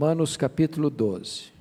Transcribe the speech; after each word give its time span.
Romanos 0.00 0.34
capítulo 0.34 0.88
12. 0.88 1.52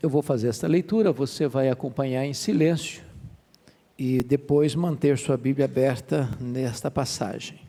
Eu 0.00 0.08
vou 0.08 0.22
fazer 0.22 0.48
esta 0.48 0.66
leitura, 0.66 1.12
você 1.12 1.46
vai 1.46 1.68
acompanhar 1.68 2.24
em 2.24 2.32
silêncio 2.32 3.04
e 3.98 4.22
depois 4.22 4.74
manter 4.74 5.18
sua 5.18 5.36
Bíblia 5.36 5.66
aberta 5.66 6.30
nesta 6.40 6.90
passagem. 6.90 7.60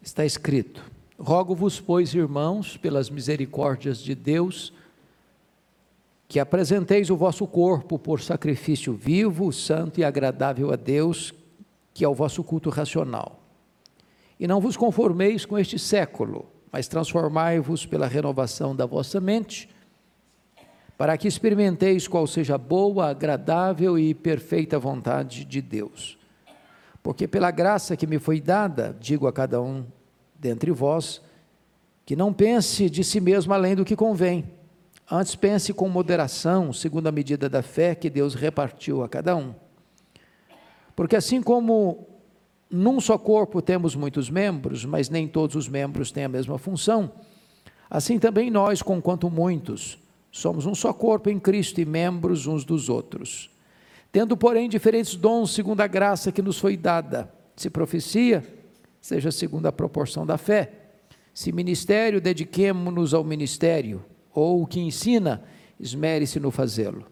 Está 0.00 0.24
escrito: 0.24 0.80
Rogo-vos, 1.18 1.80
pois, 1.80 2.14
irmãos, 2.14 2.76
pelas 2.76 3.10
misericórdias 3.10 3.98
de 3.98 4.14
Deus, 4.14 4.72
que 6.30 6.38
apresenteis 6.38 7.10
o 7.10 7.16
vosso 7.16 7.44
corpo 7.44 7.98
por 7.98 8.20
sacrifício 8.20 8.94
vivo, 8.94 9.52
santo 9.52 9.98
e 9.98 10.04
agradável 10.04 10.72
a 10.72 10.76
Deus, 10.76 11.34
que 11.92 12.04
é 12.04 12.08
o 12.08 12.14
vosso 12.14 12.44
culto 12.44 12.70
racional. 12.70 13.40
E 14.38 14.46
não 14.46 14.60
vos 14.60 14.76
conformeis 14.76 15.44
com 15.44 15.58
este 15.58 15.76
século, 15.76 16.46
mas 16.70 16.86
transformai-vos 16.86 17.84
pela 17.84 18.06
renovação 18.06 18.76
da 18.76 18.86
vossa 18.86 19.20
mente 19.20 19.68
para 20.96 21.18
que 21.18 21.26
experimenteis 21.26 22.06
qual 22.06 22.28
seja 22.28 22.54
a 22.54 22.58
boa, 22.58 23.08
agradável 23.10 23.98
e 23.98 24.14
perfeita 24.14 24.78
vontade 24.78 25.44
de 25.44 25.60
Deus. 25.60 26.16
Porque 27.02 27.26
pela 27.26 27.50
graça 27.50 27.96
que 27.96 28.06
me 28.06 28.20
foi 28.20 28.40
dada, 28.40 28.96
digo 29.00 29.26
a 29.26 29.32
cada 29.32 29.60
um 29.60 29.84
dentre 30.38 30.70
vós, 30.70 31.20
que 32.06 32.14
não 32.14 32.32
pense 32.32 32.88
de 32.88 33.02
si 33.02 33.20
mesmo 33.20 33.52
além 33.52 33.74
do 33.74 33.84
que 33.84 33.96
convém, 33.96 34.59
antes 35.10 35.34
pense 35.34 35.72
com 35.72 35.88
moderação, 35.88 36.72
segundo 36.72 37.06
a 37.06 37.12
medida 37.12 37.48
da 37.48 37.62
fé 37.62 37.94
que 37.94 38.08
Deus 38.08 38.34
repartiu 38.34 39.02
a 39.02 39.08
cada 39.08 39.36
um. 39.36 39.54
Porque 40.94 41.16
assim 41.16 41.42
como 41.42 42.06
num 42.70 43.00
só 43.00 43.18
corpo 43.18 43.60
temos 43.60 43.96
muitos 43.96 44.30
membros, 44.30 44.84
mas 44.84 45.08
nem 45.08 45.26
todos 45.26 45.56
os 45.56 45.68
membros 45.68 46.12
têm 46.12 46.24
a 46.24 46.28
mesma 46.28 46.58
função, 46.58 47.12
assim 47.88 48.18
também 48.18 48.50
nós, 48.50 48.82
conquanto 48.82 49.28
muitos, 49.28 49.98
Somos 50.30 50.64
um 50.64 50.74
só 50.74 50.92
corpo 50.92 51.28
em 51.28 51.38
Cristo 51.38 51.80
e 51.80 51.84
membros 51.84 52.46
uns 52.46 52.64
dos 52.64 52.88
outros. 52.88 53.50
Tendo, 54.12 54.36
porém, 54.36 54.68
diferentes 54.68 55.16
dons 55.16 55.52
segundo 55.52 55.80
a 55.80 55.86
graça 55.86 56.30
que 56.30 56.42
nos 56.42 56.58
foi 56.58 56.76
dada. 56.76 57.32
Se 57.56 57.68
profecia, 57.68 58.44
seja 59.00 59.30
segundo 59.30 59.66
a 59.66 59.72
proporção 59.72 60.24
da 60.24 60.38
fé. 60.38 60.72
Se 61.34 61.52
ministério, 61.52 62.20
dediquemo-nos 62.20 63.12
ao 63.12 63.24
ministério. 63.24 64.04
Ou 64.34 64.62
o 64.62 64.66
que 64.66 64.80
ensina, 64.80 65.42
esmere-se 65.78 66.38
no 66.38 66.50
fazê-lo. 66.50 67.06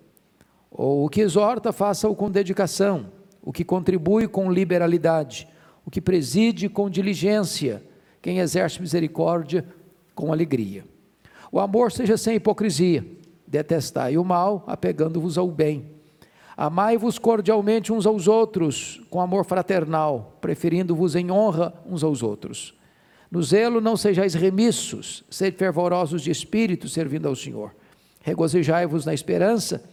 Ou 0.71 1.05
o 1.05 1.09
que 1.09 1.21
exorta, 1.21 1.73
faça-o 1.73 2.15
com 2.15 2.31
dedicação. 2.31 3.07
O 3.43 3.53
que 3.53 3.65
contribui 3.65 4.29
com 4.29 4.51
liberalidade. 4.51 5.49
O 5.85 5.91
que 5.91 6.01
preside 6.01 6.69
com 6.69 6.91
diligência. 6.91 7.83
Quem 8.21 8.39
exerce 8.39 8.81
misericórdia 8.81 9.65
com 10.15 10.33
alegria. 10.33 10.85
O 11.51 11.59
amor 11.59 11.91
seja 11.91 12.17
sem 12.17 12.37
hipocrisia. 12.37 13.07
Detestai 13.47 14.19
o 14.19 14.25
mal, 14.25 14.65
apegando-vos 14.67 15.39
ao 15.39 15.49
bem. 15.49 15.99
Amai-vos 16.57 17.19
cordialmente 17.19 17.93
uns 17.93 18.05
aos 18.05 18.27
outros, 18.27 19.01
com 19.09 19.21
amor 19.21 19.45
fraternal, 19.45 20.37
preferindo-vos 20.41 21.15
em 21.15 21.31
honra 21.31 21.73
uns 21.87 22.03
aos 22.03 22.21
outros. 22.23 22.78
No 23.31 23.43
zelo 23.43 23.81
não 23.81 23.97
sejais 23.97 24.35
remissos, 24.35 25.23
sede 25.31 25.57
fervorosos 25.57 26.23
de 26.23 26.31
espírito, 26.31 26.89
servindo 26.89 27.29
ao 27.29 27.37
Senhor. 27.37 27.75
Regozijai-vos 28.23 29.05
na 29.05 29.13
esperança, 29.13 29.85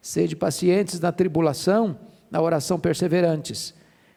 sede 0.00 0.36
pacientes 0.36 1.00
na 1.00 1.10
tribulação, 1.10 1.98
na 2.30 2.40
oração 2.40 2.78
perseverantes. 2.78 3.74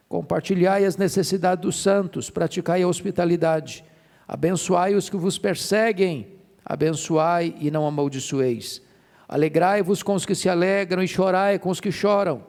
Compartilhai 0.09 0.85
as 0.85 0.97
necessidades 0.97 1.61
dos 1.61 1.81
santos, 1.81 2.29
praticai 2.29 2.83
a 2.83 2.87
hospitalidade. 2.87 3.83
Abençoai 4.27 4.93
os 4.93 5.09
que 5.09 5.17
vos 5.17 5.37
perseguem, 5.37 6.27
abençoai 6.63 7.55
e 7.59 7.71
não 7.71 7.87
amaldiçoeis. 7.87 8.81
Alegrai-vos 9.27 10.03
com 10.03 10.15
os 10.15 10.25
que 10.25 10.35
se 10.35 10.49
alegram 10.49 11.01
e 11.01 11.07
chorai 11.07 11.57
com 11.57 11.69
os 11.69 11.79
que 11.79 11.91
choram. 11.91 12.43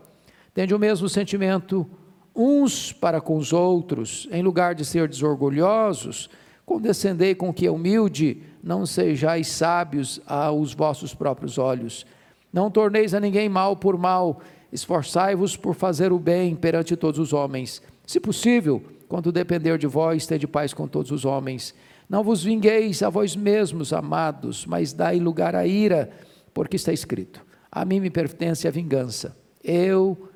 Tende 0.52 0.74
o 0.74 0.78
mesmo 0.78 1.08
sentimento 1.08 1.88
uns 2.36 2.92
para 2.92 3.20
com 3.20 3.36
os 3.36 3.52
outros, 3.52 4.28
em 4.30 4.42
lugar 4.42 4.74
de 4.74 4.84
ser 4.84 5.08
desorgulhosos, 5.08 6.28
condescendei 6.66 7.34
com 7.34 7.52
que 7.52 7.66
é 7.66 7.70
humilde, 7.70 8.42
não 8.62 8.84
sejais 8.84 9.48
sábios 9.48 10.20
aos 10.26 10.74
vossos 10.74 11.14
próprios 11.14 11.56
olhos. 11.56 12.04
Não 12.52 12.70
torneis 12.70 13.14
a 13.14 13.20
ninguém 13.20 13.48
mal 13.48 13.76
por 13.76 13.96
mal, 13.96 14.40
esforçai-vos 14.72 15.56
por 15.56 15.74
fazer 15.74 16.12
o 16.12 16.18
bem 16.18 16.54
perante 16.54 16.96
todos 16.96 17.18
os 17.18 17.32
homens. 17.32 17.80
Se 18.06 18.20
possível, 18.20 18.82
quando 19.08 19.32
depender 19.32 19.78
de 19.78 19.86
vós, 19.86 20.26
tende 20.26 20.46
paz 20.46 20.74
com 20.74 20.86
todos 20.86 21.10
os 21.10 21.24
homens. 21.24 21.74
Não 22.08 22.22
vos 22.22 22.42
vingueis 22.42 23.02
a 23.02 23.08
vós 23.08 23.34
mesmos, 23.34 23.92
amados, 23.92 24.66
mas 24.66 24.92
dai 24.92 25.18
lugar 25.18 25.54
à 25.54 25.66
ira, 25.66 26.10
porque 26.52 26.76
está 26.76 26.92
escrito: 26.92 27.44
A 27.70 27.84
mim 27.84 28.00
me 28.00 28.10
pertence 28.10 28.66
a 28.68 28.70
vingança. 28.70 29.36
Eu 29.62 30.28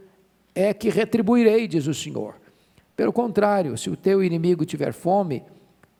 é 0.60 0.74
que 0.74 0.88
retribuirei, 0.88 1.66
diz 1.66 1.86
o 1.86 1.94
Senhor. 1.94 2.34
Pelo 2.96 3.12
contrário, 3.12 3.76
se 3.78 3.88
o 3.88 3.96
teu 3.96 4.22
inimigo 4.22 4.64
tiver 4.64 4.92
fome, 4.92 5.42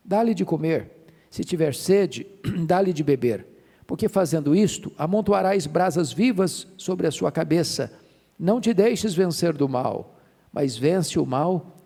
dá-lhe 0.04 0.34
de 0.34 0.44
comer. 0.44 0.90
Se 1.30 1.44
tiver 1.44 1.74
sede, 1.74 2.26
dá-lhe 2.66 2.92
de 2.92 3.02
beber. 3.02 3.46
Porque 3.86 4.08
fazendo 4.08 4.54
isto, 4.54 4.92
amontoarás 4.96 5.66
brasas 5.66 6.12
vivas 6.12 6.66
sobre 6.76 7.06
a 7.06 7.10
sua 7.10 7.32
cabeça. 7.32 7.92
Não 8.38 8.60
te 8.60 8.72
deixes 8.72 9.14
vencer 9.14 9.52
do 9.52 9.68
mal, 9.68 10.16
mas 10.52 10.76
vence 10.76 11.18
o 11.18 11.26
mal 11.26 11.76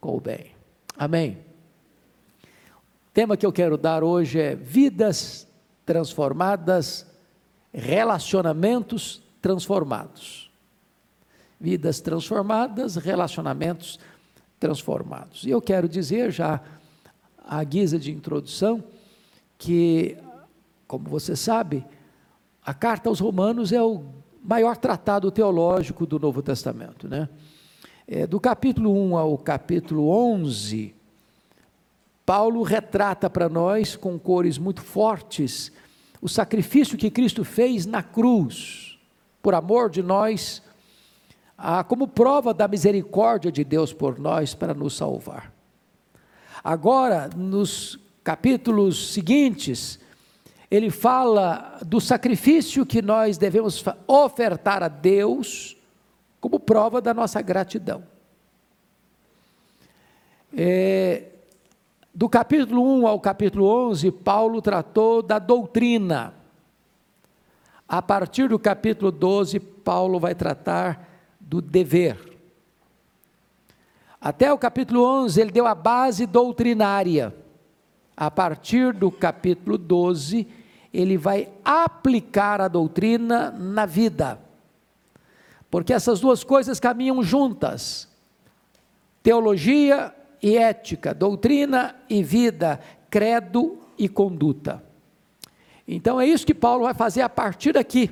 com 0.00 0.16
o 0.16 0.20
bem. 0.20 0.52
Amém 0.96 1.44
tema 3.14 3.36
que 3.36 3.46
eu 3.46 3.52
quero 3.52 3.78
dar 3.78 4.02
hoje 4.02 4.40
é 4.40 4.56
vidas 4.56 5.46
transformadas, 5.86 7.06
relacionamentos 7.72 9.22
transformados. 9.40 10.43
Vidas 11.60 12.00
transformadas, 12.00 12.96
relacionamentos 12.96 13.98
transformados. 14.58 15.44
E 15.44 15.50
eu 15.50 15.60
quero 15.60 15.88
dizer 15.88 16.30
já 16.30 16.60
à 17.46 17.62
guisa 17.62 17.98
de 17.98 18.10
introdução 18.10 18.82
que, 19.58 20.16
como 20.86 21.08
você 21.08 21.36
sabe, 21.36 21.84
a 22.64 22.72
carta 22.72 23.08
aos 23.08 23.20
Romanos 23.20 23.72
é 23.72 23.82
o 23.82 24.04
maior 24.42 24.76
tratado 24.76 25.30
teológico 25.30 26.06
do 26.06 26.18
Novo 26.18 26.42
Testamento, 26.42 27.08
né? 27.08 27.28
É, 28.06 28.26
do 28.26 28.38
capítulo 28.38 28.92
1 28.92 29.16
ao 29.16 29.38
capítulo 29.38 30.08
11, 30.08 30.94
Paulo 32.26 32.62
retrata 32.62 33.30
para 33.30 33.48
nós, 33.48 33.96
com 33.96 34.18
cores 34.18 34.58
muito 34.58 34.82
fortes, 34.82 35.72
o 36.20 36.28
sacrifício 36.28 36.98
que 36.98 37.10
Cristo 37.10 37.44
fez 37.44 37.86
na 37.86 38.02
cruz, 38.02 38.98
por 39.42 39.54
amor 39.54 39.90
de 39.90 40.02
nós, 40.02 40.62
como 41.88 42.06
prova 42.06 42.52
da 42.52 42.68
misericórdia 42.68 43.50
de 43.50 43.64
Deus 43.64 43.92
por 43.92 44.18
nós 44.18 44.54
para 44.54 44.74
nos 44.74 44.96
salvar. 44.96 45.52
Agora, 46.62 47.30
nos 47.34 47.98
capítulos 48.22 49.12
seguintes, 49.12 49.98
ele 50.70 50.90
fala 50.90 51.78
do 51.84 52.00
sacrifício 52.00 52.84
que 52.84 53.00
nós 53.00 53.38
devemos 53.38 53.84
ofertar 54.06 54.82
a 54.82 54.88
Deus 54.88 55.76
como 56.40 56.60
prova 56.60 57.00
da 57.00 57.14
nossa 57.14 57.40
gratidão. 57.40 58.02
É, 60.56 61.24
do 62.14 62.28
capítulo 62.28 62.82
1 63.00 63.06
ao 63.06 63.18
capítulo 63.20 63.66
11, 63.88 64.10
Paulo 64.10 64.62
tratou 64.62 65.22
da 65.22 65.38
doutrina. 65.38 66.34
A 67.88 68.00
partir 68.00 68.48
do 68.48 68.58
capítulo 68.58 69.10
12, 69.10 69.58
Paulo 69.58 70.20
vai 70.20 70.34
tratar 70.34 71.13
do 71.46 71.60
dever. 71.60 72.18
Até 74.20 74.52
o 74.52 74.58
capítulo 74.58 75.04
11, 75.04 75.40
ele 75.40 75.50
deu 75.50 75.66
a 75.66 75.74
base 75.74 76.26
doutrinária. 76.26 77.34
A 78.16 78.30
partir 78.30 78.92
do 78.94 79.10
capítulo 79.10 79.76
12, 79.76 80.46
ele 80.92 81.18
vai 81.18 81.48
aplicar 81.64 82.60
a 82.60 82.68
doutrina 82.68 83.50
na 83.50 83.84
vida. 83.84 84.38
Porque 85.70 85.92
essas 85.92 86.20
duas 86.20 86.42
coisas 86.42 86.80
caminham 86.80 87.22
juntas. 87.22 88.08
Teologia 89.22 90.14
e 90.42 90.56
ética, 90.56 91.12
doutrina 91.12 91.96
e 92.08 92.22
vida, 92.22 92.80
credo 93.10 93.78
e 93.98 94.08
conduta. 94.08 94.82
Então 95.86 96.20
é 96.20 96.26
isso 96.26 96.46
que 96.46 96.54
Paulo 96.54 96.84
vai 96.84 96.94
fazer 96.94 97.22
a 97.22 97.28
partir 97.28 97.72
daqui. 97.72 98.10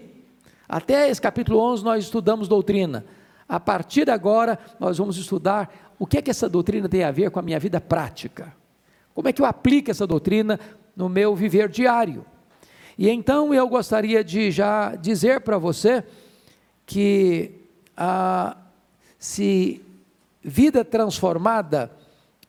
Até 0.68 1.08
esse 1.08 1.20
capítulo 1.20 1.58
11 1.58 1.84
nós 1.84 2.04
estudamos 2.04 2.48
doutrina. 2.48 3.04
A 3.52 3.60
partir 3.60 4.06
de 4.06 4.10
agora 4.10 4.58
nós 4.80 4.96
vamos 4.96 5.18
estudar 5.18 5.92
o 5.98 6.06
que 6.06 6.16
é 6.16 6.22
que 6.22 6.30
essa 6.30 6.48
doutrina 6.48 6.88
tem 6.88 7.04
a 7.04 7.10
ver 7.10 7.30
com 7.30 7.38
a 7.38 7.42
minha 7.42 7.60
vida 7.60 7.78
prática. 7.82 8.56
Como 9.14 9.28
é 9.28 9.32
que 9.34 9.42
eu 9.42 9.44
aplico 9.44 9.90
essa 9.90 10.06
doutrina 10.06 10.58
no 10.96 11.06
meu 11.06 11.36
viver 11.36 11.68
diário? 11.68 12.24
E 12.96 13.10
então 13.10 13.52
eu 13.52 13.68
gostaria 13.68 14.24
de 14.24 14.50
já 14.50 14.94
dizer 14.94 15.42
para 15.42 15.58
você 15.58 16.02
que 16.86 17.50
ah, 17.94 18.56
se 19.18 19.82
vida 20.42 20.82
transformada 20.82 21.92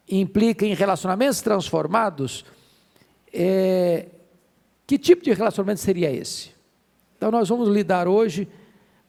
implica 0.08 0.66
em 0.66 0.74
relacionamentos 0.74 1.42
transformados, 1.42 2.46
é, 3.34 4.06
que 4.88 4.98
tipo 4.98 5.22
de 5.22 5.34
relacionamento 5.34 5.82
seria 5.82 6.10
esse? 6.10 6.52
Então, 7.18 7.30
nós 7.30 7.50
vamos 7.50 7.68
lidar 7.68 8.08
hoje 8.08 8.48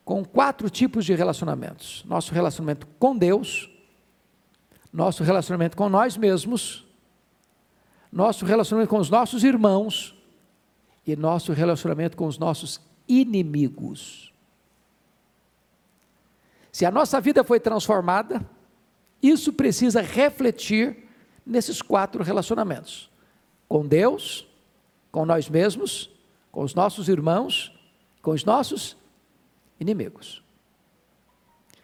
com 0.05 0.25
quatro 0.25 0.69
tipos 0.69 1.05
de 1.05 1.15
relacionamentos: 1.15 2.05
nosso 2.07 2.33
relacionamento 2.33 2.87
com 2.99 3.17
Deus, 3.17 3.71
nosso 4.93 5.25
relacionamento 5.25 5.77
com 5.77 5.89
nós 5.89 6.17
mesmos, 6.17 6.85
nosso 8.13 8.45
relacionamento 8.45 8.91
com 8.91 8.99
os 8.99 9.11
nossos 9.11 9.43
irmãos 9.43 10.15
e 11.07 11.17
nosso 11.17 11.53
relacionamento 11.53 12.17
com 12.17 12.27
os 12.27 12.39
nossos 12.39 12.81
inimigos. 13.09 14.33
Se 16.71 16.85
a 16.85 16.91
nossa 16.91 17.21
vida 17.21 17.45
foi 17.45 17.61
transformada, 17.61 18.45
isso 19.23 19.53
precisa 19.53 20.03
refletir 20.03 21.09
nesses 21.47 21.81
quatro 21.81 22.23
relacionamentos: 22.23 23.11
com 23.69 23.87
Deus, 23.87 24.47
com 25.11 25.25
nós 25.25 25.49
mesmos, 25.49 26.11
com 26.53 26.63
os 26.63 26.75
nossos 26.75 27.09
irmãos, 27.09 27.73
com 28.21 28.33
os 28.33 28.45
nossos 28.45 28.97
inimigos. 29.79 30.43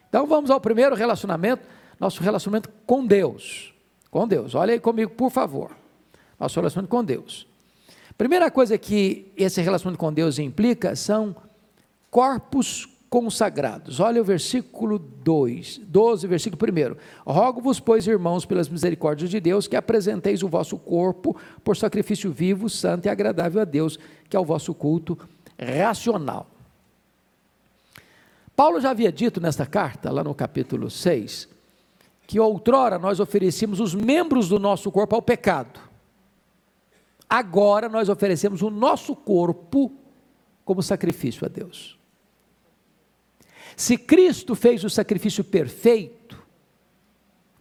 Então 0.08 0.26
vamos 0.26 0.50
ao 0.50 0.60
primeiro 0.60 0.94
relacionamento, 0.94 1.66
nosso 1.98 2.22
relacionamento 2.22 2.68
com 2.84 3.06
Deus. 3.06 3.72
Com 4.10 4.26
Deus, 4.26 4.54
olha 4.54 4.72
aí 4.72 4.80
comigo, 4.80 5.12
por 5.12 5.30
favor. 5.30 5.70
Nosso 6.38 6.58
relacionamento 6.58 6.90
com 6.90 7.04
Deus. 7.04 7.46
Primeira 8.18 8.50
coisa 8.50 8.76
que 8.76 9.32
esse 9.36 9.62
relacionamento 9.62 10.00
com 10.00 10.12
Deus 10.12 10.38
implica 10.38 10.96
são 10.96 11.34
corpos 12.10 12.88
consagrados. 13.08 13.98
Olha 13.98 14.20
o 14.20 14.24
versículo 14.24 14.98
2, 14.98 15.78
12, 15.78 16.26
versículo 16.26 16.60
1. 16.72 16.96
Rogo-vos, 17.24 17.80
pois, 17.80 18.06
irmãos, 18.06 18.44
pelas 18.44 18.68
misericórdias 18.68 19.30
de 19.30 19.40
Deus, 19.40 19.66
que 19.66 19.76
apresenteis 19.76 20.42
o 20.42 20.48
vosso 20.48 20.76
corpo 20.78 21.36
por 21.64 21.76
sacrifício 21.76 22.32
vivo, 22.32 22.68
santo 22.68 23.06
e 23.06 23.08
agradável 23.08 23.60
a 23.60 23.64
Deus, 23.64 23.98
que 24.28 24.36
é 24.36 24.40
o 24.40 24.44
vosso 24.44 24.74
culto 24.74 25.18
racional. 25.58 26.49
Paulo 28.60 28.78
já 28.78 28.90
havia 28.90 29.10
dito 29.10 29.40
nesta 29.40 29.64
carta, 29.64 30.12
lá 30.12 30.22
no 30.22 30.34
capítulo 30.34 30.90
6, 30.90 31.48
que 32.26 32.38
outrora 32.38 32.98
nós 32.98 33.18
oferecíamos 33.18 33.80
os 33.80 33.94
membros 33.94 34.50
do 34.50 34.58
nosso 34.58 34.92
corpo 34.92 35.16
ao 35.16 35.22
pecado. 35.22 35.80
Agora 37.26 37.88
nós 37.88 38.10
oferecemos 38.10 38.60
o 38.60 38.68
nosso 38.68 39.16
corpo 39.16 39.90
como 40.62 40.82
sacrifício 40.82 41.46
a 41.46 41.48
Deus. 41.48 41.98
Se 43.74 43.96
Cristo 43.96 44.54
fez 44.54 44.84
o 44.84 44.90
sacrifício 44.90 45.42
perfeito, 45.42 46.38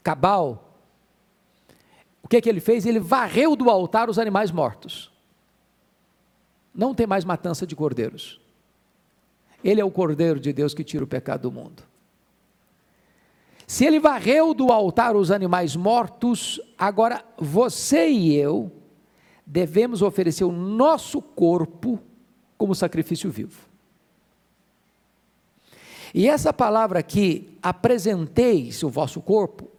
cabal, 0.04 0.75
o 2.22 2.28
que, 2.28 2.36
é 2.36 2.42
que 2.42 2.50
ele 2.50 2.60
fez? 2.60 2.86
Ele 2.86 3.00
varreu 3.00 3.56
do 3.56 3.69
altar 3.69 4.10
os 4.10 4.19
animais 4.19 4.51
mortos. 4.51 5.10
Não 6.75 6.94
tem 6.94 7.07
mais 7.07 7.24
matança 7.24 7.66
de 7.66 7.74
cordeiros. 7.74 8.38
Ele 9.64 9.82
é 9.82 9.86
o 9.86 9.92
cordeiro 9.92 10.40
de 10.40 10.54
Deus 10.54 10.74
que 10.74 10.84
tira 10.84 11.04
o 11.04 11.08
pecado 11.08 11.44
do 11.44 11.52
mundo. 11.52 11.84
Se 13.68 13.86
ele 13.86 14.00
varreu 14.00 14.54
do 14.54 14.72
altar 14.72 15.16
os 15.16 15.30
animais 15.30 15.76
mortos, 15.76 16.60
agora 16.78 17.24
você 17.38 18.10
e 18.10 18.36
eu 18.36 18.72
devemos 19.46 20.02
oferecer 20.02 20.44
o 20.44 20.52
nosso 20.52 21.22
corpo 21.22 22.00
como 22.58 22.76
sacrifício 22.76 23.30
vivo. 23.30 23.70
E 26.14 26.28
essa 26.28 26.52
palavra 26.52 27.00
aqui, 27.00 27.58
apresenteis 27.62 28.84
o 28.84 28.90
vosso 28.90 29.22
corpo, 29.22 29.70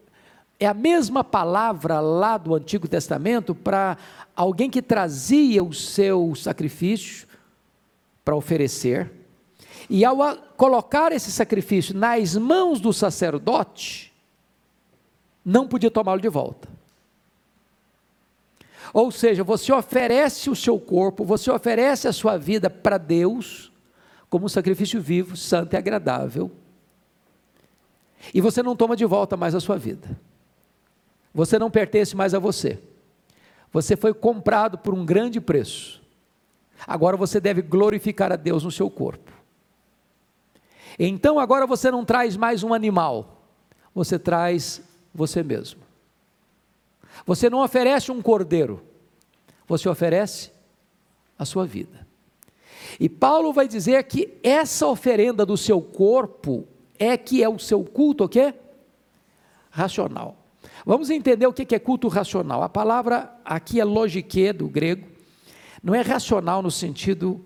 é 0.59 0.67
a 0.67 0.75
mesma 0.75 1.25
palavra 1.25 2.01
lá 2.01 2.37
do 2.37 2.55
Antigo 2.55 2.87
Testamento 2.87 3.55
para 3.55 3.97
alguém 4.37 4.69
que 4.69 4.83
trazia 4.83 5.65
o 5.65 5.73
seu 5.73 6.35
sacrifício 6.35 7.27
para 8.25 8.37
oferecer, 8.37 9.11
e 9.91 10.05
ao 10.05 10.37
colocar 10.57 11.11
esse 11.11 11.33
sacrifício 11.33 11.97
nas 11.97 12.37
mãos 12.37 12.81
do 12.81 12.93
sacerdote, 12.93 14.13
não 15.45 15.67
podia 15.67 15.91
tomá-lo 15.91 16.21
de 16.21 16.29
volta. 16.29 16.69
Ou 18.95 19.11
seja, 19.11 19.43
você 19.43 19.73
oferece 19.73 20.49
o 20.49 20.55
seu 20.55 20.79
corpo, 20.79 21.25
você 21.25 21.51
oferece 21.51 22.07
a 22.07 22.13
sua 22.13 22.37
vida 22.39 22.71
para 22.71 22.99
Deus, 22.99 23.73
como 24.29 24.45
um 24.45 24.49
sacrifício 24.49 25.01
vivo, 25.01 25.37
santo 25.37 25.75
e 25.75 25.77
agradável. 25.77 26.53
E 28.33 28.41
você 28.41 28.63
não 28.63 28.77
toma 28.77 28.95
de 28.95 29.05
volta 29.05 29.37
mais 29.37 29.57
a 29.57 29.61
sua 29.61 29.77
vida. 29.77 30.17
Você 31.35 31.59
não 31.59 31.69
pertence 31.69 32.15
mais 32.15 32.33
a 32.33 32.39
você. 32.39 32.79
Você 33.73 33.97
foi 33.97 34.15
comprado 34.15 34.79
por 34.79 34.95
um 34.95 35.05
grande 35.05 35.41
preço. 35.41 36.01
Agora 36.87 37.17
você 37.17 37.41
deve 37.41 37.61
glorificar 37.61 38.31
a 38.31 38.37
Deus 38.37 38.63
no 38.63 38.71
seu 38.71 38.89
corpo. 38.89 39.40
Então 41.03 41.39
agora 41.39 41.67
você 41.67 41.91
não 41.91 42.05
traz 42.05 42.37
mais 42.37 42.63
um 42.63 42.75
animal, 42.75 43.43
você 43.95 44.19
traz 44.19 44.83
você 45.15 45.43
mesmo. 45.43 45.81
Você 47.25 47.49
não 47.49 47.65
oferece 47.65 48.13
um 48.13 48.21
cordeiro, 48.21 48.83
você 49.67 49.89
oferece 49.89 50.53
a 51.39 51.47
sua 51.47 51.65
vida. 51.65 52.07
E 52.99 53.09
Paulo 53.09 53.51
vai 53.51 53.67
dizer 53.67 54.05
que 54.05 54.39
essa 54.43 54.87
oferenda 54.87 55.47
do 55.47 55.57
seu 55.57 55.81
corpo 55.81 56.69
é 56.99 57.17
que 57.17 57.43
é 57.43 57.49
o 57.49 57.59
seu 57.59 57.83
culto 57.83 58.25
o 58.25 58.29
quê? 58.29 58.53
Racional. 59.71 60.37
Vamos 60.85 61.09
entender 61.09 61.47
o 61.47 61.53
que 61.53 61.75
é 61.75 61.79
culto 61.79 62.09
racional. 62.09 62.63
A 62.63 62.69
palavra 62.69 63.35
aqui 63.43 63.81
é 63.81 63.85
logique 63.85 64.53
do 64.53 64.69
grego. 64.69 65.07
Não 65.83 65.95
é 65.95 66.03
racional 66.03 66.61
no 66.61 66.71
sentido 66.71 67.43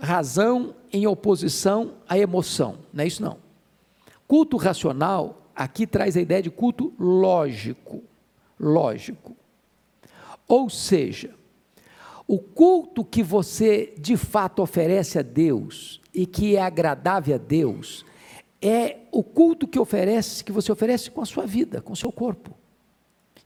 razão 0.00 0.74
em 0.92 1.06
oposição 1.06 1.94
à 2.08 2.18
emoção. 2.18 2.78
Não 2.92 3.04
é 3.04 3.06
isso 3.06 3.22
não. 3.22 3.38
Culto 4.26 4.56
racional 4.56 5.50
aqui 5.54 5.86
traz 5.86 6.16
a 6.16 6.20
ideia 6.20 6.42
de 6.42 6.50
culto 6.50 6.92
lógico. 6.98 8.02
Lógico. 8.58 9.36
Ou 10.46 10.70
seja, 10.70 11.34
o 12.26 12.38
culto 12.38 13.04
que 13.04 13.22
você 13.22 13.94
de 13.98 14.16
fato 14.16 14.62
oferece 14.62 15.18
a 15.18 15.22
Deus 15.22 16.00
e 16.12 16.26
que 16.26 16.56
é 16.56 16.62
agradável 16.62 17.34
a 17.34 17.38
Deus 17.38 18.04
é 18.60 18.98
o 19.12 19.22
culto 19.22 19.68
que 19.68 19.78
oferece, 19.78 20.44
que 20.44 20.52
você 20.52 20.70
oferece 20.70 21.10
com 21.10 21.20
a 21.20 21.26
sua 21.26 21.46
vida, 21.46 21.80
com 21.80 21.92
o 21.92 21.96
seu 21.96 22.10
corpo. 22.10 22.54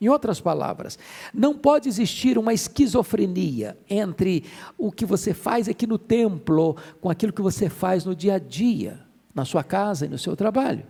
Em 0.03 0.09
outras 0.09 0.41
palavras, 0.41 0.99
não 1.33 1.57
pode 1.57 1.89
existir 1.89 2.37
uma 2.37 2.53
esquizofrenia 2.53 3.79
entre 3.89 4.43
o 4.77 4.91
que 4.91 5.07
você 5.07 5.33
faz 5.33 5.69
aqui 5.69 5.87
no 5.87 5.97
templo 5.97 6.77
com 7.01 7.09
aquilo 7.09 7.33
que 7.33 7.41
você 7.41 7.69
faz 7.69 8.05
no 8.05 8.13
dia 8.13 8.35
a 8.35 8.39
dia, 8.41 8.99
na 9.33 9.45
sua 9.45 9.63
casa 9.63 10.05
e 10.05 10.09
no 10.09 10.19
seu 10.19 10.35
trabalho. 10.35 10.85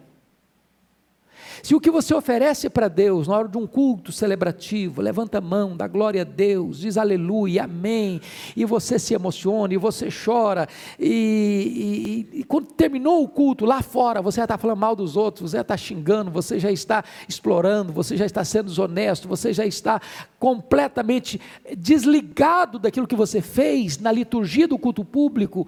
Se 1.62 1.74
o 1.74 1.80
que 1.80 1.90
você 1.90 2.14
oferece 2.14 2.70
para 2.70 2.88
Deus 2.88 3.26
na 3.28 3.36
hora 3.36 3.48
de 3.48 3.58
um 3.58 3.66
culto 3.66 4.12
celebrativo, 4.12 5.02
levanta 5.02 5.38
a 5.38 5.40
mão, 5.40 5.76
dá 5.76 5.86
glória 5.86 6.22
a 6.22 6.24
Deus, 6.24 6.78
diz 6.78 6.96
aleluia, 6.96 7.64
amém, 7.64 8.20
e 8.56 8.64
você 8.64 8.98
se 8.98 9.14
emociona, 9.14 9.74
e 9.74 9.76
você 9.76 10.08
chora, 10.10 10.68
e, 10.98 12.28
e, 12.32 12.40
e 12.40 12.44
quando 12.44 12.66
terminou 12.66 13.22
o 13.22 13.28
culto 13.28 13.64
lá 13.64 13.82
fora, 13.82 14.22
você 14.22 14.36
já 14.36 14.44
está 14.44 14.58
falando 14.58 14.78
mal 14.78 14.94
dos 14.94 15.16
outros, 15.16 15.50
você 15.50 15.56
já 15.56 15.62
está 15.62 15.76
xingando, 15.76 16.30
você 16.30 16.58
já 16.58 16.70
está 16.70 17.04
explorando, 17.28 17.92
você 17.92 18.16
já 18.16 18.26
está 18.26 18.44
sendo 18.44 18.66
desonesto, 18.66 19.28
você 19.28 19.52
já 19.52 19.66
está 19.66 20.00
completamente 20.38 21.40
desligado 21.76 22.78
daquilo 22.78 23.06
que 23.06 23.16
você 23.16 23.40
fez 23.40 23.98
na 23.98 24.12
liturgia 24.12 24.68
do 24.68 24.78
culto 24.78 25.04
público, 25.04 25.66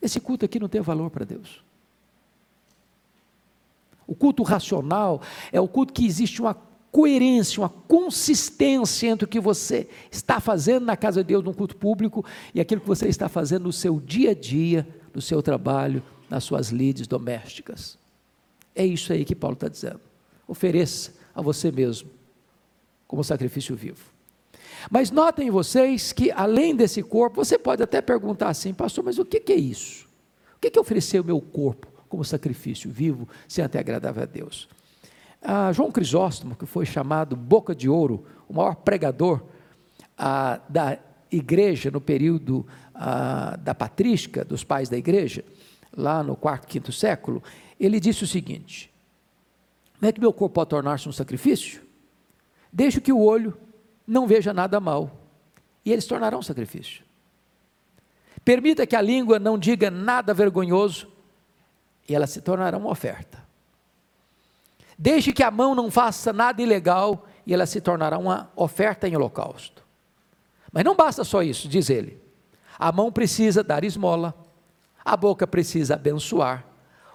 esse 0.00 0.20
culto 0.20 0.44
aqui 0.44 0.58
não 0.58 0.68
tem 0.68 0.80
valor 0.80 1.10
para 1.10 1.24
Deus. 1.24 1.69
O 4.10 4.14
culto 4.16 4.42
racional 4.42 5.22
é 5.52 5.60
o 5.60 5.68
culto 5.68 5.92
que 5.92 6.04
existe 6.04 6.42
uma 6.42 6.52
coerência, 6.90 7.60
uma 7.62 7.68
consistência 7.68 9.06
entre 9.06 9.24
o 9.24 9.28
que 9.28 9.38
você 9.38 9.88
está 10.10 10.40
fazendo 10.40 10.84
na 10.84 10.96
casa 10.96 11.22
de 11.22 11.28
Deus, 11.28 11.44
no 11.44 11.54
culto 11.54 11.76
público, 11.76 12.24
e 12.52 12.60
aquilo 12.60 12.80
que 12.80 12.88
você 12.88 13.06
está 13.06 13.28
fazendo 13.28 13.66
no 13.66 13.72
seu 13.72 14.00
dia 14.00 14.32
a 14.32 14.34
dia, 14.34 14.84
no 15.14 15.22
seu 15.22 15.40
trabalho, 15.40 16.02
nas 16.28 16.42
suas 16.42 16.70
lides 16.70 17.06
domésticas. 17.06 17.96
É 18.74 18.84
isso 18.84 19.12
aí 19.12 19.24
que 19.24 19.36
Paulo 19.36 19.54
está 19.54 19.68
dizendo. 19.68 20.00
Ofereça 20.48 21.12
a 21.32 21.40
você 21.40 21.70
mesmo 21.70 22.10
como 23.06 23.22
sacrifício 23.22 23.76
vivo. 23.76 24.10
Mas 24.90 25.12
notem 25.12 25.52
vocês 25.52 26.12
que, 26.12 26.32
além 26.32 26.74
desse 26.74 27.00
corpo, 27.00 27.44
você 27.44 27.56
pode 27.56 27.80
até 27.80 28.02
perguntar 28.02 28.48
assim, 28.48 28.74
pastor, 28.74 29.04
mas 29.04 29.20
o 29.20 29.24
que 29.24 29.52
é 29.52 29.56
isso? 29.56 30.08
O 30.56 30.58
que 30.60 30.76
é 30.76 30.80
oferecer 30.80 31.20
o 31.20 31.24
meu 31.24 31.40
corpo? 31.40 31.86
Como 32.10 32.24
sacrifício 32.24 32.90
vivo, 32.90 33.26
sem 33.48 33.64
até 33.64 33.78
agradável 33.78 34.24
a 34.24 34.26
Deus. 34.26 34.68
Ah, 35.40 35.72
João 35.72 35.90
Crisóstomo, 35.90 36.56
que 36.56 36.66
foi 36.66 36.84
chamado 36.84 37.34
Boca 37.34 37.74
de 37.74 37.88
Ouro, 37.88 38.26
o 38.48 38.52
maior 38.52 38.74
pregador 38.74 39.42
ah, 40.18 40.60
da 40.68 40.98
igreja 41.30 41.90
no 41.90 42.00
período 42.00 42.66
ah, 42.94 43.56
da 43.62 43.74
patrística, 43.74 44.44
dos 44.44 44.64
pais 44.64 44.88
da 44.88 44.98
igreja, 44.98 45.44
lá 45.96 46.22
no 46.22 46.36
quarto, 46.36 46.66
quinto 46.66 46.92
século, 46.92 47.42
ele 47.78 48.00
disse 48.00 48.24
o 48.24 48.26
seguinte: 48.26 48.92
Como 49.98 50.08
é 50.08 50.12
que 50.12 50.20
meu 50.20 50.32
corpo 50.32 50.54
pode 50.54 50.70
tornar-se 50.70 51.08
um 51.08 51.12
sacrifício? 51.12 51.80
Deixe 52.72 53.00
que 53.00 53.12
o 53.12 53.20
olho 53.20 53.56
não 54.06 54.26
veja 54.26 54.52
nada 54.52 54.80
mal, 54.80 55.10
e 55.84 55.92
eles 55.92 56.06
tornarão 56.06 56.42
sacrifício. 56.42 57.04
Permita 58.44 58.86
que 58.86 58.96
a 58.96 59.00
língua 59.00 59.38
não 59.38 59.56
diga 59.58 59.90
nada 59.90 60.34
vergonhoso, 60.34 61.09
e 62.08 62.14
ela 62.14 62.26
se 62.26 62.40
tornará 62.40 62.76
uma 62.76 62.90
oferta. 62.90 63.42
Deixe 64.98 65.32
que 65.32 65.42
a 65.42 65.50
mão 65.50 65.74
não 65.74 65.90
faça 65.90 66.32
nada 66.32 66.60
ilegal, 66.60 67.26
e 67.46 67.54
ela 67.54 67.66
se 67.66 67.80
tornará 67.80 68.18
uma 68.18 68.50
oferta 68.54 69.08
em 69.08 69.16
holocausto. 69.16 69.82
Mas 70.72 70.84
não 70.84 70.94
basta 70.94 71.24
só 71.24 71.42
isso, 71.42 71.68
diz 71.68 71.90
ele. 71.90 72.20
A 72.78 72.92
mão 72.92 73.10
precisa 73.10 73.64
dar 73.64 73.82
esmola, 73.82 74.34
a 75.04 75.16
boca 75.16 75.46
precisa 75.46 75.94
abençoar, 75.94 76.64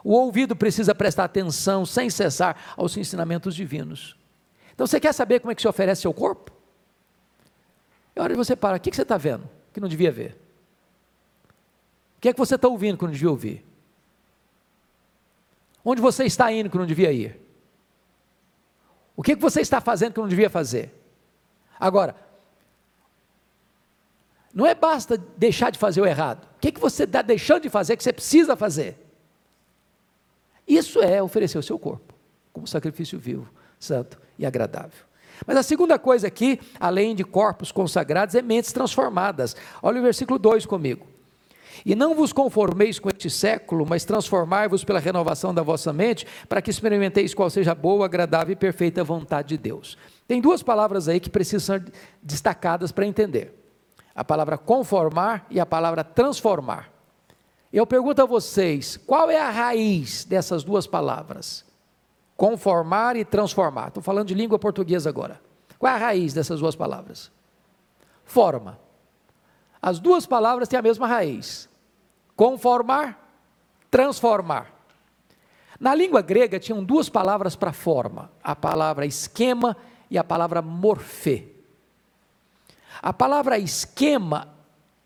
o 0.04 0.14
ouvido 0.14 0.56
precisa 0.56 0.94
prestar 0.94 1.26
atenção 1.26 1.86
sem 1.86 2.10
cessar 2.10 2.74
aos 2.76 2.96
ensinamentos 2.98 3.56
divinos. 3.56 4.16
Então 4.74 4.86
você 4.86 5.00
quer 5.00 5.14
saber 5.14 5.40
como 5.40 5.52
é 5.52 5.56
que 5.56 5.62
se 5.62 5.68
oferece 5.68 6.02
seu 6.02 6.14
corpo? 6.14 6.52
É 8.16 8.22
hora 8.22 8.34
de 8.34 8.38
você 8.38 8.56
parar. 8.56 8.78
O 8.78 8.80
que 8.80 8.96
você 8.96 9.02
está 9.02 9.18
vendo 9.18 9.50
que 9.74 9.80
não 9.80 9.88
devia 9.88 10.12
ver? 10.12 10.38
O 12.18 12.22
que 12.22 12.30
é 12.30 12.34
que 12.34 12.40
você 12.40 12.56
está 12.56 12.68
ouvindo 12.68 12.98
que 12.98 13.04
não 13.04 13.12
devia 13.12 13.30
ouvir? 13.30 13.66
Onde 15.86 16.02
você 16.02 16.26
está 16.26 16.52
indo 16.52 16.70
que 16.70 16.78
não 16.78 16.86
devia 16.88 17.12
ir? 17.12 17.40
O 19.16 19.22
que, 19.22 19.36
que 19.36 19.42
você 19.42 19.62
está 19.62 19.80
fazendo 19.80 20.14
que 20.14 20.20
não 20.20 20.28
devia 20.28 20.50
fazer? 20.50 20.92
Agora, 21.80 22.16
não 24.52 24.66
é 24.66 24.74
basta 24.74 25.16
deixar 25.38 25.70
de 25.70 25.78
fazer 25.78 26.02
o 26.02 26.06
errado. 26.06 26.46
O 26.56 26.60
que, 26.60 26.72
que 26.72 26.80
você 26.80 27.04
está 27.04 27.22
deixando 27.22 27.62
de 27.62 27.70
fazer 27.70 27.96
que 27.96 28.04
você 28.04 28.12
precisa 28.12 28.56
fazer? 28.56 28.98
Isso 30.68 31.00
é 31.02 31.22
oferecer 31.22 31.60
o 31.60 31.64
seu 31.64 31.78
corpo 31.78 32.16
como 32.52 32.66
sacrifício 32.66 33.20
vivo, 33.20 33.50
santo 33.78 34.18
e 34.40 34.46
agradável. 34.46 35.06
Mas 35.46 35.58
a 35.58 35.64
segunda 35.64 36.00
coisa 36.00 36.28
aqui, 36.28 36.60
além 36.80 37.14
de 37.14 37.26
corpos 37.26 37.70
consagrados, 37.70 38.34
é 38.34 38.42
mentes 38.42 38.72
transformadas. 38.72 39.56
Olha 39.84 40.00
o 40.00 40.04
versículo 40.04 40.40
2 40.40 40.66
comigo. 40.66 41.06
E 41.86 41.94
não 41.94 42.16
vos 42.16 42.34
conformeis 42.34 42.98
com 42.98 43.10
este 43.10 43.30
século, 43.30 43.86
mas 43.88 44.04
transformai-vos 44.04 44.84
pela 44.84 45.00
renovação 45.00 45.54
da 45.54 45.62
vossa 45.62 45.94
mente, 45.94 46.26
para 46.50 46.60
que 46.62 46.72
experimenteis 46.72 47.34
qual 47.34 47.50
seja 47.50 47.74
a 47.74 47.76
boa, 47.76 48.06
agradável 48.06 48.54
e 48.54 48.56
perfeita 48.56 49.04
vontade 49.04 49.50
de 49.50 49.58
Deus. 49.58 49.96
Tem 50.28 50.42
duas 50.42 50.64
palavras 50.64 51.08
aí 51.08 51.20
que 51.20 51.30
precisam 51.30 51.78
ser 51.78 51.94
destacadas 52.24 52.92
para 52.92 53.06
entender 53.06 53.54
a 54.16 54.24
palavra 54.24 54.58
conformar 54.58 55.46
e 55.50 55.60
a 55.60 55.66
palavra 55.66 56.04
transformar. 56.04 56.90
Eu 57.72 57.86
pergunto 57.86 58.22
a 58.22 58.26
vocês, 58.26 58.96
qual 58.96 59.30
é 59.30 59.38
a 59.38 59.50
raiz 59.50 60.24
dessas 60.24 60.64
duas 60.64 60.88
palavras? 60.88 61.66
Conformar 62.38 63.18
e 63.18 63.26
transformar. 63.26 63.90
Estou 63.90 64.02
falando 64.02 64.30
de 64.30 64.34
língua 64.34 64.58
portuguesa 64.58 65.10
agora. 65.10 65.42
Qual 65.78 65.92
é 65.92 65.96
a 65.96 66.00
raiz 66.00 66.34
dessas 66.34 66.62
duas 66.62 66.76
palavras? 66.76 67.30
Forma. 68.24 68.80
As 69.82 70.00
duas 70.00 70.26
palavras 70.26 70.70
têm 70.70 70.80
a 70.80 70.82
mesma 70.82 71.06
raiz. 71.06 71.70
Conformar, 72.36 73.18
transformar. 73.90 74.74
Na 75.80 75.94
língua 75.94 76.22
grega 76.22 76.60
tinham 76.60 76.84
duas 76.84 77.10
palavras 77.10 77.56
para 77.56 77.72
forma: 77.72 78.32
a 78.44 78.56
palavra 78.56 79.06
esquema 79.06 79.76
e 80.10 80.18
a 80.18 80.24
palavra 80.24 80.62
morfê. 80.62 81.48
A 83.02 83.14
palavra 83.14 83.58
esquema 83.58 84.54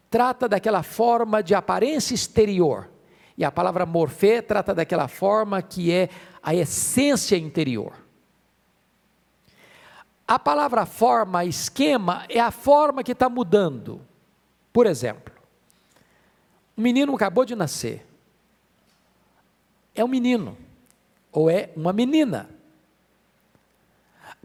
trata 0.09 0.47
daquela 0.47 0.83
forma 0.83 1.43
de 1.43 1.53
aparência 1.53 2.13
exterior, 2.13 2.89
e 3.37 3.43
a 3.43 3.51
palavra 3.51 3.85
morfê 3.85 4.41
trata 4.41 4.73
daquela 4.73 5.07
forma 5.07 5.61
que 5.61 5.91
é 5.91 6.09
a 6.41 6.55
essência 6.55 7.35
interior. 7.35 7.93
A 10.27 10.37
palavra 10.37 10.85
forma, 10.85 11.43
esquema, 11.43 12.23
é 12.29 12.39
a 12.39 12.51
forma 12.51 13.03
que 13.03 13.13
está 13.13 13.27
mudando. 13.27 13.99
Por 14.71 14.85
exemplo, 14.85 15.33
um 16.79 16.81
menino 16.81 17.13
acabou 17.13 17.43
de 17.43 17.57
nascer. 17.57 18.07
É 19.93 20.01
um 20.01 20.07
menino, 20.07 20.57
ou 21.29 21.49
é 21.49 21.71
uma 21.75 21.91
menina. 21.91 22.49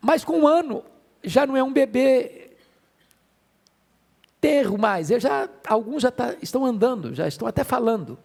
Mas 0.02 0.24
com 0.24 0.40
um 0.40 0.48
ano, 0.48 0.84
já 1.22 1.46
não 1.46 1.56
é 1.56 1.62
um 1.62 1.72
bebê 1.72 2.50
enterro 4.36 4.76
mais. 4.76 5.12
Eu 5.12 5.20
já, 5.20 5.48
alguns 5.64 6.02
já 6.02 6.10
tá, 6.10 6.34
estão 6.42 6.66
andando, 6.66 7.14
já 7.14 7.28
estão 7.28 7.46
até 7.46 7.62
falando. 7.62 8.18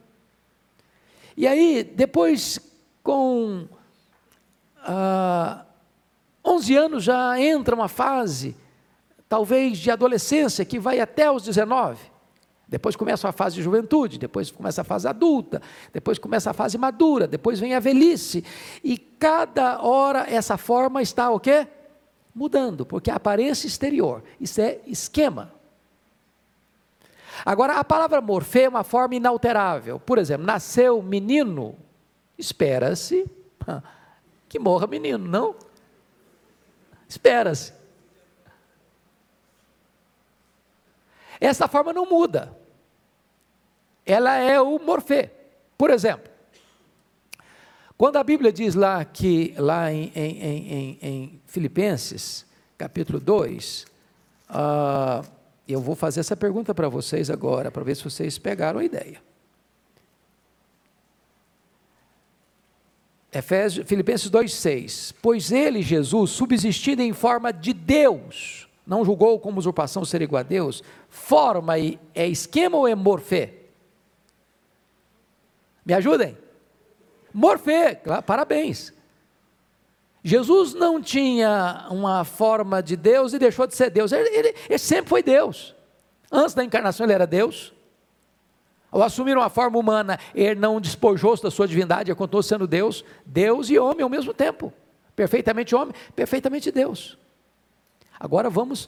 E 1.38 1.46
aí, 1.46 1.84
depois, 1.84 2.60
com 3.04 3.68
ah, 4.78 5.66
11 6.44 6.76
anos, 6.76 7.04
já 7.04 7.40
entra 7.40 7.76
uma 7.76 7.88
fase, 7.88 8.56
talvez 9.30 9.78
de 9.78 9.92
adolescência, 9.92 10.66
que 10.66 10.80
vai 10.80 11.00
até 11.00 11.30
os 11.30 11.44
19. 11.44 12.19
Depois 12.70 12.96
começa 12.96 13.28
a 13.28 13.32
fase 13.32 13.56
de 13.56 13.64
juventude, 13.64 14.20
depois 14.20 14.52
começa 14.52 14.82
a 14.82 14.84
fase 14.84 15.08
adulta, 15.08 15.60
depois 15.92 16.20
começa 16.20 16.52
a 16.52 16.54
fase 16.54 16.78
madura, 16.78 17.28
depois 17.28 17.60
vem 17.60 17.74
a 17.74 17.80
velhice. 17.80 18.46
E 18.84 18.98
cada 18.98 19.82
hora 19.82 20.26
essa 20.30 20.56
forma 20.56 21.02
está 21.02 21.32
o 21.32 21.40
quê? 21.40 21.68
Mudando, 22.34 22.86
porque 22.86 23.10
a 23.10 23.16
aparência 23.16 23.66
exterior, 23.66 24.24
isso 24.40 24.62
é 24.62 24.80
esquema. 24.86 25.52
Agora, 27.44 27.80
a 27.80 27.84
palavra 27.84 28.22
morfê 28.22 28.64
é 28.64 28.70
uma 28.70 28.84
forma 28.84 29.16
inalterável. 29.16 30.00
Por 30.00 30.20
exemplo, 30.20 30.46
nasceu 30.46 31.02
menino, 31.02 31.76
espera-se 32.38 33.26
que 34.48 34.60
morra 34.60 34.88
menino, 34.88 35.28
não? 35.28 35.56
Espera-se. 37.08 37.74
Essa 41.40 41.68
forma 41.68 41.94
não 41.94 42.06
muda. 42.06 42.59
Ela 44.10 44.38
é 44.38 44.60
o 44.60 44.80
morfê. 44.80 45.30
Por 45.78 45.92
exemplo, 45.92 46.32
quando 47.96 48.16
a 48.16 48.24
Bíblia 48.24 48.52
diz 48.52 48.74
lá 48.74 49.06
que, 49.06 49.54
lá 49.56 49.94
em, 49.94 50.12
em, 50.16 50.42
em, 50.42 51.00
em 51.00 51.42
Filipenses, 51.46 52.44
capítulo 52.76 53.20
2, 53.20 53.84
uh, 53.84 53.86
ah, 54.50 55.22
eu 55.68 55.80
vou 55.80 55.96
fazer 55.96 56.22
essa 56.22 56.36
pergunta 56.36 56.74
para 56.74 56.90
vocês 56.90 57.30
agora, 57.30 57.70
para 57.70 57.84
ver 57.84 57.96
se 57.96 58.04
vocês 58.04 58.40
pegaram 58.40 58.80
a 58.80 58.84
ideia. 58.84 59.22
Efésios, 63.32 63.88
Filipenses 63.88 64.32
2,6: 64.32 65.14
Pois 65.22 65.52
ele, 65.52 65.84
Jesus, 65.84 66.32
subsistindo 66.32 67.04
em 67.04 67.14
forma 67.14 67.54
de 67.54 67.74
Deus, 67.74 68.68
não 68.88 69.06
julgou 69.06 69.40
como 69.40 69.60
usurpação 69.60 70.04
ser 70.04 70.24
igual 70.24 70.40
a 70.40 70.44
Deus, 70.44 70.82
forma 71.10 71.78
é 71.78 72.28
esquema 72.28 72.76
ou 72.76 72.88
é 72.88 72.96
morfê? 72.96 73.59
Me 75.90 75.96
ajudem? 75.96 76.38
Morfê, 77.34 77.98
parabéns. 78.24 78.94
Jesus 80.24 80.76
não 80.76 81.02
tinha 81.02 81.88
uma 81.90 82.24
forma 82.24 82.84
de 82.84 82.96
Deus 82.96 83.34
e 83.34 83.40
deixou 83.40 83.66
de 83.66 83.76
ser 83.76 83.90
Deus, 83.90 84.12
ele, 84.12 84.30
ele, 84.30 84.56
ele 84.70 84.78
sempre 84.78 85.10
foi 85.10 85.24
Deus. 85.24 85.76
Antes 86.32 86.54
da 86.54 86.64
encarnação, 86.64 87.08
ele 87.08 87.14
era 87.14 87.26
Deus. 87.26 87.74
Ao 88.92 89.02
assumir 89.02 89.36
uma 89.36 89.50
forma 89.50 89.80
humana, 89.80 90.20
ele 90.36 90.60
não 90.60 90.80
despojou-se 90.80 91.42
da 91.42 91.50
sua 91.50 91.68
divindade, 91.68 92.12
ele 92.12 92.16
continuou 92.16 92.44
sendo 92.44 92.68
Deus, 92.68 93.04
Deus 93.26 93.68
e 93.72 93.80
homem 93.80 94.04
ao 94.04 94.10
mesmo 94.10 94.32
tempo. 94.32 94.72
Perfeitamente 95.16 95.74
homem, 95.74 95.96
perfeitamente 96.16 96.72
Deus. 96.72 97.18
Agora 98.20 98.48
vamos, 98.48 98.88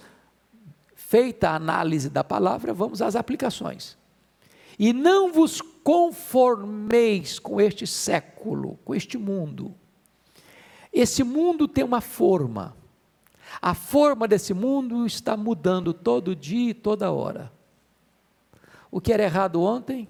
feita 0.94 1.50
a 1.50 1.56
análise 1.56 2.12
da 2.12 2.24
palavra, 2.24 2.76
vamos 2.76 3.02
às 3.02 3.16
aplicações. 3.16 3.98
E 4.78 4.94
não 4.94 5.34
vos 5.34 5.64
conformeis 5.84 7.40
com 7.40 7.60
este 7.60 7.86
século, 7.88 8.80
com 8.86 8.94
este 8.94 9.18
mundo, 9.18 9.76
esse 10.92 11.24
mundo 11.24 11.68
tem 11.68 11.84
uma 11.84 12.02
forma. 12.02 12.76
A 13.62 13.74
forma 13.74 14.28
desse 14.28 14.54
mundo 14.54 15.06
está 15.06 15.38
mudando 15.38 15.94
todo 15.94 16.36
dia 16.36 16.72
e 16.72 16.74
toda 16.74 17.12
hora. 17.12 17.52
O 18.90 19.00
que 19.00 19.14
era 19.14 19.24
errado 19.24 19.62
ontem 19.62 20.08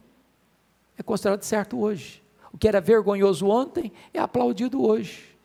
é 0.98 1.04
considerado 1.04 1.44
certo 1.44 1.80
hoje. 1.80 2.24
O 2.52 2.58
que 2.58 2.68
era 2.68 2.82
vergonhoso 2.82 3.48
ontem 3.48 3.92
é 4.14 4.20
aplaudido 4.20 4.84
hoje. 4.84 5.38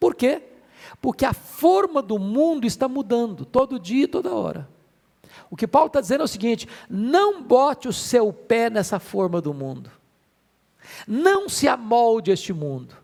Por 0.00 0.14
quê? 0.14 0.42
Porque 1.00 1.24
a 1.24 1.32
forma 1.32 2.02
do 2.02 2.18
mundo 2.18 2.66
está 2.66 2.88
mudando 2.88 3.44
todo 3.44 3.78
dia 3.78 4.04
e 4.04 4.08
toda 4.08 4.34
hora. 4.34 4.68
O 5.50 5.56
que 5.56 5.66
Paulo 5.66 5.88
está 5.88 6.00
dizendo 6.00 6.22
é 6.22 6.24
o 6.24 6.28
seguinte: 6.28 6.68
não 6.88 7.42
bote 7.42 7.88
o 7.88 7.92
seu 7.92 8.32
pé 8.32 8.70
nessa 8.70 8.98
forma 8.98 9.40
do 9.40 9.52
mundo. 9.52 9.90
Não 11.06 11.48
se 11.48 11.68
amolde 11.68 12.30
este 12.30 12.52
mundo. 12.52 12.96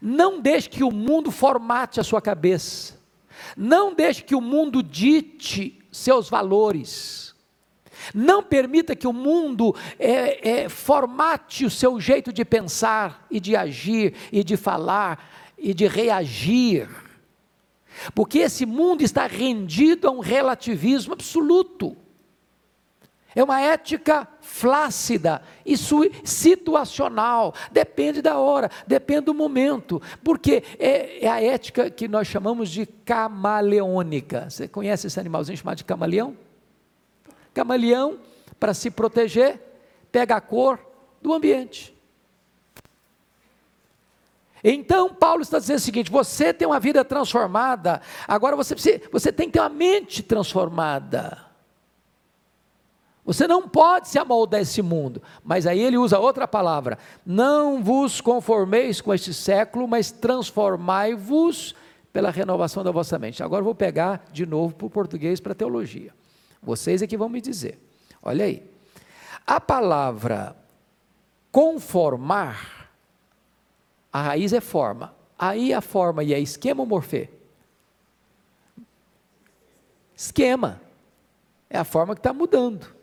Não 0.00 0.40
deixe 0.40 0.68
que 0.68 0.84
o 0.84 0.90
mundo 0.90 1.30
formate 1.30 2.00
a 2.00 2.04
sua 2.04 2.20
cabeça. 2.20 2.98
Não 3.56 3.94
deixe 3.94 4.22
que 4.22 4.34
o 4.34 4.40
mundo 4.40 4.82
dite 4.82 5.78
seus 5.90 6.28
valores. 6.28 7.34
Não 8.14 8.42
permita 8.42 8.94
que 8.94 9.06
o 9.06 9.12
mundo 9.12 9.74
é, 9.98 10.62
é, 10.62 10.68
formate 10.68 11.64
o 11.64 11.70
seu 11.70 12.00
jeito 12.00 12.32
de 12.32 12.44
pensar 12.44 13.26
e 13.30 13.40
de 13.40 13.56
agir 13.56 14.14
e 14.30 14.44
de 14.44 14.56
falar 14.56 15.52
e 15.58 15.74
de 15.74 15.86
reagir. 15.86 16.88
Porque 18.14 18.38
esse 18.38 18.64
mundo 18.64 19.02
está 19.02 19.26
rendido 19.26 20.08
a 20.08 20.10
um 20.10 20.20
relativismo 20.20 21.12
absoluto. 21.12 21.96
É 23.34 23.44
uma 23.44 23.60
ética 23.60 24.26
flácida 24.40 25.42
e 25.64 25.76
situacional, 25.76 27.54
depende 27.70 28.22
da 28.22 28.38
hora, 28.38 28.70
depende 28.86 29.26
do 29.26 29.34
momento, 29.34 30.00
porque 30.24 30.64
é, 30.78 31.24
é, 31.24 31.28
a 31.28 31.40
ética 31.40 31.90
que 31.90 32.08
nós 32.08 32.26
chamamos 32.26 32.70
de 32.70 32.86
camaleônica. 32.86 34.48
Você 34.48 34.66
conhece 34.66 35.06
esse 35.06 35.20
animalzinho 35.20 35.58
chamado 35.58 35.76
de 35.76 35.84
camaleão? 35.84 36.36
Camaleão, 37.52 38.18
para 38.58 38.72
se 38.72 38.90
proteger, 38.90 39.60
pega 40.10 40.36
a 40.36 40.40
cor 40.40 40.80
do 41.20 41.32
ambiente. 41.32 41.97
Então, 44.62 45.14
Paulo 45.14 45.42
está 45.42 45.58
dizendo 45.58 45.78
o 45.78 45.80
seguinte: 45.80 46.10
você 46.10 46.52
tem 46.52 46.66
uma 46.66 46.80
vida 46.80 47.04
transformada, 47.04 48.00
agora 48.26 48.56
você, 48.56 48.74
precisa, 48.74 49.00
você 49.10 49.32
tem 49.32 49.46
que 49.46 49.54
ter 49.54 49.60
uma 49.60 49.68
mente 49.68 50.22
transformada. 50.22 51.46
Você 53.24 53.46
não 53.46 53.68
pode 53.68 54.08
se 54.08 54.18
amoldar 54.18 54.62
esse 54.62 54.80
mundo. 54.80 55.22
Mas 55.44 55.66
aí 55.66 55.80
ele 55.80 55.98
usa 55.98 56.18
outra 56.18 56.48
palavra: 56.48 56.98
não 57.26 57.82
vos 57.82 58.20
conformeis 58.20 59.00
com 59.00 59.12
este 59.12 59.34
século, 59.34 59.86
mas 59.86 60.10
transformai-vos 60.10 61.74
pela 62.10 62.30
renovação 62.30 62.82
da 62.82 62.90
vossa 62.90 63.18
mente. 63.18 63.42
Agora 63.42 63.62
vou 63.62 63.74
pegar 63.74 64.24
de 64.32 64.46
novo 64.46 64.74
para 64.74 64.86
o 64.86 64.90
português, 64.90 65.40
para 65.40 65.52
a 65.52 65.54
teologia. 65.54 66.14
Vocês 66.62 67.02
é 67.02 67.06
que 67.06 67.18
vão 67.18 67.28
me 67.28 67.40
dizer. 67.40 67.78
Olha 68.22 68.46
aí. 68.46 68.62
A 69.46 69.60
palavra 69.60 70.56
conformar, 71.52 72.77
a 74.12 74.22
raiz 74.22 74.52
é 74.52 74.60
forma. 74.60 75.14
Aí 75.38 75.72
a 75.72 75.80
forma 75.80 76.24
e 76.24 76.34
é 76.34 76.40
esquema 76.40 76.80
ou 76.80 76.86
morfê? 76.86 77.28
Esquema. 80.16 80.80
É 81.70 81.78
a 81.78 81.84
forma 81.84 82.14
que 82.14 82.20
está 82.20 82.32
mudando. 82.32 82.94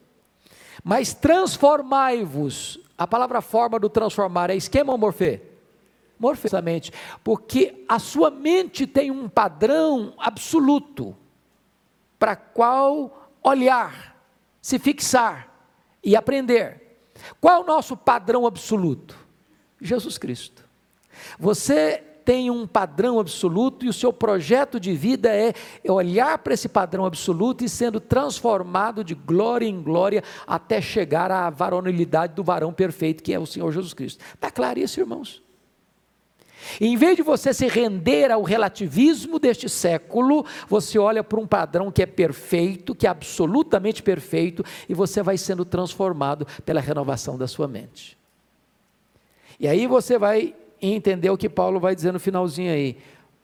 Mas 0.83 1.13
transformai-vos. 1.13 2.79
A 2.97 3.07
palavra 3.07 3.41
forma 3.41 3.79
do 3.79 3.89
transformar 3.89 4.50
é 4.50 4.55
esquema 4.55 4.91
ou 4.91 4.97
morfê? 4.97 5.41
Morfesamente. 6.19 6.91
Porque 7.24 7.85
a 7.88 8.00
sua 8.00 8.29
mente 8.29 8.85
tem 8.85 9.12
um 9.12 9.29
padrão 9.29 10.13
absoluto 10.17 11.15
para 12.19 12.35
qual 12.35 13.29
olhar, 13.43 14.17
se 14.62 14.79
fixar 14.79 15.53
e 16.03 16.15
aprender. 16.15 17.00
Qual 17.39 17.62
é 17.62 17.63
o 17.63 17.67
nosso 17.67 17.95
padrão 17.95 18.45
absoluto? 18.45 19.17
Jesus 19.79 20.17
Cristo. 20.17 20.64
Você 21.39 22.03
tem 22.25 22.50
um 22.50 22.65
padrão 22.65 23.19
absoluto 23.19 23.86
e 23.86 23.89
o 23.89 23.93
seu 23.93 24.12
projeto 24.12 24.79
de 24.79 24.93
vida 24.93 25.29
é 25.29 25.53
olhar 25.88 26.39
para 26.39 26.55
esse 26.55 26.67
padrão 26.67 27.05
absoluto 27.05 27.63
e 27.63 27.69
sendo 27.69 28.00
transformado 28.00 29.03
de 29.03 29.13
glória 29.13 29.67
em 29.67 29.81
glória 29.81 30.24
até 30.48 30.81
chegar 30.81 31.31
à 31.31 31.50
varonilidade 31.51 32.34
do 32.34 32.43
varão 32.43 32.74
perfeito 32.74 33.22
que 33.22 33.31
é 33.31 33.39
o 33.39 33.45
Senhor 33.45 33.72
Jesus 33.72 33.93
Cristo. 33.93 34.24
Está 34.34 34.50
claro 34.50 34.79
isso, 34.79 35.00
irmãos? 35.00 35.45
em 36.79 36.98
vez 36.98 37.15
de 37.15 37.22
você 37.22 37.53
se 37.53 37.67
render 37.67 38.31
ao 38.31 38.43
relativismo 38.43 39.39
deste 39.39 39.70
século, 39.70 40.46
você 40.68 40.98
olha 40.98 41.24
para 41.24 41.39
um 41.39 41.48
padrão 41.48 41.92
que 41.92 42.01
é 42.01 42.05
perfeito, 42.05 42.96
que 42.96 43.05
é 43.05 43.09
absolutamente 43.09 44.01
perfeito, 44.01 44.63
e 44.89 44.94
você 44.94 45.22
vai 45.22 45.37
sendo 45.37 45.63
transformado 45.63 46.48
pela 46.66 46.81
renovação 46.81 47.37
da 47.37 47.48
sua 47.48 47.68
mente. 47.68 48.18
E 49.59 49.68
aí 49.68 49.87
você 49.87 50.18
vai 50.18 50.55
e 50.81 50.94
entender 50.94 51.29
o 51.29 51.38
que 51.38 51.50
Paulo 51.50 51.79
vai 51.79 51.96
dizer 51.96 52.11
no 52.11 52.20
finalzinho 52.20 52.72
aí. 52.72 52.98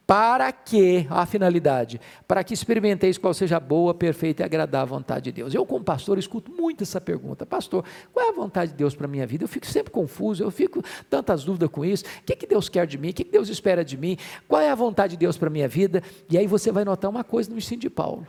Para 0.05 0.51
que, 0.51 1.07
a 1.09 1.25
finalidade, 1.25 2.01
para 2.27 2.43
que 2.43 2.53
experimenteis 2.53 3.17
qual 3.17 3.33
seja 3.33 3.55
a 3.55 3.59
boa, 3.61 3.93
perfeita 3.93 4.43
e 4.43 4.45
agradável 4.45 4.97
vontade 4.97 5.25
de 5.25 5.31
Deus. 5.31 5.53
Eu, 5.53 5.65
como 5.65 5.85
pastor, 5.85 6.17
escuto 6.17 6.51
muito 6.51 6.83
essa 6.83 6.99
pergunta: 6.99 7.45
Pastor, 7.45 7.85
qual 8.11 8.25
é 8.25 8.29
a 8.29 8.33
vontade 8.33 8.71
de 8.71 8.77
Deus 8.77 8.93
para 8.93 9.05
a 9.05 9.09
minha 9.09 9.25
vida? 9.25 9.45
Eu 9.45 9.47
fico 9.47 9.65
sempre 9.65 9.89
confuso, 9.89 10.43
eu 10.43 10.51
fico 10.51 10.83
tantas 11.09 11.45
dúvidas 11.45 11.69
com 11.69 11.85
isso. 11.85 12.03
O 12.03 12.23
que, 12.25 12.35
que 12.35 12.45
Deus 12.45 12.67
quer 12.67 12.85
de 12.85 12.97
mim? 12.97 13.11
O 13.11 13.13
que, 13.13 13.23
que 13.23 13.31
Deus 13.31 13.47
espera 13.47 13.85
de 13.85 13.95
mim? 13.95 14.17
Qual 14.49 14.61
é 14.61 14.69
a 14.69 14.75
vontade 14.75 15.11
de 15.11 15.17
Deus 15.17 15.37
para 15.37 15.47
a 15.47 15.51
minha 15.51 15.67
vida? 15.67 16.03
E 16.29 16.37
aí 16.37 16.45
você 16.45 16.73
vai 16.73 16.83
notar 16.83 17.09
uma 17.09 17.23
coisa 17.23 17.49
no 17.49 17.57
ensino 17.57 17.79
de 17.79 17.89
Paulo: 17.89 18.27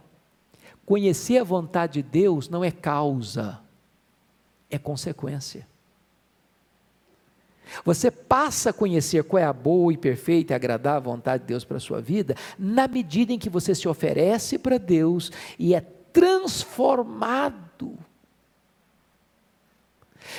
conhecer 0.87 1.39
a 1.39 1.45
vontade 1.45 1.95
de 1.95 2.03
Deus 2.05 2.49
não 2.49 2.63
é 2.63 2.71
causa, 2.71 3.59
é 4.71 4.79
consequência. 4.79 5.72
Você 7.85 8.11
passa 8.11 8.71
a 8.71 8.73
conhecer 8.73 9.25
qual 9.25 9.43
é 9.43 9.45
a 9.45 9.53
boa 9.53 9.93
e 9.93 9.97
perfeita 9.97 10.53
e 10.53 10.57
agradável 10.57 11.11
vontade 11.13 11.43
de 11.43 11.49
Deus 11.49 11.65
para 11.65 11.77
a 11.77 11.81
sua 11.81 12.01
vida, 12.01 12.35
na 12.59 12.87
medida 12.87 13.33
em 13.33 13.39
que 13.39 13.51
você 13.51 13.75
se 13.75 13.89
oferece 13.89 14.59
para 14.59 14.79
Deus 14.79 15.31
e 15.59 15.75
é 15.75 15.81
transformado. 16.13 17.99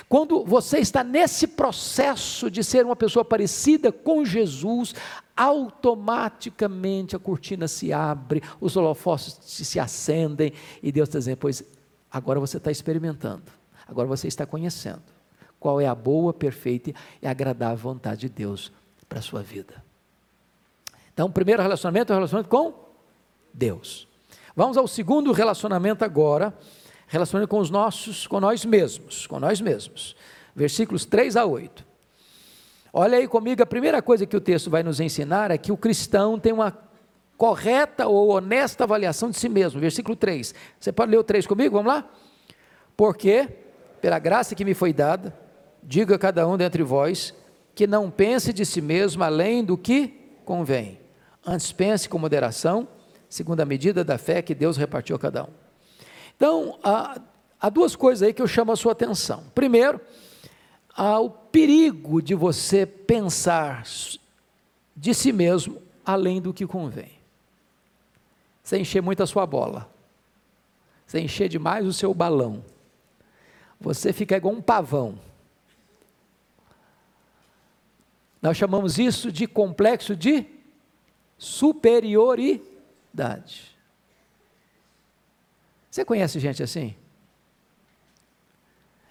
Quando 0.07 0.43
você 0.45 0.79
está 0.79 1.03
nesse 1.03 1.45
processo 1.47 2.49
de 2.49 2.63
ser 2.63 2.85
uma 2.85 2.95
pessoa 2.95 3.25
parecida 3.25 3.91
com 3.91 4.23
Jesus, 4.23 4.95
automaticamente 5.35 7.15
a 7.15 7.19
cortina 7.19 7.67
se 7.67 7.91
abre, 7.91 8.41
os 8.61 8.77
holofotes 8.77 9.37
se 9.41 9.79
acendem 9.79 10.53
e 10.81 10.91
Deus 10.91 11.09
está 11.09 11.19
dizendo: 11.19 11.37
Pois 11.37 11.63
agora 12.09 12.39
você 12.39 12.57
está 12.57 12.71
experimentando, 12.71 13.51
agora 13.87 14.07
você 14.07 14.27
está 14.27 14.45
conhecendo 14.45 15.12
qual 15.63 15.79
é 15.79 15.87
a 15.87 15.95
boa, 15.95 16.33
perfeita 16.33 16.91
e 17.21 17.25
agradável 17.25 17.77
vontade 17.77 18.21
de 18.21 18.29
Deus 18.29 18.69
para 19.07 19.19
a 19.19 19.21
sua 19.21 19.41
vida. 19.41 19.81
Então, 21.13 21.27
o 21.27 21.31
primeiro 21.31 21.61
relacionamento 21.61 22.11
é 22.11 22.13
o 22.13 22.17
relacionamento 22.17 22.49
com 22.49 22.73
Deus. 23.53 24.05
Vamos 24.53 24.75
ao 24.75 24.85
segundo 24.89 25.31
relacionamento 25.31 26.03
agora, 26.03 26.53
relacionamento 27.07 27.49
com 27.49 27.59
os 27.59 27.69
nossos, 27.69 28.27
com 28.27 28.41
nós 28.41 28.65
mesmos, 28.65 29.25
com 29.25 29.39
nós 29.39 29.61
mesmos. 29.61 30.17
Versículos 30.53 31.05
3 31.05 31.37
a 31.37 31.45
8. 31.45 31.85
Olha 32.91 33.17
aí 33.17 33.25
comigo, 33.25 33.63
a 33.63 33.65
primeira 33.65 34.01
coisa 34.01 34.25
que 34.25 34.35
o 34.35 34.41
texto 34.41 34.69
vai 34.69 34.83
nos 34.83 34.99
ensinar 34.99 35.49
é 35.49 35.57
que 35.57 35.71
o 35.71 35.77
cristão 35.77 36.37
tem 36.37 36.51
uma 36.51 36.77
correta 37.37 38.05
ou 38.05 38.31
honesta 38.31 38.83
avaliação 38.83 39.29
de 39.29 39.39
si 39.39 39.47
mesmo. 39.47 39.79
Versículo 39.79 40.13
3. 40.13 40.53
Você 40.77 40.91
pode 40.91 41.09
ler 41.09 41.19
o 41.19 41.23
3 41.23 41.47
comigo? 41.47 41.77
Vamos 41.77 41.93
lá? 41.93 42.05
Porque, 42.97 43.47
pela 44.01 44.19
graça 44.19 44.55
que 44.55 44.65
me 44.65 44.73
foi 44.73 44.91
dada, 44.91 45.42
diga 45.85 46.15
a 46.15 46.19
cada 46.19 46.47
um 46.47 46.57
dentre 46.57 46.83
vós 46.83 47.33
que 47.75 47.87
não 47.87 48.09
pense 48.09 48.53
de 48.53 48.65
si 48.65 48.81
mesmo 48.81 49.23
além 49.23 49.63
do 49.63 49.77
que 49.77 50.13
convém. 50.45 50.99
Antes 51.45 51.71
pense 51.71 52.07
com 52.07 52.17
moderação, 52.17 52.87
segundo 53.27 53.61
a 53.61 53.65
medida 53.65 54.03
da 54.03 54.17
fé 54.17 54.41
que 54.41 54.55
Deus 54.55 54.77
repartiu 54.77 55.15
a 55.15 55.19
cada 55.19 55.43
um. 55.43 55.49
Então, 56.35 56.79
há, 56.83 57.19
há 57.59 57.69
duas 57.69 57.95
coisas 57.95 58.23
aí 58.23 58.33
que 58.33 58.41
eu 58.41 58.47
chamo 58.47 58.71
a 58.71 58.75
sua 58.75 58.91
atenção. 58.91 59.43
Primeiro, 59.53 59.99
há 60.95 61.19
o 61.19 61.29
perigo 61.29 62.21
de 62.21 62.35
você 62.35 62.85
pensar 62.85 63.83
de 64.95 65.13
si 65.13 65.31
mesmo 65.31 65.81
além 66.05 66.41
do 66.41 66.53
que 66.53 66.65
convém. 66.65 67.11
Você 68.63 68.77
encher 68.77 69.01
muito 69.01 69.21
a 69.21 69.27
sua 69.27 69.45
bola. 69.45 69.89
Você 71.05 71.19
encher 71.19 71.49
demais 71.49 71.85
o 71.85 71.93
seu 71.93 72.13
balão. 72.13 72.63
Você 73.79 74.13
fica 74.13 74.37
igual 74.37 74.53
um 74.53 74.61
pavão 74.61 75.19
Nós 78.43 78.57
chamamos 78.57 78.99
isso 78.99 79.31
de 79.31 79.47
complexo 79.47 80.15
de 80.17 80.45
superioridade. 81.37 83.73
Você 85.89 86.03
conhece 86.03 86.41
gente 86.41 86.61
assim? 86.61 86.93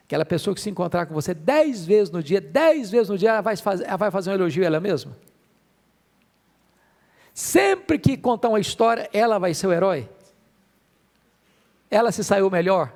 Aquela 0.04 0.26
pessoa 0.26 0.54
que 0.54 0.60
se 0.60 0.68
encontrar 0.68 1.06
com 1.06 1.14
você 1.14 1.32
dez 1.32 1.86
vezes 1.86 2.12
no 2.12 2.22
dia, 2.22 2.42
dez 2.42 2.90
vezes 2.90 3.08
no 3.08 3.16
dia, 3.16 3.30
ela 3.30 3.40
vai 3.40 3.56
fazer, 3.56 3.86
ela 3.86 3.96
vai 3.96 4.10
fazer 4.10 4.28
um 4.28 4.34
elogio 4.34 4.64
a 4.64 4.66
ela 4.66 4.80
mesma? 4.80 5.16
Sempre 7.32 7.98
que 7.98 8.18
contar 8.18 8.50
uma 8.50 8.60
história, 8.60 9.08
ela 9.14 9.38
vai 9.38 9.54
ser 9.54 9.66
o 9.66 9.72
herói? 9.72 10.10
Ela 11.90 12.12
se 12.12 12.22
saiu 12.22 12.50
melhor? 12.50 12.94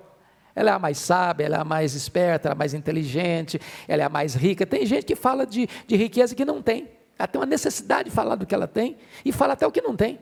Ela 0.56 0.70
é 0.70 0.72
a 0.72 0.78
mais 0.78 0.96
sábia, 0.96 1.44
ela 1.44 1.58
é 1.58 1.60
a 1.60 1.64
mais 1.64 1.94
esperta, 1.94 2.48
ela 2.48 2.54
é 2.54 2.56
a 2.56 2.58
mais 2.58 2.72
inteligente, 2.72 3.60
ela 3.86 4.02
é 4.02 4.06
a 4.06 4.08
mais 4.08 4.34
rica. 4.34 4.64
Tem 4.66 4.86
gente 4.86 5.04
que 5.04 5.14
fala 5.14 5.46
de, 5.46 5.68
de 5.86 5.96
riqueza 5.96 6.34
que 6.34 6.46
não 6.46 6.62
tem. 6.62 6.88
Ela 7.18 7.28
tem 7.28 7.38
uma 7.38 7.46
necessidade 7.46 8.08
de 8.08 8.14
falar 8.14 8.36
do 8.36 8.46
que 8.46 8.54
ela 8.54 8.66
tem 8.66 8.96
e 9.22 9.32
fala 9.32 9.52
até 9.52 9.66
o 9.66 9.70
que 9.70 9.82
não 9.82 9.94
tem. 9.94 10.18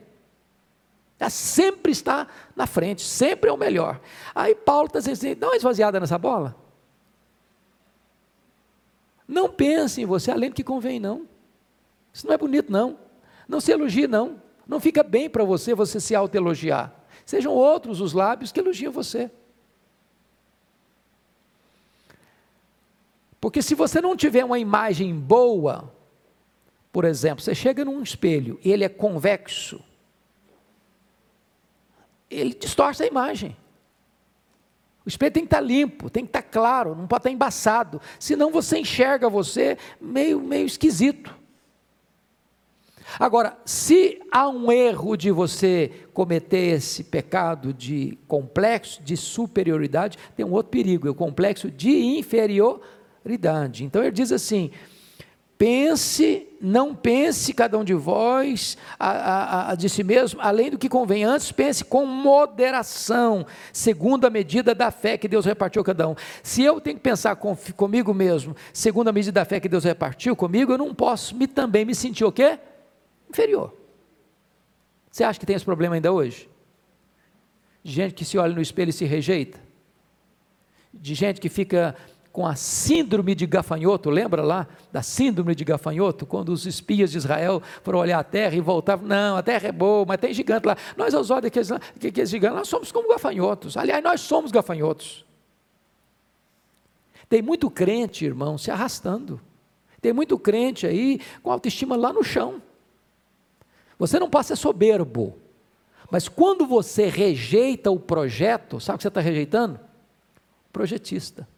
Ela 1.20 1.30
sempre 1.30 1.92
está 1.92 2.26
na 2.56 2.66
frente, 2.66 3.02
sempre 3.02 3.48
é 3.48 3.52
o 3.52 3.56
melhor. 3.56 4.00
Aí 4.34 4.56
Paulo 4.56 4.86
está 4.86 4.98
dizendo 4.98 5.12
assim: 5.12 5.34
dá 5.36 5.46
uma 5.46 5.56
esvaziada 5.56 6.00
nessa 6.00 6.18
bola. 6.18 6.56
Não 9.26 9.48
pense 9.48 10.02
em 10.02 10.04
você 10.04 10.32
além 10.32 10.50
do 10.50 10.56
que 10.56 10.64
convém, 10.64 10.98
não. 10.98 11.28
Isso 12.12 12.26
não 12.26 12.34
é 12.34 12.38
bonito, 12.38 12.72
não. 12.72 12.98
Não 13.48 13.60
se 13.60 13.70
elogie, 13.70 14.08
não. 14.08 14.42
Não 14.66 14.80
fica 14.80 15.04
bem 15.04 15.30
para 15.30 15.44
você 15.44 15.74
você 15.74 16.00
se 16.00 16.12
autoelogiar. 16.14 16.92
Sejam 17.24 17.52
outros 17.52 18.00
os 18.00 18.12
lábios 18.12 18.50
que 18.50 18.58
elogiam 18.58 18.92
você. 18.92 19.30
Porque 23.44 23.60
se 23.60 23.74
você 23.74 24.00
não 24.00 24.16
tiver 24.16 24.42
uma 24.42 24.58
imagem 24.58 25.14
boa, 25.14 25.92
por 26.90 27.04
exemplo, 27.04 27.44
você 27.44 27.54
chega 27.54 27.84
num 27.84 28.02
espelho 28.02 28.58
e 28.64 28.72
ele 28.72 28.84
é 28.84 28.88
convexo, 28.88 29.84
ele 32.30 32.54
distorce 32.54 33.02
a 33.02 33.06
imagem. 33.06 33.54
O 35.04 35.10
espelho 35.10 35.30
tem 35.30 35.42
que 35.42 35.48
estar 35.48 35.60
limpo, 35.60 36.08
tem 36.08 36.24
que 36.24 36.30
estar 36.30 36.40
claro, 36.40 36.94
não 36.94 37.06
pode 37.06 37.20
estar 37.20 37.30
embaçado, 37.30 38.00
senão 38.18 38.50
você 38.50 38.78
enxerga 38.78 39.28
você 39.28 39.76
meio, 40.00 40.40
meio 40.40 40.64
esquisito. 40.64 41.36
Agora, 43.20 43.58
se 43.66 44.22
há 44.32 44.48
um 44.48 44.72
erro 44.72 45.18
de 45.18 45.30
você 45.30 45.92
cometer 46.14 46.76
esse 46.76 47.04
pecado 47.04 47.74
de 47.74 48.18
complexo 48.26 49.02
de 49.02 49.18
superioridade, 49.18 50.16
tem 50.34 50.46
um 50.46 50.52
outro 50.52 50.70
perigo, 50.70 51.06
é 51.06 51.10
o 51.10 51.14
complexo 51.14 51.70
de 51.70 51.90
inferioridade. 51.90 52.93
Então 53.84 54.02
ele 54.02 54.12
diz 54.12 54.30
assim: 54.30 54.70
Pense, 55.56 56.48
não 56.60 56.94
pense 56.94 57.54
cada 57.54 57.78
um 57.78 57.84
de 57.84 57.94
vós 57.94 58.76
a, 58.98 59.10
a, 59.10 59.70
a, 59.70 59.74
de 59.76 59.88
si 59.88 60.02
mesmo, 60.02 60.40
além 60.40 60.68
do 60.68 60.76
que 60.76 60.88
convém. 60.88 61.22
Antes, 61.22 61.52
pense 61.52 61.84
com 61.84 62.04
moderação, 62.04 63.46
segundo 63.72 64.26
a 64.26 64.30
medida 64.30 64.74
da 64.74 64.90
fé 64.90 65.16
que 65.16 65.28
Deus 65.28 65.46
repartiu 65.46 65.80
a 65.80 65.84
cada 65.84 66.08
um. 66.08 66.16
Se 66.42 66.62
eu 66.62 66.80
tenho 66.80 66.96
que 66.96 67.02
pensar 67.02 67.36
com, 67.36 67.56
comigo 67.76 68.12
mesmo, 68.12 68.56
segundo 68.72 69.08
a 69.08 69.12
medida 69.12 69.40
da 69.40 69.44
fé 69.44 69.60
que 69.60 69.68
Deus 69.68 69.84
repartiu 69.84 70.34
comigo, 70.34 70.72
eu 70.72 70.78
não 70.78 70.92
posso 70.92 71.36
me, 71.36 71.46
também 71.46 71.84
me 71.84 71.94
sentir 71.94 72.24
o 72.24 72.32
quê? 72.32 72.58
Inferior. 73.30 73.72
Você 75.10 75.22
acha 75.22 75.38
que 75.38 75.46
tem 75.46 75.54
esse 75.54 75.64
problema 75.64 75.94
ainda 75.94 76.12
hoje? 76.12 76.48
De 77.82 77.92
gente 77.92 78.12
que 78.14 78.24
se 78.24 78.36
olha 78.36 78.52
no 78.52 78.60
espelho 78.60 78.90
e 78.90 78.92
se 78.92 79.04
rejeita? 79.04 79.60
De 80.92 81.14
gente 81.14 81.40
que 81.40 81.48
fica 81.48 81.94
com 82.34 82.44
a 82.44 82.56
síndrome 82.56 83.32
de 83.32 83.46
gafanhoto, 83.46 84.10
lembra 84.10 84.42
lá 84.42 84.66
da 84.90 85.04
síndrome 85.04 85.54
de 85.54 85.64
gafanhoto, 85.64 86.26
quando 86.26 86.48
os 86.48 86.66
espias 86.66 87.12
de 87.12 87.18
Israel 87.18 87.62
foram 87.84 88.00
olhar 88.00 88.18
a 88.18 88.24
terra 88.24 88.56
e 88.56 88.60
voltavam, 88.60 89.06
não, 89.06 89.36
a 89.36 89.42
terra 89.42 89.68
é 89.68 89.70
boa, 89.70 90.04
mas 90.04 90.18
tem 90.18 90.34
gigante 90.34 90.66
lá. 90.66 90.76
Nós, 90.96 91.14
aos 91.14 91.30
olhos 91.30 91.44
daqueles, 91.44 91.68
daqueles 91.68 92.28
gigantes, 92.28 92.58
nós 92.58 92.66
somos 92.66 92.90
como 92.90 93.08
gafanhotos. 93.08 93.76
Aliás, 93.76 94.02
nós 94.02 94.20
somos 94.20 94.50
gafanhotos. 94.50 95.24
Tem 97.28 97.40
muito 97.40 97.70
crente, 97.70 98.24
irmão, 98.24 98.58
se 98.58 98.68
arrastando. 98.68 99.40
Tem 100.00 100.12
muito 100.12 100.36
crente 100.36 100.88
aí 100.88 101.20
com 101.40 101.52
autoestima 101.52 101.94
lá 101.94 102.12
no 102.12 102.24
chão. 102.24 102.60
Você 103.96 104.18
não 104.18 104.28
ser 104.42 104.56
soberbo. 104.56 105.38
Mas 106.10 106.28
quando 106.28 106.66
você 106.66 107.06
rejeita 107.06 107.92
o 107.92 108.00
projeto, 108.00 108.80
sabe 108.80 108.96
o 108.96 108.98
que 108.98 109.02
você 109.02 109.08
está 109.08 109.20
rejeitando? 109.20 109.78
Projetista. 110.72 111.53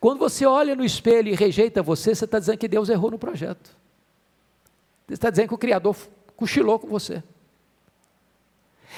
Quando 0.00 0.18
você 0.18 0.44
olha 0.46 0.74
no 0.74 0.84
espelho 0.84 1.28
e 1.28 1.34
rejeita 1.34 1.82
você, 1.82 2.14
você 2.14 2.24
está 2.24 2.38
dizendo 2.38 2.58
que 2.58 2.68
Deus 2.68 2.88
errou 2.88 3.10
no 3.10 3.18
projeto. 3.18 3.76
Você 5.06 5.14
está 5.14 5.30
dizendo 5.30 5.48
que 5.48 5.54
o 5.54 5.58
Criador 5.58 5.96
cochilou 6.36 6.78
com 6.78 6.88
você. 6.88 7.22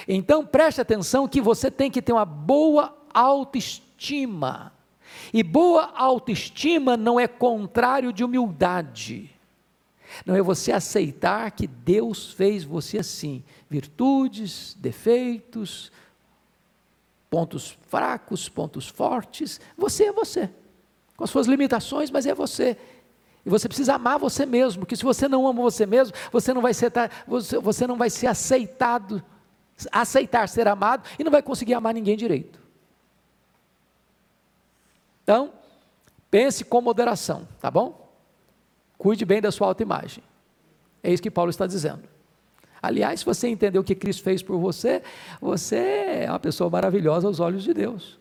Então 0.07 0.45
preste 0.47 0.81
atenção 0.81 1.29
que 1.29 1.41
você 1.41 1.71
tem 1.71 1.91
que 1.91 2.01
ter 2.01 2.13
uma 2.13 2.25
boa 2.25 2.97
autoestima. 3.13 4.73
E 5.33 5.43
boa 5.43 5.93
autoestima 5.95 6.97
não 6.97 7.19
é 7.19 7.27
contrário 7.27 8.13
de 8.13 8.25
humildade. 8.25 9.31
Não 10.25 10.35
é 10.35 10.41
você 10.41 10.73
aceitar 10.73 11.51
que 11.51 11.67
Deus 11.67 12.33
fez 12.33 12.65
você 12.65 12.99
assim, 12.99 13.45
virtudes, 13.69 14.75
defeitos, 14.79 15.93
pontos 17.29 17.77
fracos, 17.89 18.49
pontos 18.49 18.89
fortes, 18.89 19.61
você 19.77 20.05
é 20.05 20.13
você 20.13 20.51
com 21.19 21.25
as 21.25 21.31
suas 21.31 21.49
limitações, 21.49 22.13
mas 22.13 22.27
é 22.27 22.33
você. 22.33 22.79
E 23.45 23.51
você 23.51 23.67
precisa 23.67 23.97
amar 23.97 24.21
você 24.21 24.47
mesmo, 24.47 24.81
porque 24.81 24.95
se 24.95 25.03
você 25.03 25.27
não 25.27 25.49
ama 25.49 25.61
você 25.61 25.85
mesmo, 25.85 26.15
você 26.31 26.55
não 26.55 26.63
vai 26.63 26.73
ser, 26.73 26.93
você, 27.27 27.59
você 27.59 27.89
não 27.89 27.97
vai 27.97 28.09
ser 28.09 28.29
aceitado, 28.29 29.21
aceitar 29.91 30.49
ser 30.49 30.69
amado 30.69 31.03
e 31.19 31.25
não 31.25 31.33
vai 31.33 31.43
conseguir 31.43 31.75
amar 31.75 31.93
ninguém 31.93 32.17
direito. 32.17 32.61
Então, 35.25 35.53
pense 36.31 36.65
com 36.65 36.81
moderação, 36.81 37.49
tá 37.61 37.69
bom? 37.69 38.09
Cuide 38.97 39.25
bem 39.25 39.41
da 39.41 39.51
sua 39.51 39.67
autoimagem. 39.67 40.23
É 41.03 41.13
isso 41.13 41.23
que 41.23 41.33
Paulo 41.33 41.51
está 41.51 41.67
dizendo. 41.67 42.05
Aliás, 42.81 43.21
se 43.21 43.27
você 43.27 43.49
entender 43.49 43.81
o 43.81 43.85
que 43.85 43.97
Cristo 43.97 44.23
fez 44.23 44.41
por 44.41 44.57
você, 44.59 45.03
você 45.41 46.25
é 46.25 46.31
uma 46.31 46.39
pessoa 46.39 46.71
maravilhosa 46.71 47.27
aos 47.27 47.41
olhos 47.41 47.65
de 47.65 47.75
Deus. 47.75 48.18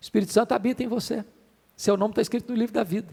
O 0.00 0.02
Espírito 0.02 0.32
Santo 0.32 0.52
habita 0.52 0.82
em 0.82 0.88
você. 0.88 1.24
Seu 1.76 1.96
nome 1.96 2.12
está 2.12 2.22
escrito 2.22 2.50
no 2.50 2.58
livro 2.58 2.74
da 2.74 2.82
vida. 2.82 3.08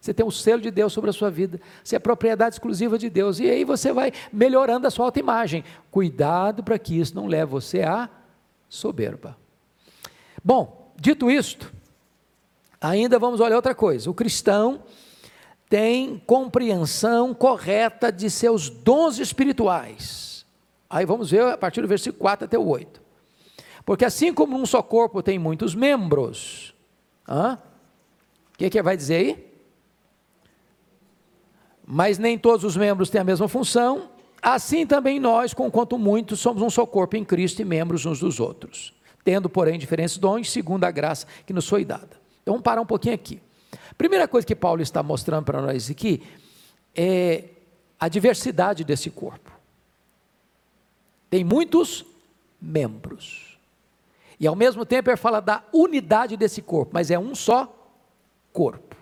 Você 0.00 0.14
tem 0.14 0.24
o 0.24 0.30
selo 0.30 0.62
de 0.62 0.70
Deus 0.70 0.92
sobre 0.92 1.10
a 1.10 1.12
sua 1.12 1.30
vida. 1.30 1.60
Você 1.82 1.96
é 1.96 1.98
propriedade 1.98 2.54
exclusiva 2.54 2.96
de 2.96 3.10
Deus. 3.10 3.40
E 3.40 3.50
aí 3.50 3.64
você 3.64 3.92
vai 3.92 4.12
melhorando 4.32 4.86
a 4.86 4.90
sua 4.90 5.06
autoimagem. 5.06 5.64
Cuidado 5.90 6.62
para 6.62 6.78
que 6.78 6.98
isso 6.98 7.14
não 7.14 7.26
leve 7.26 7.50
você 7.50 7.82
a 7.82 8.08
soberba. 8.68 9.36
Bom, 10.44 10.92
dito 10.96 11.30
isto, 11.30 11.72
ainda 12.80 13.18
vamos 13.18 13.40
olhar 13.40 13.56
outra 13.56 13.74
coisa. 13.74 14.08
O 14.08 14.14
cristão 14.14 14.82
tem 15.68 16.22
compreensão 16.24 17.34
correta 17.34 18.12
de 18.12 18.30
seus 18.30 18.70
dons 18.70 19.18
espirituais. 19.18 20.46
Aí 20.88 21.04
vamos 21.04 21.30
ver 21.30 21.42
a 21.42 21.58
partir 21.58 21.82
do 21.82 21.88
versículo 21.88 22.20
4 22.20 22.44
até 22.44 22.56
o 22.56 22.66
8. 22.66 23.05
Porque 23.86 24.04
assim 24.04 24.34
como 24.34 24.56
um 24.58 24.66
só 24.66 24.82
corpo 24.82 25.22
tem 25.22 25.38
muitos 25.38 25.72
membros, 25.72 26.74
o 27.28 28.58
que, 28.58 28.68
que 28.68 28.82
vai 28.82 28.96
dizer 28.96 29.14
aí? 29.14 29.46
Mas 31.86 32.18
nem 32.18 32.36
todos 32.36 32.64
os 32.64 32.76
membros 32.76 33.08
têm 33.08 33.20
a 33.20 33.24
mesma 33.24 33.46
função, 33.46 34.10
assim 34.42 34.84
também 34.84 35.20
nós, 35.20 35.54
conquanto 35.54 35.96
muitos, 35.96 36.40
somos 36.40 36.60
um 36.62 36.68
só 36.68 36.84
corpo 36.84 37.16
em 37.16 37.24
Cristo 37.24 37.62
e 37.62 37.64
membros 37.64 38.04
uns 38.04 38.18
dos 38.18 38.40
outros, 38.40 38.92
tendo, 39.22 39.48
porém, 39.48 39.78
diferentes 39.78 40.18
dons, 40.18 40.50
segundo 40.50 40.82
a 40.82 40.90
graça 40.90 41.28
que 41.46 41.52
nos 41.52 41.68
foi 41.68 41.84
dada. 41.84 42.20
Então 42.42 42.54
vamos 42.54 42.64
parar 42.64 42.80
um 42.80 42.86
pouquinho 42.86 43.14
aqui. 43.14 43.40
Primeira 43.96 44.26
coisa 44.26 44.44
que 44.44 44.56
Paulo 44.56 44.82
está 44.82 45.00
mostrando 45.00 45.44
para 45.44 45.62
nós 45.62 45.88
aqui 45.88 46.24
é 46.92 47.44
a 48.00 48.08
diversidade 48.08 48.82
desse 48.82 49.10
corpo. 49.10 49.52
Tem 51.30 51.44
muitos 51.44 52.04
membros. 52.60 53.45
E 54.38 54.46
ao 54.46 54.54
mesmo 54.54 54.84
tempo 54.84 55.08
ele 55.08 55.16
fala 55.16 55.40
da 55.40 55.62
unidade 55.72 56.36
desse 56.36 56.60
corpo, 56.60 56.92
mas 56.94 57.10
é 57.10 57.18
um 57.18 57.34
só 57.34 57.72
corpo. 58.52 58.96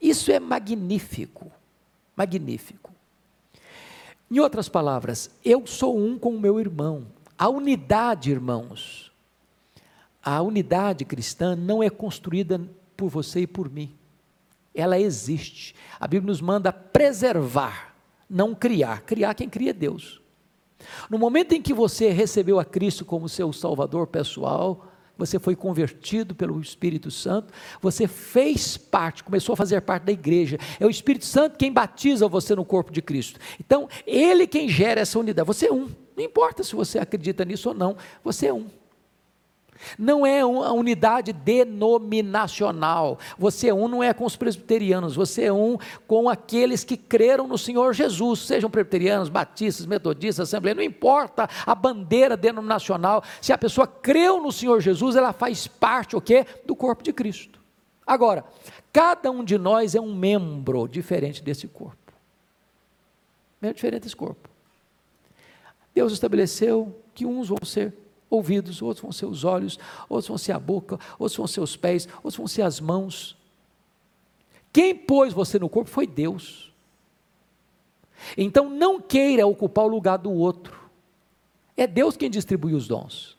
Isso 0.00 0.30
é 0.32 0.40
magnífico, 0.40 1.50
magnífico. 2.16 2.92
Em 4.30 4.40
outras 4.40 4.68
palavras, 4.68 5.30
eu 5.44 5.66
sou 5.66 5.98
um 5.98 6.18
com 6.18 6.30
o 6.30 6.40
meu 6.40 6.58
irmão. 6.58 7.06
A 7.38 7.48
unidade, 7.48 8.30
irmãos, 8.30 9.12
a 10.22 10.40
unidade 10.40 11.04
cristã 11.04 11.54
não 11.54 11.82
é 11.82 11.90
construída 11.90 12.60
por 12.96 13.10
você 13.10 13.40
e 13.40 13.46
por 13.46 13.70
mim. 13.70 13.94
Ela 14.74 14.98
existe. 14.98 15.74
A 16.00 16.08
Bíblia 16.08 16.30
nos 16.30 16.40
manda 16.40 16.72
preservar, 16.72 17.94
não 18.28 18.54
criar. 18.54 19.02
Criar 19.02 19.34
quem 19.34 19.48
cria 19.48 19.70
é 19.70 19.74
Deus. 19.74 20.20
No 21.10 21.18
momento 21.18 21.52
em 21.52 21.62
que 21.62 21.74
você 21.74 22.10
recebeu 22.10 22.58
a 22.58 22.64
Cristo 22.64 23.04
como 23.04 23.28
seu 23.28 23.52
Salvador 23.52 24.06
pessoal, 24.06 24.86
você 25.16 25.38
foi 25.38 25.54
convertido 25.54 26.34
pelo 26.34 26.60
Espírito 26.60 27.10
Santo, 27.10 27.52
você 27.80 28.08
fez 28.08 28.76
parte, 28.76 29.22
começou 29.22 29.52
a 29.52 29.56
fazer 29.56 29.80
parte 29.80 30.04
da 30.04 30.12
igreja. 30.12 30.58
É 30.80 30.86
o 30.86 30.90
Espírito 30.90 31.24
Santo 31.24 31.56
quem 31.56 31.72
batiza 31.72 32.26
você 32.26 32.54
no 32.54 32.64
corpo 32.64 32.92
de 32.92 33.00
Cristo. 33.00 33.38
Então, 33.60 33.88
ele 34.06 34.46
quem 34.46 34.68
gera 34.68 35.00
essa 35.00 35.18
unidade. 35.18 35.46
Você 35.46 35.66
é 35.66 35.72
um. 35.72 35.88
Não 36.16 36.24
importa 36.24 36.62
se 36.62 36.74
você 36.74 36.98
acredita 36.98 37.44
nisso 37.44 37.68
ou 37.68 37.74
não, 37.74 37.96
você 38.22 38.46
é 38.46 38.52
um. 38.52 38.66
Não 39.98 40.26
é 40.26 40.44
uma 40.44 40.72
unidade 40.72 41.32
denominacional. 41.32 43.18
Você 43.38 43.68
é 43.68 43.74
um 43.74 43.88
não 43.88 44.02
é 44.02 44.12
com 44.12 44.24
os 44.24 44.36
presbiterianos, 44.36 45.14
você 45.14 45.44
é 45.44 45.52
um 45.52 45.76
com 46.06 46.28
aqueles 46.28 46.84
que 46.84 46.96
creram 46.96 47.46
no 47.46 47.58
Senhor 47.58 47.92
Jesus, 47.94 48.40
sejam 48.40 48.70
presbiterianos, 48.70 49.28
batistas, 49.28 49.86
metodistas, 49.86 50.48
assembleias, 50.48 50.76
não 50.76 50.84
importa 50.84 51.48
a 51.66 51.74
bandeira 51.74 52.36
denominacional. 52.36 53.22
Se 53.40 53.52
a 53.52 53.58
pessoa 53.58 53.86
creu 53.86 54.40
no 54.40 54.52
Senhor 54.52 54.80
Jesus, 54.80 55.16
ela 55.16 55.32
faz 55.32 55.66
parte 55.66 56.16
o 56.16 56.20
quê? 56.20 56.46
Do 56.66 56.74
corpo 56.74 57.02
de 57.02 57.12
Cristo. 57.12 57.60
Agora, 58.06 58.44
cada 58.92 59.30
um 59.30 59.42
de 59.42 59.56
nós 59.56 59.94
é 59.94 60.00
um 60.00 60.14
membro 60.14 60.86
diferente 60.86 61.42
desse 61.42 61.66
corpo. 61.66 62.12
É 63.62 63.72
diferente 63.72 64.02
desse 64.02 64.16
corpo. 64.16 64.48
Deus 65.94 66.12
estabeleceu 66.12 67.00
que 67.14 67.24
uns 67.24 67.48
vão 67.48 67.64
ser 67.64 67.94
ouvidos, 68.36 68.82
outros 68.82 69.02
vão 69.02 69.12
ser 69.12 69.26
os 69.26 69.44
olhos, 69.44 69.78
outros 70.08 70.28
vão 70.28 70.38
ser 70.38 70.52
a 70.52 70.58
boca, 70.58 70.98
outros 71.18 71.36
vão 71.36 71.46
ser 71.46 71.60
os 71.60 71.76
pés, 71.76 72.08
outros 72.16 72.36
vão 72.36 72.46
ser 72.46 72.62
as 72.62 72.80
mãos. 72.80 73.36
Quem 74.72 74.94
pôs 74.94 75.32
você 75.32 75.58
no 75.58 75.68
corpo 75.68 75.90
foi 75.90 76.06
Deus. 76.06 76.72
Então 78.36 78.68
não 78.68 79.00
queira 79.00 79.46
ocupar 79.46 79.84
o 79.84 79.88
lugar 79.88 80.16
do 80.16 80.32
outro. 80.32 80.78
É 81.76 81.86
Deus 81.86 82.16
quem 82.16 82.30
distribui 82.30 82.74
os 82.74 82.88
dons. 82.88 83.36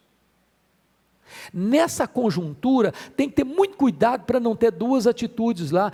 Nessa 1.54 2.08
conjuntura, 2.08 2.94
tem 3.16 3.30
que 3.30 3.36
ter 3.36 3.44
muito 3.44 3.78
cuidado 3.78 4.26
para 4.26 4.40
não 4.40 4.56
ter 4.56 4.72
duas 4.72 5.08
atitudes 5.08 5.72
lá. 5.72 5.92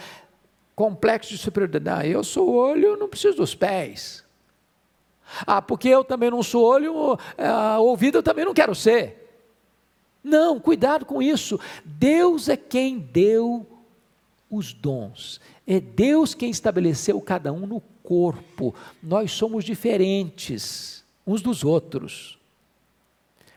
Complexo 0.76 1.30
de 1.32 1.38
superioridade. 1.38 2.08
Ah, 2.08 2.08
eu 2.08 2.24
sou 2.24 2.54
olho, 2.54 2.86
eu 2.86 2.98
não 2.98 3.10
preciso 3.10 3.38
dos 3.38 3.56
pés. 3.56 4.24
Ah, 5.46 5.62
porque 5.62 5.88
eu 5.88 6.04
também 6.04 6.30
não 6.30 6.44
sou 6.44 6.64
olho, 6.64 7.18
é, 7.38 7.78
ouvido 7.78 8.18
eu 8.20 8.24
também 8.24 8.46
não 8.46 8.54
quero 8.54 8.76
ser. 8.76 9.18
Não, 10.24 10.60
cuidado 10.60 11.06
com 11.06 11.22
isso. 11.22 11.60
Deus 11.84 12.48
é 12.48 12.56
quem 12.56 13.00
deu 13.00 13.66
os 14.50 14.74
dons. 14.74 15.40
É 15.66 15.80
Deus 15.80 16.34
quem 16.34 16.52
estabeleceu 16.52 17.20
cada 17.22 17.52
um 17.52 17.66
no 17.66 17.82
corpo. 18.04 18.76
Nós 19.02 19.32
somos 19.32 19.64
diferentes 19.64 21.04
uns 21.26 21.42
dos 21.42 21.64
outros. 21.64 22.38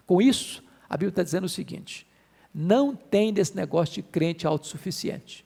Com 0.06 0.22
isso, 0.22 0.62
a 0.88 0.96
Bíblia 0.96 1.10
está 1.10 1.22
dizendo 1.22 1.44
o 1.44 1.48
seguinte: 1.48 2.06
não 2.54 2.94
tem 2.94 3.32
desse 3.32 3.56
negócio 3.56 3.96
de 3.96 4.02
crente 4.02 4.46
autossuficiente. 4.46 5.43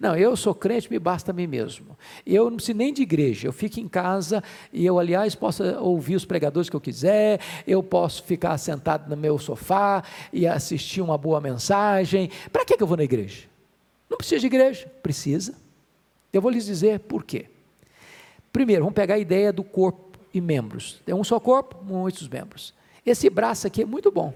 Não, 0.00 0.16
eu 0.16 0.36
sou 0.36 0.54
crente, 0.54 0.90
me 0.90 0.98
basta 0.98 1.30
a 1.30 1.34
mim 1.34 1.46
mesmo. 1.46 1.96
Eu 2.24 2.50
não 2.50 2.56
preciso 2.56 2.78
nem 2.78 2.92
de 2.92 3.02
igreja, 3.02 3.48
eu 3.48 3.52
fico 3.52 3.80
em 3.80 3.88
casa 3.88 4.42
e 4.72 4.84
eu, 4.84 4.98
aliás, 4.98 5.34
posso 5.34 5.62
ouvir 5.80 6.16
os 6.16 6.24
pregadores 6.24 6.68
que 6.68 6.76
eu 6.76 6.80
quiser, 6.80 7.40
eu 7.66 7.82
posso 7.82 8.22
ficar 8.24 8.56
sentado 8.58 9.08
no 9.08 9.16
meu 9.16 9.38
sofá 9.38 10.02
e 10.32 10.46
assistir 10.46 11.00
uma 11.00 11.16
boa 11.16 11.40
mensagem. 11.40 12.30
Para 12.52 12.64
que 12.64 12.80
eu 12.80 12.86
vou 12.86 12.96
na 12.96 13.04
igreja? 13.04 13.44
Não 14.08 14.18
precisa 14.18 14.40
de 14.40 14.46
igreja? 14.46 14.86
Precisa. 15.02 15.54
Eu 16.32 16.40
vou 16.42 16.50
lhes 16.50 16.66
dizer 16.66 17.00
por 17.00 17.24
quê. 17.24 17.46
Primeiro, 18.52 18.82
vamos 18.82 18.94
pegar 18.94 19.14
a 19.16 19.18
ideia 19.18 19.52
do 19.52 19.64
corpo 19.64 20.18
e 20.32 20.40
membros. 20.40 21.00
Tem 21.04 21.14
um 21.14 21.24
só 21.24 21.40
corpo, 21.40 21.82
muitos 21.82 22.28
membros. 22.28 22.74
Esse 23.04 23.30
braço 23.30 23.66
aqui 23.66 23.82
é 23.82 23.86
muito 23.86 24.10
bom, 24.10 24.34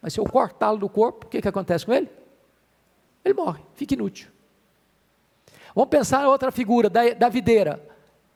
mas 0.00 0.12
se 0.12 0.20
eu 0.20 0.24
cortá-lo 0.24 0.78
do 0.78 0.88
corpo, 0.88 1.26
o 1.26 1.28
que, 1.28 1.42
que 1.42 1.48
acontece 1.48 1.84
com 1.84 1.92
ele? 1.92 2.08
Ele 3.24 3.34
morre, 3.34 3.60
fica 3.74 3.94
inútil. 3.94 4.28
Vamos 5.74 5.90
pensar 5.90 6.22
em 6.22 6.26
outra 6.26 6.50
figura, 6.50 6.90
da, 6.90 7.10
da 7.10 7.28
videira. 7.28 7.80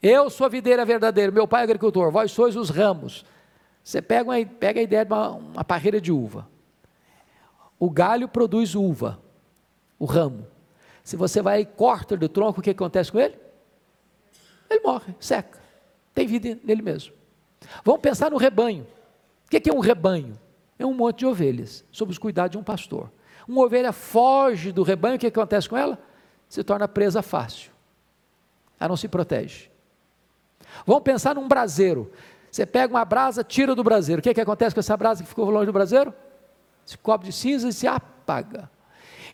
Eu 0.02 0.28
sou 0.28 0.46
a 0.46 0.50
videira 0.50 0.84
verdadeira, 0.84 1.32
meu 1.32 1.48
pai 1.48 1.62
é 1.62 1.64
agricultor, 1.64 2.10
vós 2.10 2.30
sois 2.30 2.56
os 2.56 2.70
ramos. 2.70 3.24
Você 3.82 4.00
pega, 4.00 4.30
uma, 4.30 4.46
pega 4.46 4.80
a 4.80 4.82
ideia 4.82 5.04
de 5.04 5.12
uma, 5.12 5.30
uma 5.30 5.64
parreira 5.64 6.00
de 6.00 6.12
uva. 6.12 6.48
O 7.78 7.90
galho 7.90 8.28
produz 8.28 8.74
uva, 8.74 9.18
o 9.98 10.04
ramo. 10.04 10.46
Se 11.02 11.16
você 11.16 11.42
vai 11.42 11.60
e 11.60 11.64
corta 11.66 12.16
do 12.16 12.28
tronco, 12.28 12.60
o 12.60 12.62
que 12.62 12.70
acontece 12.70 13.12
com 13.12 13.18
ele? 13.18 13.38
Ele 14.70 14.80
morre, 14.80 15.14
seca. 15.20 15.58
Tem 16.14 16.26
vida 16.26 16.58
nele 16.64 16.80
mesmo. 16.80 17.12
Vamos 17.84 18.00
pensar 18.00 18.30
no 18.30 18.36
rebanho. 18.36 18.86
O 19.46 19.50
que 19.50 19.68
é 19.68 19.72
um 19.72 19.80
rebanho? 19.80 20.38
É 20.78 20.86
um 20.86 20.94
monte 20.94 21.20
de 21.20 21.26
ovelhas, 21.26 21.84
sob 21.90 22.10
os 22.10 22.18
cuidados 22.18 22.52
de 22.52 22.58
um 22.58 22.64
pastor. 22.64 23.10
Uma 23.46 23.62
ovelha 23.62 23.92
foge 23.92 24.72
do 24.72 24.82
rebanho, 24.82 25.16
o 25.16 25.18
que 25.18 25.26
acontece 25.26 25.68
com 25.68 25.76
ela? 25.76 25.98
Se 26.54 26.62
torna 26.62 26.86
presa 26.86 27.20
fácil. 27.20 27.72
Ela 28.78 28.90
não 28.90 28.96
se 28.96 29.08
protege. 29.08 29.70
Vamos 30.86 31.02
pensar 31.02 31.34
num 31.34 31.48
braseiro. 31.48 32.12
Você 32.48 32.64
pega 32.64 32.94
uma 32.94 33.04
brasa, 33.04 33.42
tira 33.42 33.74
do 33.74 33.82
braseiro. 33.82 34.20
O 34.20 34.22
que, 34.22 34.30
é 34.30 34.34
que 34.34 34.40
acontece 34.40 34.72
com 34.72 34.78
essa 34.78 34.96
brasa 34.96 35.24
que 35.24 35.28
ficou 35.28 35.50
longe 35.50 35.66
do 35.66 35.72
braseiro? 35.72 36.14
Se 36.86 36.96
cobre 36.96 37.26
de 37.26 37.32
cinza 37.32 37.68
e 37.68 37.72
se 37.72 37.88
apaga. 37.88 38.70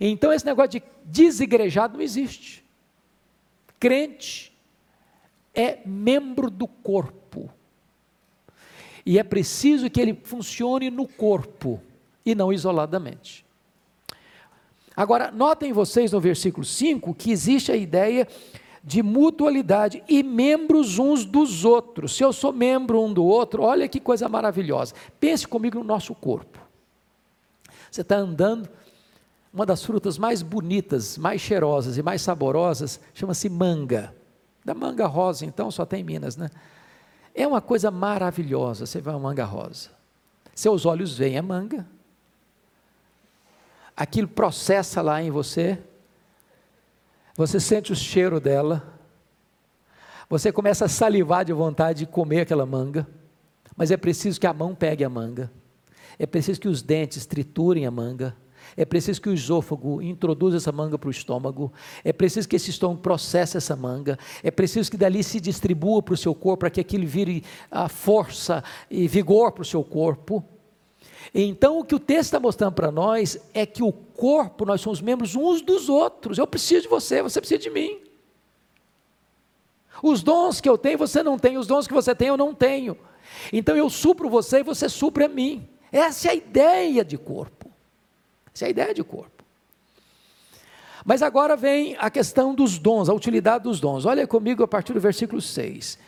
Então 0.01 0.33
esse 0.33 0.47
negócio 0.47 0.71
de 0.71 0.83
desigrejado 1.05 1.99
não 1.99 2.03
existe. 2.03 2.65
Crente 3.79 4.59
é 5.55 5.81
membro 5.85 6.49
do 6.49 6.67
corpo. 6.67 7.51
E 9.05 9.19
é 9.19 9.23
preciso 9.23 9.91
que 9.91 10.01
ele 10.01 10.19
funcione 10.25 10.89
no 10.89 11.07
corpo 11.07 11.83
e 12.25 12.35
não 12.35 12.51
isoladamente. 12.51 13.45
Agora, 14.97 15.31
notem 15.31 15.73
vocês 15.73 16.13
no 16.13 16.21
versículo 16.21 16.65
5 16.65 17.15
que 17.15 17.31
existe 17.31 17.71
a 17.71 17.77
ideia 17.77 18.27
de 18.83 19.03
mutualidade 19.03 20.03
e 20.09 20.23
membros 20.23 20.99
uns 20.99 21.25
dos 21.25 21.65
outros. 21.65 22.17
Se 22.17 22.25
eu 22.25 22.33
sou 22.33 22.53
membro 22.53 23.03
um 23.03 23.13
do 23.13 23.25
outro, 23.25 23.63
olha 23.63 23.89
que 23.89 24.01
coisa 24.01 24.29
maravilhosa. 24.29 24.95
Pense 25.19 25.47
comigo 25.47 25.79
no 25.79 25.85
nosso 25.85 26.15
corpo. 26.15 26.59
Você 27.91 28.01
está 28.01 28.17
andando, 28.17 28.69
uma 29.53 29.67
das 29.67 29.85
frutas 29.85 30.17
mais 30.17 30.43
bonitas, 30.43 31.19
mais 31.19 31.41
cheirosas 31.41 31.99
e 31.99 32.03
mais 32.03 32.23
saborosas 32.23 33.01
chama-se 33.13 33.49
manga. 33.49 34.15
Da 34.65 34.75
manga 34.75 35.07
rosa, 35.07 35.45
então, 35.45 35.71
só 35.71 35.85
tem 35.85 36.01
em 36.01 36.05
Minas, 36.05 36.37
né? 36.37 36.49
É 37.35 37.47
uma 37.47 37.61
coisa 37.61 37.91
maravilhosa, 37.91 38.87
você 38.87 39.01
vê 39.01 39.11
uma 39.11 39.19
manga 39.19 39.45
rosa. 39.45 39.91
Seus 40.55 40.85
olhos 40.85 41.17
veem 41.17 41.39
a 41.39 41.43
manga, 41.43 41.87
aquilo 44.01 44.27
processa 44.27 45.03
lá 45.03 45.23
em 45.23 45.31
você, 45.31 45.79
você 47.37 47.61
sente 47.61 47.93
o 47.93 47.95
cheiro 47.95 48.41
dela, 48.41 48.99
você 50.27 50.51
começa 50.51 50.87
a 50.87 50.89
salivar 50.89 51.45
de 51.45 51.53
vontade 51.53 51.99
de 51.99 52.07
comer 52.07 52.41
aquela 52.41 52.65
manga, 52.65 53.07
mas 53.77 53.91
é 53.91 53.99
preciso 53.99 54.41
que 54.41 54.47
a 54.47 54.55
mão 54.55 54.75
pegue 54.75 55.05
a 55.05 55.11
manga, 55.11 55.53
é 56.19 56.25
preciso 56.25 56.59
que 56.59 56.67
os 56.67 56.81
dentes 56.81 57.27
triturem 57.27 57.85
a 57.85 57.91
manga, 57.91 58.35
é 58.75 58.87
preciso 58.87 59.21
que 59.21 59.29
o 59.29 59.35
esôfago 59.35 60.01
introduza 60.01 60.57
essa 60.57 60.73
manga 60.73 60.99
para 60.99 61.09
o 61.09 61.11
estômago, 61.11 61.71
é 62.03 62.11
preciso 62.11 62.49
que 62.49 62.57
esse 62.57 62.71
estômago 62.71 63.03
processe 63.03 63.59
essa 63.59 63.77
manga, 63.77 64.19
é 64.43 64.51
preciso 64.51 64.91
que 64.91 64.97
dali 64.97 65.23
se 65.23 65.43
distribua 65.43 66.03
para 66.03 66.15
o 66.15 66.17
seu 66.17 66.35
corpo, 66.35 66.61
para 66.61 66.71
que 66.71 66.81
aquilo 66.81 67.07
vire 67.07 67.45
a 67.71 67.87
força 67.87 68.65
e 68.91 69.07
vigor 69.07 69.53
para 69.53 69.61
o 69.61 69.67
seu 69.67 69.85
corpo. 69.85 70.43
Então, 71.35 71.79
o 71.79 71.85
que 71.85 71.95
o 71.95 71.99
texto 72.01 72.29
está 72.29 72.41
mostrando 72.41 72.75
para 72.75 72.91
nós 72.91 73.39
é 73.55 73.65
que 73.65 73.83
o 73.83 73.93
corpo, 73.93 74.65
nós 74.65 74.81
somos 74.81 75.01
membros 75.01 75.37
uns 75.37 75.63
dos 75.63 75.89
outros. 75.89 76.39
Eu 76.39 76.47
preciso 76.47 76.83
de 76.83 76.89
você, 76.89 77.23
você 77.23 77.41
precisa 77.41 77.61
de 77.61 77.71
mim. 77.71 78.01
Os 80.03 80.23
dons 80.23 80.61
que 80.61 80.69
eu 80.69 80.79
tenho, 80.79 80.99
você 80.99 81.23
não 81.23 81.39
tem. 81.39 81.57
Os 81.57 81.67
dons 81.67 81.87
que 81.87 81.95
você 81.95 82.15
tem, 82.15 82.29
eu 82.29 82.37
não 82.37 82.55
tenho. 82.55 82.97
Então, 83.53 83.77
eu 83.77 83.89
supro 83.89 84.29
você 84.29 84.59
e 84.59 84.63
você 84.63 84.89
supre 84.89 85.25
a 85.25 85.29
mim. 85.29 85.69
Essa 85.93 86.29
é 86.29 86.31
a 86.33 86.35
ideia 86.35 87.05
de 87.05 87.17
corpo. 87.17 87.71
Essa 88.55 88.65
é 88.65 88.69
a 88.69 88.71
ideia 88.71 88.95
de 88.95 89.05
corpo. 89.05 89.45
Mas 91.05 91.23
agora 91.23 91.57
vem 91.57 91.97
a 91.99 92.11
questão 92.11 92.55
dos 92.55 92.79
dons, 92.79 93.09
a 93.09 93.15
utilidade 93.15 93.65
dos 93.65 93.81
dons. 93.81 94.05
Olha 94.05 94.27
comigo 94.27 94.63
a 94.63 94.69
partir 94.69 94.93
do 94.93 95.01
versículo 95.01 95.41
6. 95.41 95.99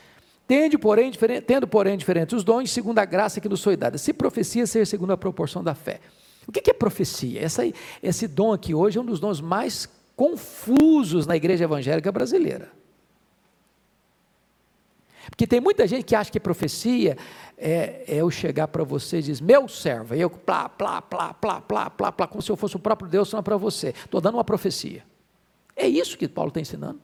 Tendo 0.46 0.78
porém, 0.78 1.12
tendo, 1.46 1.66
porém, 1.66 1.96
diferentes 1.96 2.36
os 2.36 2.44
dons, 2.44 2.70
segundo 2.70 2.98
a 2.98 3.04
graça 3.04 3.40
que 3.40 3.48
nos 3.48 3.62
foi 3.62 3.76
dada. 3.76 3.96
Se 3.96 4.12
profecia, 4.12 4.66
ser 4.66 4.86
segundo 4.86 5.12
a 5.12 5.16
proporção 5.16 5.62
da 5.62 5.74
fé. 5.74 6.00
O 6.46 6.52
que 6.52 6.70
é 6.70 6.74
profecia? 6.74 7.40
Essa, 7.40 7.62
esse 8.02 8.26
dom 8.26 8.52
aqui 8.52 8.74
hoje 8.74 8.98
é 8.98 9.00
um 9.00 9.04
dos 9.04 9.20
dons 9.20 9.40
mais 9.40 9.88
confusos 10.16 11.26
na 11.26 11.36
igreja 11.36 11.64
evangélica 11.64 12.10
brasileira. 12.10 12.70
Porque 15.30 15.46
tem 15.46 15.60
muita 15.60 15.86
gente 15.86 16.04
que 16.04 16.14
acha 16.16 16.30
que 16.30 16.40
profecia 16.40 17.16
é, 17.56 18.04
é 18.08 18.16
eu 18.16 18.30
chegar 18.30 18.68
para 18.68 18.82
você 18.82 19.18
e 19.18 19.22
dizer, 19.22 19.42
meu 19.42 19.68
servo, 19.68 20.14
e 20.14 20.20
eu 20.20 20.28
plá, 20.28 20.68
plá, 20.68 21.00
plá, 21.00 21.32
plá, 21.32 21.60
plá, 21.60 21.88
plá, 21.90 22.12
plá, 22.12 22.26
como 22.26 22.42
se 22.42 22.50
eu 22.50 22.56
fosse 22.56 22.76
o 22.76 22.80
próprio 22.80 23.08
Deus 23.08 23.30
falando 23.30 23.44
para 23.44 23.56
você. 23.56 23.90
Estou 23.90 24.20
dando 24.20 24.34
uma 24.34 24.44
profecia. 24.44 25.04
É 25.76 25.86
isso 25.86 26.18
que 26.18 26.28
Paulo 26.28 26.48
está 26.48 26.60
ensinando? 26.60 27.00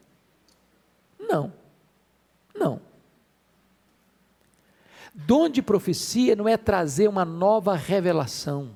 Não. 1.18 1.53
Não. 2.55 2.88
Dom 5.26 5.48
de 5.48 5.61
profecia 5.61 6.37
não 6.37 6.48
é 6.48 6.57
trazer 6.57 7.09
uma 7.09 7.24
nova 7.24 7.74
revelação. 7.74 8.70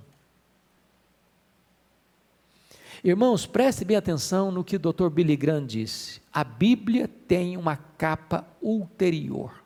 Irmãos, 3.04 3.46
preste 3.46 3.84
bem 3.84 3.96
atenção 3.96 4.50
no 4.50 4.64
que 4.64 4.74
o 4.74 4.78
Dr. 4.78 5.08
Billy 5.08 5.36
Graham 5.36 5.64
disse. 5.64 6.20
A 6.32 6.42
Bíblia 6.42 7.06
tem 7.06 7.56
uma 7.56 7.76
capa 7.76 8.44
ulterior. 8.60 9.62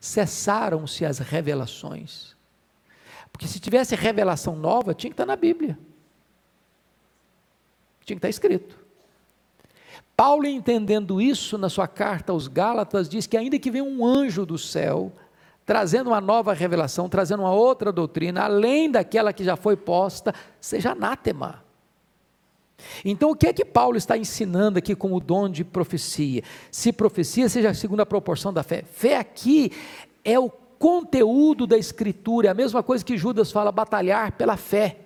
Cessaram-se 0.00 1.04
as 1.04 1.20
revelações. 1.20 2.34
Porque 3.30 3.46
se 3.46 3.60
tivesse 3.60 3.94
revelação 3.94 4.56
nova, 4.56 4.92
tinha 4.92 5.10
que 5.10 5.14
estar 5.14 5.26
na 5.26 5.36
Bíblia. 5.36 5.78
Tinha 8.04 8.16
que 8.16 8.18
estar 8.18 8.28
escrito. 8.28 8.79
Paulo, 10.20 10.44
entendendo 10.46 11.18
isso 11.18 11.56
na 11.56 11.70
sua 11.70 11.88
carta 11.88 12.30
aos 12.30 12.46
Gálatas, 12.46 13.08
diz 13.08 13.26
que 13.26 13.38
ainda 13.38 13.58
que 13.58 13.70
venha 13.70 13.84
um 13.84 14.04
anjo 14.04 14.44
do 14.44 14.58
céu, 14.58 15.10
trazendo 15.64 16.08
uma 16.10 16.20
nova 16.20 16.52
revelação, 16.52 17.08
trazendo 17.08 17.42
uma 17.42 17.54
outra 17.54 17.90
doutrina, 17.90 18.42
além 18.42 18.90
daquela 18.90 19.32
que 19.32 19.42
já 19.42 19.56
foi 19.56 19.78
posta, 19.78 20.34
seja 20.60 20.92
anátema. 20.92 21.64
Então, 23.02 23.30
o 23.30 23.34
que 23.34 23.46
é 23.46 23.52
que 23.54 23.64
Paulo 23.64 23.96
está 23.96 24.14
ensinando 24.14 24.78
aqui 24.78 24.94
com 24.94 25.14
o 25.14 25.20
dom 25.20 25.48
de 25.48 25.64
profecia? 25.64 26.42
Se 26.70 26.92
profecia 26.92 27.48
seja 27.48 27.72
segundo 27.72 28.00
a 28.00 28.06
proporção 28.06 28.52
da 28.52 28.62
fé. 28.62 28.84
Fé 28.92 29.16
aqui 29.16 29.72
é 30.22 30.38
o 30.38 30.50
conteúdo 30.50 31.66
da 31.66 31.78
Escritura, 31.78 32.48
é 32.48 32.50
a 32.50 32.54
mesma 32.54 32.82
coisa 32.82 33.02
que 33.02 33.16
Judas 33.16 33.50
fala, 33.50 33.72
batalhar 33.72 34.32
pela 34.32 34.58
fé. 34.58 34.98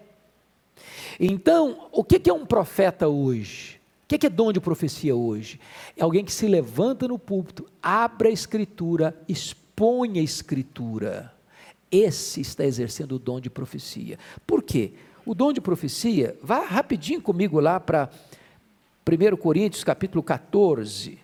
Então, 1.20 1.88
o 1.92 2.03
que 2.03 2.29
é 2.29 2.35
um 2.35 2.44
profeta 2.44 3.07
hoje? 3.07 3.84
O 4.14 4.18
que 4.18 4.27
é 4.27 4.31
dom 4.31 4.53
de 4.53 4.61
profecia 4.61 5.16
hoje? 5.16 5.59
É 5.96 6.05
alguém 6.05 6.24
que 6.24 6.33
se 6.33 6.46
levanta 6.46 7.09
no 7.09 7.18
púlpito, 7.18 7.66
abre 7.83 8.29
a 8.29 8.31
escritura, 8.31 9.20
expõe 9.29 10.20
a 10.20 10.22
escritura. 10.22 11.35
esse 11.90 12.40
está 12.40 12.64
exercendo 12.64 13.16
o 13.16 13.18
dom 13.18 13.40
de 13.40 13.50
profecia. 13.50 14.16
Por 14.46 14.62
quê? 14.62 14.92
O 15.27 15.35
dom 15.35 15.53
de 15.53 15.61
profecia, 15.61 16.38
vá 16.40 16.61
rapidinho 16.61 17.20
comigo 17.20 17.59
lá 17.59 17.81
para 17.81 18.09
1 19.05 19.37
Coríntios 19.37 19.83
capítulo 19.83 20.22
14, 20.22 21.18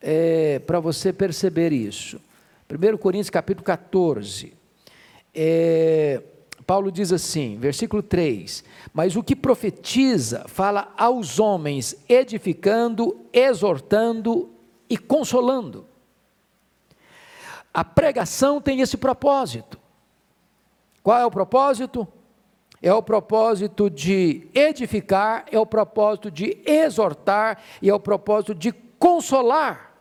é, 0.00 0.60
para 0.60 0.78
você 0.78 1.12
perceber 1.12 1.72
isso. 1.72 2.20
1 2.70 2.96
Coríntios 2.98 3.30
capítulo 3.30 3.64
14. 3.64 4.52
É, 5.34 6.22
Paulo 6.66 6.90
diz 6.90 7.12
assim, 7.12 7.56
versículo 7.58 8.02
3: 8.02 8.64
Mas 8.92 9.14
o 9.14 9.22
que 9.22 9.36
profetiza 9.36 10.44
fala 10.48 10.92
aos 10.96 11.38
homens, 11.38 11.96
edificando, 12.08 13.24
exortando 13.32 14.50
e 14.90 14.98
consolando. 14.98 15.86
A 17.72 17.84
pregação 17.84 18.60
tem 18.60 18.80
esse 18.80 18.96
propósito. 18.96 19.78
Qual 21.02 21.18
é 21.18 21.24
o 21.24 21.30
propósito? 21.30 22.08
É 22.82 22.92
o 22.92 23.02
propósito 23.02 23.88
de 23.88 24.48
edificar, 24.52 25.44
é 25.50 25.58
o 25.58 25.66
propósito 25.66 26.30
de 26.30 26.58
exortar 26.66 27.62
e 27.80 27.88
é 27.88 27.94
o 27.94 28.00
propósito 28.00 28.54
de 28.54 28.72
consolar. 28.72 29.94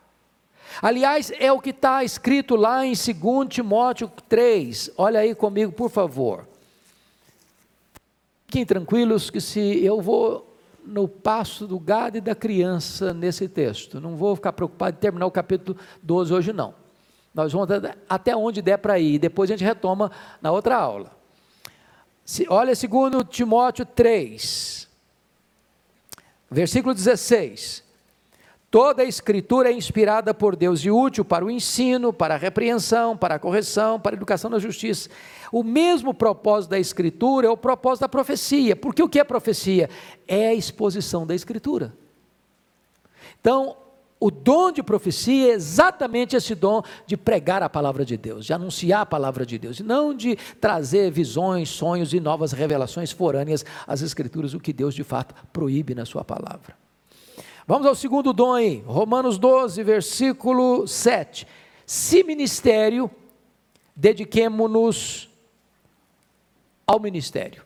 Aliás, 0.81 1.31
é 1.39 1.51
o 1.51 1.59
que 1.59 1.69
está 1.69 2.03
escrito 2.03 2.55
lá 2.55 2.85
em 2.85 2.93
2 2.93 3.47
Timóteo 3.49 4.11
3. 4.27 4.91
Olha 4.97 5.19
aí 5.19 5.35
comigo, 5.35 5.71
por 5.71 5.89
favor. 5.89 6.47
Fiquem 8.47 8.65
tranquilos 8.65 9.29
que 9.29 9.41
se 9.41 9.83
eu 9.83 10.01
vou 10.01 10.55
no 10.85 11.07
passo 11.07 11.65
do 11.65 11.79
gado 11.79 12.17
e 12.17 12.21
da 12.21 12.35
criança 12.35 13.13
nesse 13.13 13.47
texto, 13.47 13.99
não 13.99 14.15
vou 14.15 14.35
ficar 14.35 14.53
preocupado 14.53 14.95
em 14.95 14.99
terminar 14.99 15.25
o 15.25 15.31
capítulo 15.31 15.77
12 16.01 16.33
hoje 16.33 16.53
não. 16.53 16.75
Nós 17.33 17.51
vamos 17.51 17.67
até 18.07 18.35
onde 18.35 18.61
der 18.61 18.77
para 18.77 18.97
ir, 18.99 19.19
depois 19.19 19.49
a 19.49 19.53
gente 19.53 19.65
retoma 19.65 20.11
na 20.41 20.51
outra 20.51 20.77
aula. 20.77 21.11
Se, 22.23 22.45
olha 22.49 22.75
segundo 22.75 23.23
Timóteo 23.23 23.85
3, 23.85 24.87
versículo 26.49 26.93
16. 26.93 27.84
Toda 28.75 29.03
a 29.03 29.05
escritura 29.05 29.69
é 29.69 29.73
inspirada 29.73 30.33
por 30.33 30.53
Deus 30.53 30.81
e 30.81 30.91
útil 30.91 31.23
para 31.23 31.45
o 31.45 31.49
ensino, 31.49 32.11
para 32.11 32.35
a 32.35 32.37
repreensão, 32.37 33.15
para 33.15 33.35
a 33.35 33.39
correção, 33.39 33.97
para 33.97 34.13
a 34.13 34.17
educação 34.17 34.49
na 34.49 34.59
justiça. 34.59 35.09
O 35.49 35.63
mesmo 35.63 36.13
propósito 36.13 36.71
da 36.71 36.77
escritura 36.77 37.47
é 37.47 37.49
o 37.49 37.55
propósito 37.55 38.01
da 38.01 38.09
profecia. 38.09 38.75
Porque 38.75 39.01
o 39.01 39.07
que 39.07 39.17
é 39.17 39.23
profecia? 39.23 39.89
É 40.27 40.49
a 40.49 40.53
exposição 40.53 41.25
da 41.25 41.33
escritura. 41.33 41.93
Então, 43.39 43.77
o 44.19 44.29
dom 44.29 44.73
de 44.73 44.83
profecia 44.83 45.53
é 45.53 45.53
exatamente 45.53 46.35
esse 46.35 46.53
dom 46.53 46.83
de 47.07 47.15
pregar 47.15 47.63
a 47.63 47.69
palavra 47.69 48.03
de 48.03 48.17
Deus, 48.17 48.45
de 48.45 48.51
anunciar 48.51 49.03
a 49.03 49.05
palavra 49.05 49.45
de 49.45 49.57
Deus, 49.57 49.79
não 49.79 50.13
de 50.13 50.35
trazer 50.59 51.09
visões, 51.11 51.69
sonhos 51.69 52.13
e 52.13 52.19
novas 52.19 52.51
revelações 52.51 53.13
forâneas 53.13 53.63
às 53.87 54.01
Escrituras, 54.01 54.53
o 54.53 54.59
que 54.59 54.73
Deus 54.73 54.93
de 54.93 55.05
fato 55.05 55.33
proíbe 55.53 55.95
na 55.95 56.03
Sua 56.03 56.25
palavra. 56.25 56.84
Vamos 57.67 57.87
ao 57.87 57.95
segundo 57.95 58.31
dom 58.31 58.53
aí, 58.53 58.83
Romanos 58.85 59.39
12, 59.39 59.81
versículo 59.81 60.87
7. 60.87 61.47
Se 61.83 62.23
ministério, 62.23 63.09
dediquemo-nos 63.95 65.27
ao 66.85 66.99
ministério. 66.99 67.63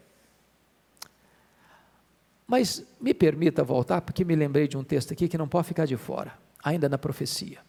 Mas 2.48 2.86
me 3.00 3.14
permita 3.14 3.62
voltar, 3.62 4.00
porque 4.02 4.24
me 4.24 4.36
lembrei 4.36 4.70
de 4.70 4.78
um 4.78 4.86
texto 4.86 5.12
aqui 5.12 5.28
que 5.28 5.38
não 5.38 5.50
pode 5.50 5.68
ficar 5.68 5.86
de 5.86 5.98
fora, 5.98 6.34
ainda 6.64 6.88
na 6.88 6.98
profecia. 6.98 7.60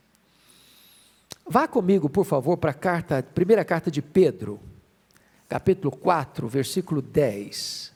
Vá 1.44 1.66
comigo, 1.66 2.08
por 2.08 2.24
favor, 2.24 2.56
para 2.58 2.70
a 2.70 2.74
carta, 2.74 3.24
primeira 3.24 3.64
carta 3.64 3.90
de 3.90 4.00
Pedro, 4.00 4.60
capítulo 5.48 5.90
4, 5.96 6.46
versículo 6.46 7.02
10. 7.02 7.89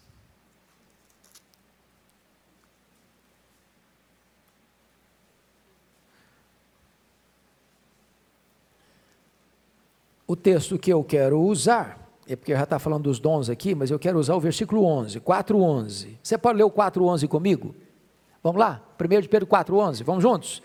O 10.35 10.37
texto 10.37 10.77
que 10.77 10.93
eu 10.93 11.05
quero 11.05 11.41
usar, 11.41 12.11
é 12.27 12.35
porque 12.35 12.53
já 12.53 12.65
está 12.65 12.77
falando 12.81 13.05
dos 13.05 13.21
dons 13.21 13.49
aqui, 13.49 13.73
mas 13.73 13.93
eu 13.93 14.01
quero 14.01 14.19
usar 14.19 14.35
o 14.35 14.41
versículo 14.41 14.85
11, 14.85 15.21
4.11. 15.21 16.17
Você 16.21 16.37
pode 16.37 16.59
ler 16.59 16.65
o 16.65 16.71
4.11 16.73 17.29
comigo? 17.29 17.73
Vamos 18.43 18.59
lá? 18.59 18.83
1 19.01 19.21
de 19.21 19.29
Pedro 19.29 19.47
4.11, 19.47 20.03
vamos 20.03 20.25
juntos? 20.25 20.61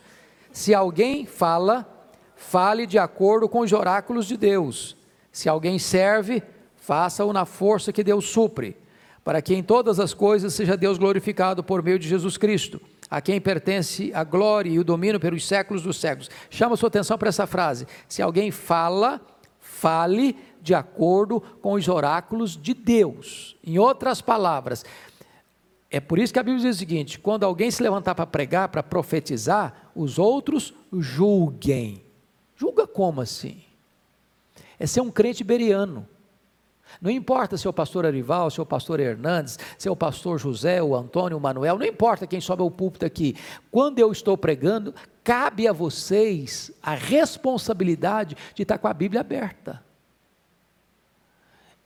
Se 0.52 0.74
alguém 0.74 1.28
fala, 1.28 1.88
fale 2.36 2.88
de 2.88 2.98
acordo 2.98 3.48
com 3.48 3.60
os 3.60 3.72
oráculos 3.72 4.26
de 4.26 4.38
Deus. 4.38 4.98
Se 5.32 5.48
alguém 5.48 5.78
serve, 5.78 6.42
faça-o 6.76 7.32
na 7.32 7.46
força 7.46 7.94
que 7.94 8.04
Deus 8.04 8.28
supre, 8.28 8.76
para 9.24 9.40
que 9.40 9.54
em 9.54 9.62
todas 9.62 10.00
as 10.00 10.16
coisas 10.16 10.52
seja 10.52 10.76
Deus 10.76 10.98
glorificado 10.98 11.64
por 11.64 11.84
meio 11.84 12.00
de 12.00 12.10
Jesus 12.10 12.38
Cristo, 12.38 12.82
a 13.08 13.22
quem 13.22 13.40
pertence 13.40 14.12
a 14.16 14.24
glória 14.24 14.72
e 14.72 14.80
o 14.80 14.84
domínio 14.84 15.20
pelos 15.20 15.48
séculos 15.48 15.84
dos 15.84 16.00
séculos. 16.00 16.28
Chama 16.50 16.76
sua 16.76 16.88
atenção 16.88 17.20
para 17.20 17.30
essa 17.30 17.46
frase. 17.46 17.86
Se 18.08 18.20
alguém 18.20 18.50
fala, 18.50 19.22
fale 19.80 20.36
de 20.62 20.74
acordo 20.74 21.40
com 21.62 21.74
os 21.74 21.88
oráculos 21.88 22.58
de 22.58 22.74
Deus. 22.74 23.56
Em 23.64 23.80
outras 23.80 24.22
palavras, 24.22 24.84
é 25.90 26.00
por 26.00 26.20
isso 26.20 26.34
que 26.34 26.40
a 26.40 26.44
Bíblia 26.44 26.66
diz 26.66 26.76
o 26.76 26.80
seguinte: 26.80 27.20
quando 27.20 27.46
alguém 27.46 27.72
se 27.72 27.82
levantar 27.82 28.14
para 28.14 28.28
pregar, 28.28 28.70
para 28.70 28.84
profetizar, 28.84 29.92
os 29.96 30.20
outros 30.20 30.74
julguem. 30.92 32.04
Julga 32.56 32.86
como 32.86 33.22
assim? 33.22 33.64
É 34.78 34.86
ser 34.86 35.02
um 35.02 35.10
crente 35.10 35.44
beriano. 35.44 36.08
Não 37.02 37.10
importa 37.10 37.58
se 37.58 37.68
é 37.68 37.70
o 37.70 37.74
pastor 37.74 38.06
Arival, 38.06 38.50
se 38.50 38.60
é 38.60 38.64
o 38.64 38.66
pastor 38.66 39.00
Hernandes, 39.00 39.58
se 39.78 39.88
é 39.88 39.92
o 39.92 39.96
pastor 39.96 40.40
José, 40.40 40.82
o 40.82 40.96
Antônio, 40.96 41.38
o 41.38 41.42
Manuel, 41.42 41.78
não 41.78 41.86
importa 41.86 42.28
quem 42.28 42.42
sobe 42.42 42.62
ao 42.62 42.72
púlpito 42.72 43.06
aqui. 43.06 43.36
Quando 43.72 44.00
eu 44.00 44.12
estou 44.12 44.38
pregando, 44.38 44.94
cabe 45.24 45.68
a 45.68 45.74
vocês 45.74 46.72
a 46.82 46.96
responsabilidade 46.96 48.36
de 48.54 48.64
estar 48.64 48.78
com 48.78 48.88
a 48.88 48.94
Bíblia 48.94 49.22
aberta. 49.22 49.84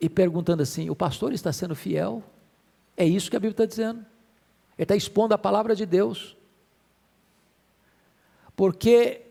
E 0.00 0.08
perguntando 0.08 0.62
assim: 0.62 0.90
o 0.90 0.96
pastor 0.96 1.32
está 1.32 1.52
sendo 1.52 1.74
fiel? 1.74 2.22
É 2.96 3.04
isso 3.04 3.30
que 3.30 3.36
a 3.36 3.40
Bíblia 3.40 3.52
está 3.52 3.66
dizendo. 3.66 4.00
Ele 4.76 4.84
está 4.84 4.96
expondo 4.96 5.34
a 5.34 5.38
palavra 5.38 5.74
de 5.74 5.86
Deus. 5.86 6.36
Porque 8.56 9.22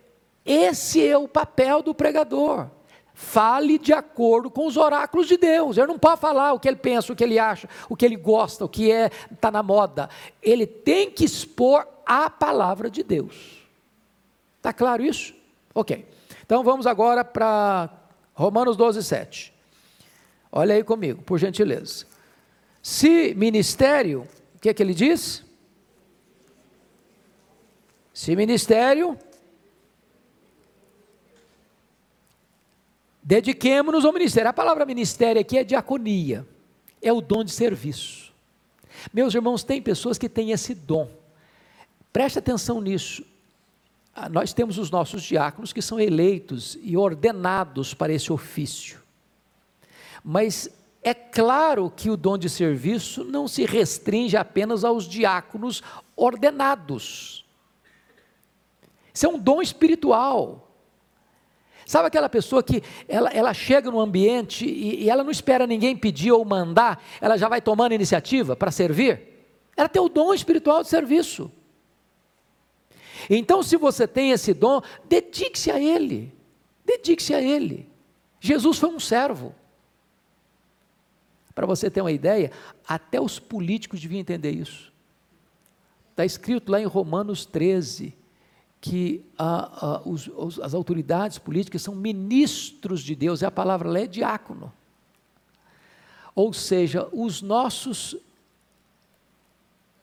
esse 0.45 1.05
é 1.05 1.17
o 1.17 1.27
papel 1.27 1.81
do 1.81 1.93
pregador. 1.93 2.69
Fale 3.13 3.77
de 3.77 3.93
acordo 3.93 4.49
com 4.49 4.65
os 4.65 4.75
oráculos 4.75 5.27
de 5.27 5.37
Deus. 5.37 5.77
Ele 5.77 5.87
não 5.87 5.99
pode 5.99 6.19
falar 6.19 6.53
o 6.53 6.59
que 6.59 6.67
ele 6.67 6.77
pensa, 6.77 7.13
o 7.13 7.15
que 7.15 7.23
ele 7.23 7.37
acha, 7.37 7.69
o 7.87 7.95
que 7.95 8.03
ele 8.03 8.15
gosta, 8.15 8.65
o 8.65 8.69
que 8.69 8.91
é 8.91 9.11
está 9.31 9.51
na 9.51 9.61
moda. 9.61 10.09
Ele 10.41 10.65
tem 10.65 11.11
que 11.11 11.23
expor 11.23 11.87
a 12.05 12.29
palavra 12.29 12.89
de 12.89 13.03
Deus. 13.03 13.63
Está 14.57 14.73
claro 14.73 15.03
isso? 15.03 15.33
Ok. 15.75 16.07
Então 16.43 16.63
vamos 16.63 16.87
agora 16.87 17.23
para 17.23 17.89
Romanos 18.33 18.75
12, 18.75 19.03
7. 19.03 19.53
Olha 20.51 20.75
aí 20.75 20.83
comigo, 20.83 21.21
por 21.21 21.37
gentileza. 21.37 22.05
Se 22.81 23.33
ministério, 23.35 24.27
o 24.55 24.59
que 24.59 24.69
é 24.69 24.73
que 24.73 24.81
ele 24.81 24.93
diz? 24.93 25.43
Se 28.13 28.35
ministério, 28.35 29.17
Dediquemos-nos 33.23 34.03
ao 34.03 34.11
ministério. 34.11 34.49
A 34.49 34.53
palavra 34.53 34.85
ministério 34.85 35.39
aqui 35.39 35.57
é 35.57 35.63
diaconia, 35.63 36.45
é 37.01 37.11
o 37.13 37.21
dom 37.21 37.43
de 37.43 37.51
serviço. 37.51 38.33
Meus 39.13 39.33
irmãos, 39.33 39.63
tem 39.63 39.81
pessoas 39.81 40.17
que 40.17 40.27
têm 40.27 40.51
esse 40.51 40.75
dom. 40.75 41.09
Preste 42.11 42.39
atenção 42.39 42.81
nisso. 42.81 43.25
Ah, 44.13 44.29
nós 44.29 44.53
temos 44.53 44.77
os 44.77 44.91
nossos 44.91 45.23
diáconos 45.23 45.73
que 45.73 45.81
são 45.81 45.99
eleitos 45.99 46.77
e 46.81 46.95
ordenados 46.95 47.93
para 47.93 48.13
esse 48.13 48.31
ofício. 48.31 49.01
Mas 50.23 50.69
é 51.01 51.13
claro 51.13 51.89
que 51.89 52.09
o 52.09 52.17
dom 52.17 52.37
de 52.37 52.49
serviço 52.49 53.23
não 53.23 53.47
se 53.47 53.65
restringe 53.65 54.37
apenas 54.37 54.83
aos 54.83 55.07
diáconos 55.07 55.81
ordenados. 56.15 57.43
Isso 59.13 59.25
é 59.25 59.29
um 59.29 59.39
dom 59.39 59.61
espiritual. 59.61 60.62
Sabe 61.85 62.07
aquela 62.07 62.29
pessoa 62.29 62.63
que 62.63 62.81
ela, 63.07 63.29
ela 63.29 63.53
chega 63.53 63.91
no 63.91 63.99
ambiente 63.99 64.65
e, 64.65 65.03
e, 65.03 65.09
ela 65.09 65.23
não 65.23 65.31
espera 65.31 65.67
ninguém 65.67 65.95
pedir 65.95 66.31
ou 66.31 66.43
mandar, 66.45 67.03
ela 67.19 67.37
já 67.37 67.49
vai 67.49 67.61
tomando 67.61 67.93
iniciativa 67.93 68.55
para 68.55 68.71
servir? 68.71 69.21
Ela 69.75 69.89
tem 69.89 70.01
o 70.01 70.09
dom 70.09 70.33
espiritual 70.33 70.81
de 70.81 70.89
serviço. 70.89 71.51
Então, 73.29 73.63
se 73.63 73.77
você 73.77 74.07
tem 74.07 74.31
esse 74.31 74.53
dom, 74.53 74.81
dedique-se 75.05 75.71
a 75.71 75.79
ele. 75.79 76.33
Dedique-se 76.85 77.33
a 77.33 77.41
ele. 77.41 77.89
Jesus 78.39 78.77
foi 78.77 78.89
um 78.89 78.99
servo. 78.99 79.53
Para 81.55 81.65
você 81.65 81.89
ter 81.89 82.01
uma 82.01 82.11
ideia, 82.11 82.51
até 82.87 83.21
os 83.21 83.39
políticos 83.39 84.01
deviam 84.01 84.19
entender 84.19 84.51
isso. 84.51 84.91
Está 86.11 86.25
escrito 86.25 86.71
lá 86.71 86.79
em 86.79 86.85
Romanos 86.85 87.45
13 87.45 88.13
que 88.83 89.23
ah, 89.39 89.69
ah, 89.81 90.01
os, 90.03 90.27
os, 90.27 90.59
as 90.59 90.73
autoridades 90.73 91.37
políticas 91.37 91.81
são 91.81 91.95
ministros 91.95 93.01
de 93.01 93.15
Deus, 93.15 93.41
e 93.41 93.45
a 93.45 93.49
palavra 93.49 93.89
lá 93.89 94.01
é 94.01 94.05
diácono. 94.05 94.73
Ou 96.35 96.51
seja, 96.51 97.07
os 97.13 97.41
nossos 97.41 98.17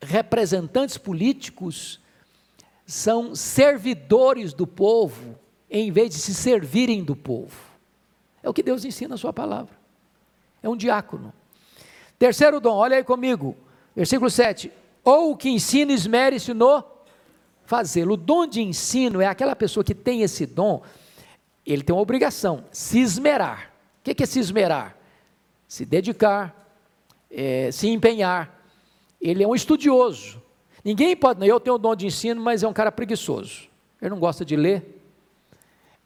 representantes 0.01 0.97
políticos 0.97 2.01
são 2.87 3.35
servidores 3.35 4.55
do 4.55 4.67
povo, 4.67 5.39
em 5.69 5.93
vez 5.93 6.15
de 6.15 6.17
se 6.17 6.35
servirem 6.35 7.05
do 7.05 7.15
povo. 7.15 7.61
É 8.43 8.49
o 8.49 8.55
que 8.55 8.63
Deus 8.63 8.83
ensina 8.83 9.11
na 9.11 9.19
Sua 9.19 9.31
palavra. 9.31 9.79
É 10.63 10.69
um 10.71 10.77
diácono. 10.77 11.35
Terceiro 12.19 12.59
dom, 12.59 12.77
olha 12.77 12.97
aí 12.97 13.05
comigo, 13.05 13.55
versículo 13.95 14.31
7. 14.31 14.73
Ou 15.05 15.33
o 15.33 15.37
que 15.37 15.51
ensina, 15.51 15.93
esmere-se 15.93 16.55
no 16.55 16.83
fazê-lo. 17.71 18.15
O 18.15 18.17
dom 18.17 18.49
de 18.49 18.61
ensino 18.61 19.21
é 19.21 19.27
aquela 19.27 19.55
pessoa 19.55 19.85
que 19.85 19.95
tem 19.95 20.23
esse 20.23 20.45
dom, 20.45 20.83
ele 21.65 21.85
tem 21.85 21.95
uma 21.95 22.03
obrigação, 22.03 22.65
se 22.73 22.99
esmerar. 22.99 23.73
O 24.01 24.13
que 24.13 24.25
é 24.25 24.27
se 24.27 24.41
esmerar? 24.41 24.97
Se 25.69 25.85
dedicar, 25.85 26.75
é, 27.31 27.71
se 27.71 27.89
empenhar. 27.89 28.61
Ele 29.21 29.45
é 29.45 29.47
um 29.47 29.55
estudioso. 29.55 30.43
Ninguém 30.85 31.15
pode, 31.15 31.47
eu 31.47 31.61
tenho 31.61 31.77
o 31.77 31.79
dom 31.79 31.95
de 31.95 32.07
ensino, 32.07 32.43
mas 32.43 32.65
é 32.65 32.67
um 32.67 32.73
cara 32.73 32.91
preguiçoso. 32.91 33.69
Ele 34.03 34.11
não 34.11 34.19
gosta 34.19 34.45
de 34.45 34.57
ler. 34.57 35.01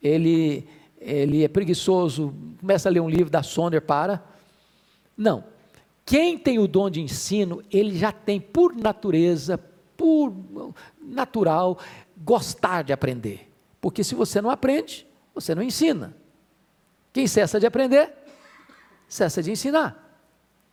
Ele, 0.02 0.68
ele 1.00 1.44
é 1.44 1.48
preguiçoso, 1.48 2.34
começa 2.60 2.90
a 2.90 2.92
ler 2.92 3.00
um 3.00 3.08
livro 3.08 3.30
da 3.30 3.42
Sonder, 3.42 3.80
para. 3.80 4.22
Não. 5.16 5.44
Quem 6.04 6.36
tem 6.36 6.58
o 6.58 6.68
dom 6.68 6.90
de 6.90 7.00
ensino, 7.00 7.62
ele 7.72 7.96
já 7.96 8.12
tem 8.12 8.38
por 8.38 8.76
natureza, 8.76 9.58
por 9.96 10.34
natural, 11.00 11.78
gostar 12.16 12.82
de 12.82 12.92
aprender. 12.92 13.50
Porque 13.80 14.02
se 14.02 14.14
você 14.14 14.40
não 14.40 14.50
aprende, 14.50 15.06
você 15.34 15.54
não 15.54 15.62
ensina. 15.62 16.16
Quem 17.12 17.26
cessa 17.26 17.60
de 17.60 17.66
aprender, 17.66 18.12
cessa 19.08 19.42
de 19.42 19.50
ensinar. 19.50 20.00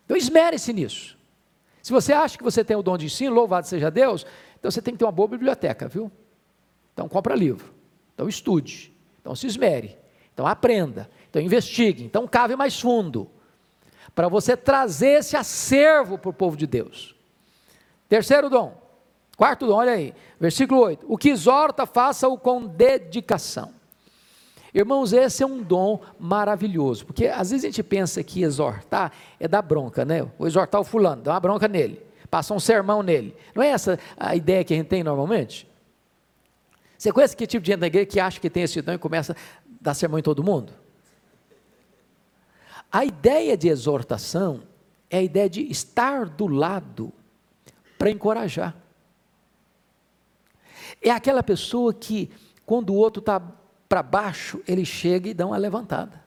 Então 0.06 0.18
esmere-se 0.18 0.74
nisso. 0.74 1.18
Se 1.82 1.92
você 1.92 2.14
acha 2.14 2.38
que 2.38 2.44
você 2.44 2.64
tem 2.64 2.76
o 2.76 2.84
dom 2.84 2.98
de 2.98 3.06
ensino, 3.06 3.34
louvado 3.34 3.68
seja 3.68 3.90
Deus, 3.90 4.26
então 4.60 4.70
você 4.70 4.82
tem 4.82 4.94
que 4.94 5.00
ter 5.00 5.06
uma 5.06 5.12
boa 5.12 5.28
biblioteca, 5.28 5.88
viu? 5.88 6.12
Então 6.94 7.08
compra 7.08 7.36
livro. 7.36 7.74
Então 8.14 8.28
estude. 8.28 8.94
Então 9.20 9.36
se 9.36 9.48
esmere. 9.48 9.98
Então 10.34 10.46
aprenda. 10.46 11.10
Então 11.30 11.42
investigue. 11.42 12.04
Então 12.04 12.28
cave 12.28 12.56
mais 12.56 12.80
fundo. 12.80 13.30
Para 14.14 14.28
você 14.28 14.58
trazer 14.58 15.20
esse 15.20 15.38
acervo 15.38 16.18
para 16.18 16.30
o 16.30 16.34
povo 16.34 16.58
de 16.58 16.68
Deus. 16.68 17.16
Terceiro 18.10 18.50
dom. 18.50 18.81
Quarto 19.42 19.66
dom, 19.66 19.74
olha 19.74 19.94
aí. 19.94 20.14
Versículo 20.40 20.82
8. 20.82 21.04
O 21.10 21.18
que 21.18 21.30
exorta, 21.30 21.88
faça-o 21.88 22.38
com 22.38 22.64
dedicação. 22.64 23.74
Irmãos, 24.72 25.14
esse 25.14 25.42
é 25.42 25.48
um 25.48 25.64
dom 25.64 26.00
maravilhoso, 26.20 27.08
porque 27.08 27.26
às 27.26 27.50
vezes 27.50 27.66
a 27.66 27.68
gente 27.70 27.82
pensa 27.82 28.24
que 28.24 28.44
exortar 28.44 29.12
é 29.40 29.48
dar 29.48 29.64
bronca, 29.64 30.06
né? 30.06 30.22
Vou 30.38 30.48
exortar 30.48 30.80
o 30.80 30.84
fulano, 30.84 31.24
dá 31.24 31.32
uma 31.34 31.40
bronca 31.40 31.68
nele, 31.68 32.00
passa 32.30 32.54
um 32.54 32.60
sermão 32.60 33.02
nele. 33.02 33.36
Não 33.56 33.64
é 33.64 33.70
essa 33.70 33.98
a 34.16 34.36
ideia 34.36 34.64
que 34.64 34.76
a 34.76 34.78
gente 34.78 34.90
tem 34.90 35.04
normalmente? 35.04 35.68
Você 36.96 37.12
conhece 37.12 37.36
que 37.36 37.48
tipo 37.48 37.64
de 37.64 37.72
gente 37.72 37.80
na 37.80 37.88
igreja 37.88 38.06
que 38.06 38.20
acha 38.20 38.40
que 38.40 38.48
tem 38.48 38.62
esse 38.62 38.80
dom 38.80 38.94
e 38.94 39.00
começa 39.00 39.34
a 39.34 39.36
dar 39.82 39.96
sermão 39.96 40.20
em 40.20 40.24
todo 40.24 40.44
mundo? 40.44 40.72
A 42.92 43.04
ideia 43.04 43.58
de 43.58 43.70
exortação 43.70 44.62
é 45.10 45.18
a 45.18 45.24
ideia 45.24 45.50
de 45.50 45.64
estar 45.64 46.28
do 46.28 46.46
lado 46.46 47.12
para 47.98 48.12
encorajar. 48.12 48.76
É 51.02 51.10
aquela 51.10 51.42
pessoa 51.42 51.94
que, 51.94 52.30
quando 52.66 52.92
o 52.92 52.96
outro 52.96 53.20
está 53.20 53.40
para 53.90 54.04
baixo, 54.04 54.62
ele 54.68 54.86
chega 54.86 55.30
e 55.30 55.34
dá 55.34 55.46
uma 55.46 55.58
levantada. 55.58 56.24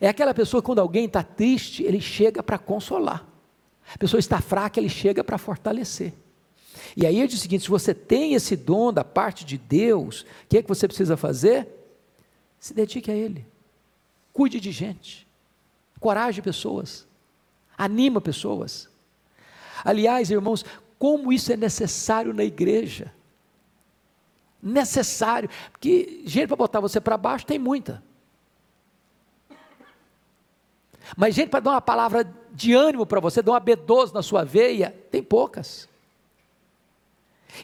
É 0.00 0.08
aquela 0.08 0.34
pessoa, 0.34 0.62
quando 0.62 0.80
alguém 0.80 1.04
está 1.04 1.22
triste, 1.22 1.82
ele 1.82 2.00
chega 2.00 2.42
para 2.42 2.58
consolar. 2.58 3.26
A 3.94 3.98
pessoa 3.98 4.18
está 4.18 4.40
fraca, 4.40 4.80
ele 4.80 4.88
chega 4.88 5.22
para 5.22 5.38
fortalecer. 5.38 6.12
E 6.96 7.06
aí 7.06 7.18
ele 7.18 7.28
diz 7.28 7.38
o 7.38 7.42
seguinte: 7.42 7.62
se 7.64 7.68
você 7.68 7.94
tem 7.94 8.34
esse 8.34 8.56
dom 8.56 8.92
da 8.92 9.04
parte 9.04 9.44
de 9.44 9.58
Deus, 9.58 10.22
o 10.22 10.26
que 10.48 10.58
é 10.58 10.62
que 10.62 10.68
você 10.68 10.86
precisa 10.88 11.16
fazer? 11.16 11.68
Se 12.58 12.74
dedique 12.74 13.10
a 13.10 13.14
Ele. 13.14 13.46
Cuide 14.32 14.60
de 14.60 14.70
gente. 14.70 15.26
Coragem 15.98 16.42
pessoas. 16.42 17.06
Anima 17.76 18.20
pessoas. 18.20 18.88
Aliás, 19.84 20.30
irmãos, 20.30 20.64
como 21.00 21.32
isso 21.32 21.52
é 21.52 21.56
necessário 21.56 22.32
na 22.32 22.44
igreja 22.44 23.12
necessário. 24.62 25.48
Porque 25.70 26.22
gente 26.24 26.48
para 26.48 26.56
botar 26.56 26.80
você 26.80 27.00
para 27.00 27.16
baixo 27.16 27.46
tem 27.46 27.58
muita. 27.58 28.02
Mas 31.16 31.34
gente 31.34 31.48
para 31.48 31.60
dar 31.60 31.70
uma 31.72 31.80
palavra 31.80 32.32
de 32.52 32.72
ânimo 32.72 33.06
para 33.06 33.20
você, 33.20 33.42
dar 33.42 33.52
uma 33.52 33.60
B12 33.60 34.12
na 34.12 34.22
sua 34.22 34.44
veia, 34.44 34.94
tem 35.10 35.22
poucas. 35.22 35.88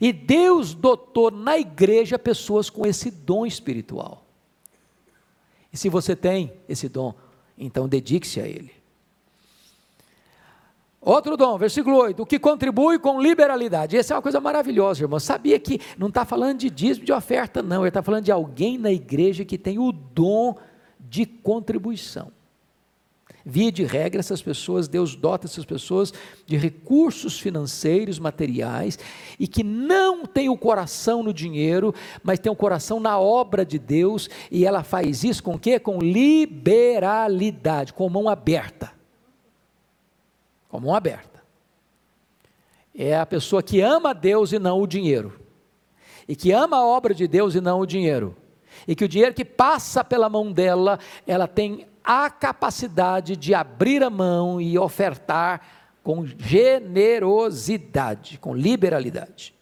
E 0.01 0.12
Deus 0.12 0.74
dotou 0.74 1.30
na 1.30 1.57
igreja 1.59 2.18
pessoas 2.18 2.68
com 2.68 2.84
esse 2.84 3.11
dom 3.11 3.47
espiritual. 3.47 4.24
E 5.72 5.76
se 5.76 5.89
você 5.89 6.16
tem 6.16 6.53
esse 6.68 6.89
dom, 6.89 7.14
então 7.57 7.89
dedique-se 7.89 8.41
a 8.41 8.49
ele. 8.49 8.74
Outro 11.07 11.36
dom, 11.36 11.57
versículo 11.57 11.98
8, 11.98 12.20
o 12.20 12.26
que 12.26 12.36
contribui 12.36 12.98
com 12.98 13.22
liberalidade. 13.22 13.96
Essa 13.96 14.14
é 14.14 14.16
uma 14.16 14.22
coisa 14.22 14.40
maravilhosa, 14.40 15.04
irmão. 15.04 15.20
Sabia 15.20 15.57
que 15.57 15.80
não 15.96 16.09
está 16.09 16.24
falando 16.24 16.59
de 16.59 16.68
dízimo 16.68 17.07
de 17.07 17.12
oferta, 17.12 17.62
não. 17.62 17.82
Ele 17.82 17.88
está 17.90 18.02
falando 18.02 18.24
de 18.24 18.32
alguém 18.32 18.76
na 18.76 18.90
igreja 18.90 19.44
que 19.44 19.57
tem 19.57 19.78
o 19.78 19.92
dom 19.92 20.57
de 20.98 21.24
contribuição. 21.24 22.32
Via 23.44 23.70
de 23.70 23.84
regra, 23.84 24.18
essas 24.18 24.42
pessoas, 24.42 24.88
Deus 24.88 25.14
dota 25.14 25.46
essas 25.46 25.64
pessoas 25.64 26.12
de 26.44 26.57
recursos 26.57 27.38
financeiros, 27.38 28.18
materiais, 28.18 28.98
e 29.38 29.46
que 29.46 29.62
não 29.62 30.26
tem 30.26 30.48
o 30.48 30.57
coração 30.57 31.22
no 31.22 31.32
dinheiro, 31.32 31.94
mas 32.20 32.40
tem 32.40 32.50
o 32.50 32.57
coração 32.57 32.98
na 32.98 33.16
obra 33.16 33.64
de 33.64 33.78
Deus, 33.78 34.28
e 34.50 34.66
ela 34.66 34.82
faz 34.82 35.22
isso 35.22 35.40
com 35.40 35.54
o 35.54 35.59
quê? 35.59 35.78
Com 35.78 36.00
liberalidade, 36.00 37.92
com 37.92 38.09
mão 38.09 38.28
aberta 38.28 38.95
com 40.76 40.76
a 40.76 40.80
mão 40.80 40.94
aberta. 40.94 41.42
É 42.94 43.16
a 43.16 43.24
pessoa 43.24 43.62
que 43.62 43.80
ama 43.80 44.14
Deus 44.14 44.52
e 44.52 44.58
não 44.58 44.80
o 44.80 44.86
dinheiro. 44.86 45.40
E 46.28 46.36
que 46.36 46.52
ama 46.52 46.78
a 46.78 46.86
obra 46.86 47.14
de 47.14 47.26
Deus 47.26 47.54
e 47.54 47.60
não 47.60 47.80
o 47.80 47.86
dinheiro. 47.86 48.36
E 48.86 48.94
que 48.94 49.04
o 49.04 49.08
dinheiro 49.08 49.34
que 49.34 49.44
passa 49.44 50.04
pela 50.04 50.28
mão 50.28 50.52
dela, 50.52 50.98
ela 51.26 51.48
tem 51.48 51.86
a 52.04 52.28
capacidade 52.28 53.36
de 53.36 53.54
abrir 53.54 54.02
a 54.02 54.10
mão 54.10 54.60
e 54.60 54.78
ofertar 54.78 55.66
com 56.02 56.26
generosidade, 56.26 58.38
com 58.38 58.54
liberalidade. 58.54 59.54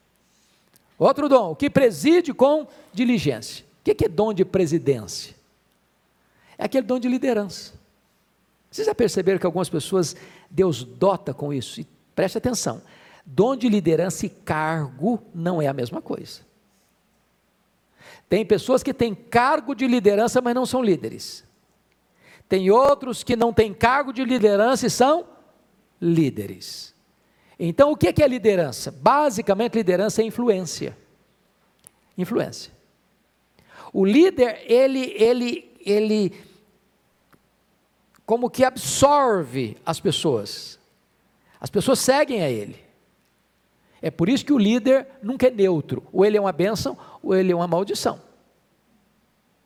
Outro 0.99 1.29
dom, 1.29 1.55
que 1.55 1.71
preside 1.71 2.35
com 2.35 2.67
diligência. 2.93 3.65
O 3.81 3.85
que 3.85 4.05
é 4.05 4.09
dom 4.09 4.33
de 4.33 4.45
presidência? 4.45 5.35
É 6.59 6.65
aquele 6.65 6.87
dom 6.87 6.99
de 6.99 7.09
liderança. 7.09 7.85
Vocês 8.75 8.89
já 8.89 8.95
perceberam 8.95 9.39
que 9.39 9.47
algumas 9.47 9.69
pessoas 9.69 10.17
Deus 10.55 10.85
dota 10.85 11.35
com 11.35 11.53
isso? 11.53 11.81
E 11.81 11.87
preste 12.15 12.39
atenção: 12.39 12.81
dom 13.27 13.57
de 13.57 13.69
liderança 13.69 14.25
e 14.25 14.29
cargo 14.29 15.21
não 15.35 15.61
é 15.61 15.67
a 15.67 15.73
mesma 15.73 16.01
coisa. 16.01 16.43
Tem 18.29 18.47
pessoas 18.47 18.83
que 18.83 18.95
têm 18.95 19.15
cargo 19.15 19.75
de 19.75 19.87
liderança, 19.89 20.41
mas 20.41 20.55
não 20.55 20.65
são 20.65 20.83
líderes. 20.83 21.45
Tem 22.49 22.71
outros 22.71 23.25
que 23.25 23.35
não 23.35 23.53
têm 23.53 23.75
cargo 23.75 24.13
de 24.13 24.25
liderança 24.25 24.87
e 24.87 24.91
são 24.91 25.27
líderes. 26.01 26.95
Então, 27.59 27.91
o 27.91 27.97
que 27.97 28.23
é 28.23 28.29
liderança? 28.29 28.93
Basicamente, 28.93 29.75
liderança 29.75 30.23
é 30.23 30.25
influência. 30.25 30.97
Influência. 32.17 32.73
O 33.93 34.05
líder, 34.05 34.63
ele, 34.67 35.15
ele, 35.17 35.73
ele 35.85 36.33
como 38.27 38.51
que 38.51 38.65
absorve 38.65 39.77
as 39.85 40.01
pessoas. 40.01 40.79
As 41.61 41.71
pessoas 41.71 41.99
seguem 41.99 42.43
a 42.43 42.51
ele. 42.51 42.83
É 44.01 44.11
por 44.11 44.29
isso 44.29 44.45
que 44.45 44.53
o 44.53 44.59
líder 44.59 45.07
nunca 45.23 45.47
é 45.47 45.51
neutro. 45.51 46.03
Ou 46.13 46.25
ele 46.25 46.37
é 46.37 46.41
uma 46.41 46.53
bênção, 46.53 46.97
ou 47.23 47.35
ele 47.35 47.53
é 47.53 47.57
uma 47.57 47.67
maldição. 47.67 48.21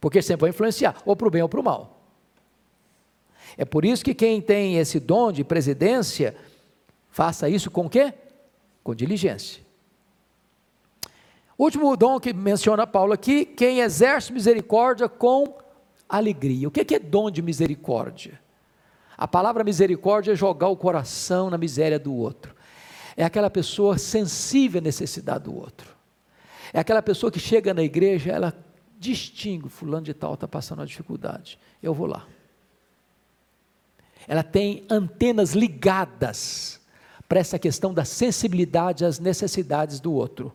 Porque 0.01 0.23
sempre 0.23 0.43
vai 0.43 0.51
influenciar, 0.51 1.03
ou 1.05 1.17
para 1.17 1.27
o 1.27 1.31
bem 1.31 1.43
ou 1.43 1.49
para 1.49 1.61
o 1.61 1.63
mal. 1.63 1.99
É 3.57 3.65
por 3.65 3.85
isso 3.85 4.05
que 4.05 4.15
quem 4.15 4.41
tem 4.41 4.77
esse 4.77 5.01
dom 5.01 5.33
de 5.33 5.43
presidência, 5.43 6.37
faça 7.11 7.49
isso 7.49 7.71
com 7.71 7.87
o 7.87 7.91
quê? 7.91 8.15
Com 8.85 8.95
diligência. 8.95 9.63
Último 11.59 11.97
dom 11.97 12.21
que 12.21 12.33
menciona 12.33 12.87
Paulo 12.87 13.13
aqui, 13.13 13.45
quem 13.45 13.81
exerce 13.81 14.33
misericórdia 14.33 15.09
com 15.09 15.59
alegria. 16.09 16.69
O 16.69 16.71
que 16.71 16.95
é 16.95 16.99
dom 17.01 17.29
de 17.29 17.43
misericórdia? 17.43 18.41
A 19.19 19.27
palavra 19.27 19.65
misericórdia 19.65 20.31
é 20.31 20.37
jogar 20.37 20.69
o 20.69 20.77
coração 20.77 21.51
na 21.51 21.59
miséria 21.59 21.99
do 21.99 22.15
outro. 22.15 22.55
É 23.17 23.25
aquela 23.25 23.51
pessoa 23.51 23.99
sensível 23.99 24.79
à 24.79 24.83
necessidade 24.83 25.45
do 25.45 25.57
outro. 25.57 25.93
É 26.73 26.79
aquela 26.79 27.03
pessoa 27.03 27.33
que 27.33 27.41
chega 27.41 27.75
na 27.75 27.83
igreja, 27.83 28.31
ela 28.31 28.55
distingue, 28.97 29.69
fulano 29.69 30.05
de 30.05 30.15
tal 30.15 30.35
está 30.35 30.47
passando 30.47 30.79
uma 30.79 30.87
dificuldade, 30.87 31.59
eu 31.83 31.93
vou 31.93 32.07
lá. 32.07 32.27
Ela 34.29 34.45
tem 34.45 34.85
antenas 34.89 35.53
ligadas 35.53 36.81
para 37.29 37.41
essa 37.41 37.59
questão 37.59 37.93
da 37.93 38.05
sensibilidade 38.05 39.05
às 39.05 39.19
necessidades 39.19 39.99
do 39.99 40.13
outro. 40.13 40.55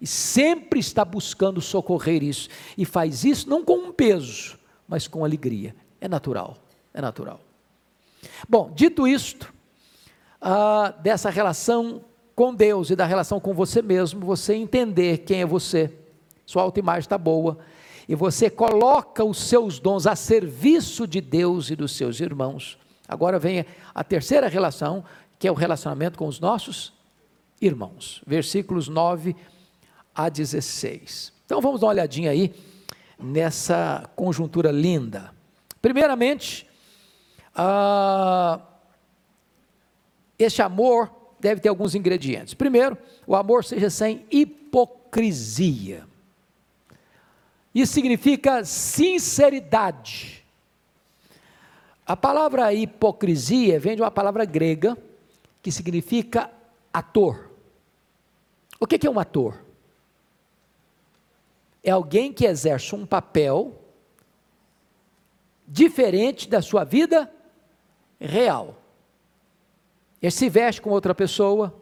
E 0.00 0.06
sempre 0.06 0.80
está 0.80 1.04
buscando 1.04 1.60
socorrer 1.60 2.24
isso. 2.24 2.48
E 2.76 2.84
faz 2.84 3.22
isso 3.24 3.48
não 3.48 3.64
com 3.64 3.76
um 3.76 3.92
peso, 3.92 4.58
mas 4.88 5.06
com 5.06 5.24
alegria. 5.24 5.76
É 6.00 6.08
natural, 6.08 6.56
é 6.92 7.00
natural. 7.00 7.40
Bom, 8.48 8.70
dito 8.74 9.06
isto, 9.06 9.52
ah, 10.40 10.94
dessa 11.02 11.30
relação 11.30 12.04
com 12.34 12.54
Deus 12.54 12.90
e 12.90 12.96
da 12.96 13.04
relação 13.04 13.38
com 13.38 13.52
você 13.52 13.82
mesmo, 13.82 14.24
você 14.24 14.54
entender 14.54 15.18
quem 15.18 15.42
é 15.42 15.46
você, 15.46 15.92
sua 16.46 16.62
autoimagem 16.62 17.00
está 17.00 17.18
boa, 17.18 17.58
e 18.08 18.14
você 18.14 18.50
coloca 18.50 19.22
os 19.24 19.38
seus 19.38 19.78
dons 19.78 20.06
a 20.06 20.16
serviço 20.16 21.06
de 21.06 21.20
Deus 21.20 21.70
e 21.70 21.76
dos 21.76 21.96
seus 21.96 22.18
irmãos. 22.18 22.78
Agora 23.06 23.38
vem 23.38 23.64
a 23.94 24.02
terceira 24.02 24.48
relação, 24.48 25.04
que 25.38 25.46
é 25.46 25.52
o 25.52 25.54
relacionamento 25.54 26.18
com 26.18 26.26
os 26.26 26.40
nossos 26.40 26.92
irmãos. 27.60 28.22
Versículos 28.26 28.88
9 28.88 29.36
a 30.14 30.28
16. 30.28 31.32
Então 31.44 31.60
vamos 31.60 31.80
dar 31.80 31.88
uma 31.88 31.92
olhadinha 31.92 32.30
aí 32.30 32.54
nessa 33.18 34.08
conjuntura 34.16 34.70
linda. 34.70 35.32
Primeiramente, 35.82 36.69
ah, 37.62 38.58
este 40.38 40.62
amor 40.62 41.10
deve 41.38 41.60
ter 41.60 41.68
alguns 41.68 41.94
ingredientes. 41.94 42.54
Primeiro, 42.54 42.96
o 43.26 43.36
amor 43.36 43.66
seja 43.66 43.90
sem 43.90 44.24
hipocrisia. 44.30 46.06
Isso 47.74 47.92
significa 47.92 48.64
sinceridade. 48.64 50.42
A 52.06 52.16
palavra 52.16 52.72
hipocrisia 52.72 53.78
vem 53.78 53.94
de 53.94 54.00
uma 54.00 54.10
palavra 54.10 54.46
grega 54.46 54.96
que 55.62 55.70
significa 55.70 56.50
ator. 56.90 57.50
O 58.80 58.86
que 58.86 59.06
é 59.06 59.10
um 59.10 59.20
ator? 59.20 59.62
É 61.84 61.90
alguém 61.90 62.32
que 62.32 62.46
exerce 62.46 62.94
um 62.94 63.04
papel 63.04 63.78
diferente 65.68 66.48
da 66.48 66.62
sua 66.62 66.84
vida 66.84 67.30
real. 68.20 68.76
Ele 70.20 70.30
se 70.30 70.48
veste 70.48 70.82
com 70.82 70.90
outra 70.90 71.14
pessoa, 71.14 71.74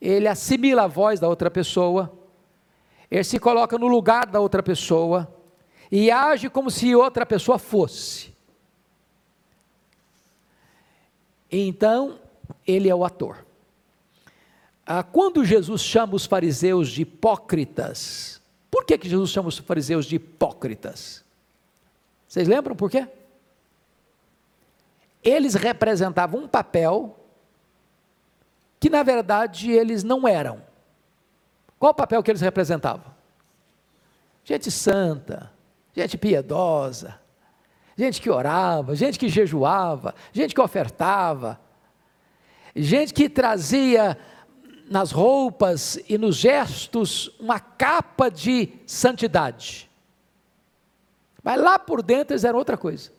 ele 0.00 0.28
assimila 0.28 0.84
a 0.84 0.86
voz 0.86 1.18
da 1.18 1.28
outra 1.28 1.50
pessoa, 1.50 2.12
ele 3.10 3.24
se 3.24 3.38
coloca 3.38 3.76
no 3.76 3.88
lugar 3.88 4.26
da 4.26 4.38
outra 4.38 4.62
pessoa 4.62 5.32
e 5.90 6.10
age 6.10 6.48
como 6.48 6.70
se 6.70 6.94
outra 6.94 7.26
pessoa 7.26 7.58
fosse. 7.58 8.32
Então, 11.50 12.18
ele 12.66 12.88
é 12.88 12.94
o 12.94 13.04
ator. 13.04 13.44
Ah, 14.86 15.02
quando 15.02 15.44
Jesus 15.44 15.82
chama 15.82 16.14
os 16.14 16.26
fariseus 16.26 16.90
de 16.90 17.02
hipócritas, 17.02 18.40
por 18.70 18.84
que, 18.84 18.98
que 18.98 19.08
Jesus 19.08 19.30
chama 19.30 19.48
os 19.48 19.58
fariseus 19.58 20.06
de 20.06 20.16
hipócritas? 20.16 21.24
Vocês 22.26 22.46
lembram 22.46 22.76
por 22.76 22.90
quê? 22.90 23.08
Eles 25.22 25.54
representavam 25.54 26.42
um 26.42 26.48
papel 26.48 27.18
que 28.80 28.88
na 28.88 29.02
verdade 29.02 29.70
eles 29.70 30.04
não 30.04 30.26
eram. 30.26 30.62
Qual 31.78 31.92
o 31.92 31.94
papel 31.94 32.22
que 32.22 32.30
eles 32.30 32.40
representavam? 32.40 33.06
Gente 34.44 34.70
santa, 34.70 35.50
gente 35.94 36.16
piedosa, 36.16 37.20
gente 37.96 38.20
que 38.20 38.30
orava, 38.30 38.94
gente 38.94 39.18
que 39.18 39.28
jejuava, 39.28 40.14
gente 40.32 40.54
que 40.54 40.60
ofertava, 40.60 41.60
gente 42.74 43.12
que 43.12 43.28
trazia 43.28 44.16
nas 44.88 45.10
roupas 45.10 45.98
e 46.08 46.16
nos 46.16 46.36
gestos 46.36 47.28
uma 47.38 47.60
capa 47.60 48.30
de 48.30 48.72
santidade. 48.86 49.88
Mas 51.42 51.60
lá 51.60 51.78
por 51.78 52.02
dentro 52.02 52.34
eles 52.34 52.44
eram 52.44 52.58
outra 52.58 52.76
coisa. 52.76 53.17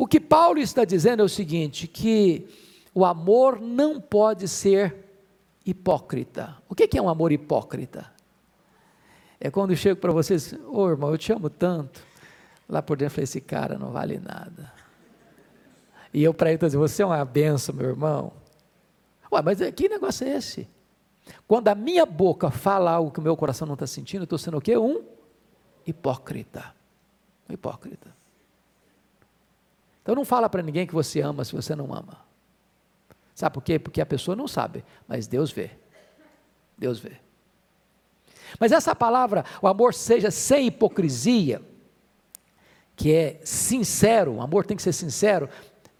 O 0.00 0.06
que 0.06 0.18
Paulo 0.18 0.58
está 0.58 0.82
dizendo 0.82 1.20
é 1.20 1.24
o 1.26 1.28
seguinte: 1.28 1.86
que 1.86 2.48
o 2.94 3.04
amor 3.04 3.60
não 3.60 4.00
pode 4.00 4.48
ser 4.48 4.96
hipócrita. 5.64 6.56
O 6.70 6.74
que 6.74 6.96
é 6.96 7.02
um 7.02 7.08
amor 7.08 7.32
hipócrita? 7.32 8.10
É 9.38 9.50
quando 9.50 9.72
eu 9.72 9.76
chego 9.76 10.00
para 10.00 10.10
vocês, 10.10 10.54
ô 10.54 10.84
oh, 10.84 10.88
irmão, 10.88 11.10
eu 11.10 11.18
te 11.18 11.30
amo 11.34 11.50
tanto. 11.50 12.02
Lá 12.66 12.80
por 12.80 12.96
dentro 12.96 13.12
eu 13.12 13.14
falei, 13.16 13.24
esse 13.24 13.42
cara 13.42 13.78
não 13.78 13.90
vale 13.90 14.18
nada. 14.18 14.72
E 16.14 16.24
eu 16.24 16.32
para 16.32 16.48
ele 16.48 16.56
dizendo, 16.56 16.80
você 16.80 17.02
é 17.02 17.06
uma 17.06 17.22
benção, 17.22 17.74
meu 17.74 17.90
irmão. 17.90 18.32
Ué, 19.30 19.42
mas 19.42 19.58
que 19.76 19.86
negócio 19.86 20.26
é 20.26 20.30
esse? 20.30 20.66
Quando 21.46 21.68
a 21.68 21.74
minha 21.74 22.06
boca 22.06 22.50
fala 22.50 22.90
algo 22.90 23.10
que 23.10 23.20
o 23.20 23.22
meu 23.22 23.36
coração 23.36 23.66
não 23.66 23.74
está 23.74 23.86
sentindo, 23.86 24.22
eu 24.22 24.24
estou 24.24 24.38
sendo 24.38 24.56
o 24.56 24.62
quê? 24.62 24.78
Um 24.78 25.04
hipócrita. 25.86 26.74
Um 27.46 27.52
hipócrita. 27.52 28.18
Então 30.10 30.16
não 30.16 30.24
fala 30.24 30.50
para 30.50 30.60
ninguém 30.60 30.88
que 30.88 30.92
você 30.92 31.20
ama 31.20 31.44
se 31.44 31.54
você 31.54 31.72
não 31.72 31.94
ama. 31.94 32.18
Sabe 33.32 33.54
por 33.54 33.62
quê? 33.62 33.78
Porque 33.78 34.00
a 34.00 34.06
pessoa 34.06 34.34
não 34.34 34.48
sabe, 34.48 34.84
mas 35.06 35.28
Deus 35.28 35.52
vê. 35.52 35.70
Deus 36.76 36.98
vê. 36.98 37.12
Mas 38.58 38.72
essa 38.72 38.92
palavra, 38.92 39.44
o 39.62 39.68
amor 39.68 39.94
seja 39.94 40.28
sem 40.32 40.66
hipocrisia, 40.66 41.62
que 42.96 43.14
é 43.14 43.40
sincero, 43.44 44.32
o 44.32 44.42
amor 44.42 44.66
tem 44.66 44.76
que 44.76 44.82
ser 44.82 44.92
sincero, 44.92 45.48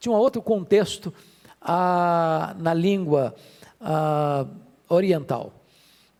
tinha 0.01 0.13
um 0.13 0.19
outro 0.19 0.43
contexto 0.43 1.15
ah, 1.61 2.57
na 2.59 2.75
língua 2.75 3.37
ah, 3.81 4.45
oriental. 4.89 5.53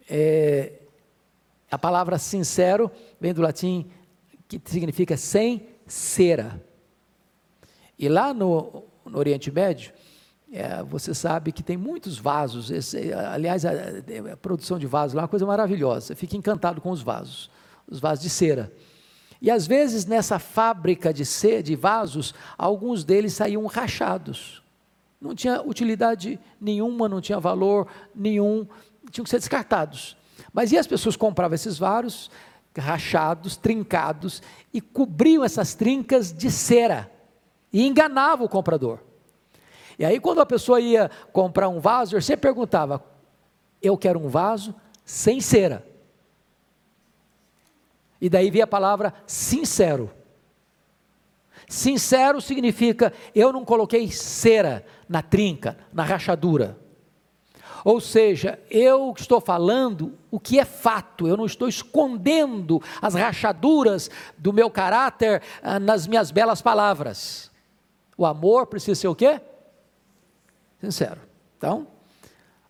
É, 0.09 0.75
a 1.69 1.77
palavra 1.77 2.19
sincero 2.19 2.89
vem 3.21 3.35
do 3.35 3.43
latim 3.43 3.91
que 4.47 4.63
significa 4.65 5.17
sem 5.17 5.67
cera. 5.89 6.70
E 8.01 8.09
lá 8.09 8.33
no, 8.33 8.85
no 9.05 9.19
Oriente 9.19 9.51
Médio, 9.51 9.93
é, 10.51 10.83
você 10.83 11.13
sabe 11.13 11.53
que 11.53 11.63
tem 11.63 11.77
muitos 11.77 12.17
vasos, 12.17 12.71
esse, 12.71 13.13
aliás, 13.13 13.67
a, 13.67 13.73
a, 14.33 14.37
produção 14.39 14.79
de 14.79 14.87
vasos 14.87 15.13
lá 15.13 15.21
é 15.21 15.25
uma 15.25 15.29
coisa 15.29 15.45
maravilhosa, 15.45 16.17
fica 16.17 16.35
encantado 16.35 16.81
com 16.81 16.91
os 16.91 17.03
vasos, 17.03 17.51
os 17.87 18.01
vasos 18.01 18.25
de 18.25 18.31
cera. 18.31 18.73
E 19.39 19.51
às 19.51 19.67
vezes 19.67 20.07
nessa 20.07 20.39
fábrica 20.39 21.13
de, 21.13 21.27
cera, 21.27 21.63
de 21.63 21.77
vasos, 21.77 22.35
alguns 22.57 23.05
deles 23.05 23.35
saíam 23.35 23.67
rachados. 23.67 24.63
Não 25.21 25.35
tinha 25.35 25.61
utilidade 25.61 26.41
nenhuma, 26.59 27.07
não 27.07 27.21
tinha 27.21 27.39
valor 27.39 27.87
nenhum, 28.15 28.67
tinham 29.11 29.25
que 29.25 29.31
ser 29.31 29.39
descartados. 29.39 30.17
Mas 30.55 30.73
e 30.73 30.79
as 30.79 30.87
pessoas 30.87 31.17
compravam 31.17 31.55
esses 31.55 31.77
vasos 31.77 32.31
rachados, 32.79 33.59
trincados, 33.59 34.43
e 34.73 34.81
cobriam 34.81 35.45
essas 35.45 35.75
trincas 35.75 36.33
de 36.33 36.51
cera, 36.51 37.11
e 37.73 37.87
enganavam 37.87 38.47
o 38.47 38.49
comprador. 38.49 39.01
E 39.99 40.05
aí, 40.05 40.19
quando 40.19 40.41
a 40.41 40.47
pessoa 40.47 40.81
ia 40.81 41.11
comprar 41.33 41.69
um 41.69 41.79
vaso, 41.79 42.21
você 42.21 42.37
perguntava: 42.37 43.05
Eu 43.83 43.97
quero 43.99 44.19
um 44.19 44.29
vaso 44.29 44.75
sem 45.05 45.41
cera. 45.41 45.87
E 48.21 48.29
daí 48.29 48.51
via 48.51 48.65
a 48.65 48.67
palavra 48.67 49.15
sincero. 49.27 50.11
Sincero 51.69 52.41
significa 52.41 53.13
eu 53.35 53.53
não 53.53 53.65
coloquei 53.65 54.11
cera 54.11 54.85
na 55.09 55.23
trinca, 55.23 55.79
na 55.93 56.03
rachadura. 56.03 56.77
Ou 57.85 58.01
seja, 58.01 58.59
eu 58.71 59.15
estou 59.17 59.41
falando 59.41 60.19
o 60.31 60.39
que 60.39 60.59
é 60.59 60.65
fato, 60.65 61.27
eu 61.27 61.37
não 61.37 61.47
estou 61.47 61.69
escondendo 61.69 62.83
as 63.01 63.15
rachaduras 63.15 64.11
do 64.37 64.53
meu 64.53 64.71
caráter 64.71 65.43
ah, 65.63 65.81
nas 65.81 66.07
minhas 66.07 66.31
belas 66.31 66.61
palavras. 66.61 67.50
O 68.21 68.27
amor 68.27 68.67
precisa 68.67 68.95
ser 68.95 69.09
o 69.09 69.15
quê? 69.15 69.41
sincero. 70.79 71.23
Então, 71.57 71.87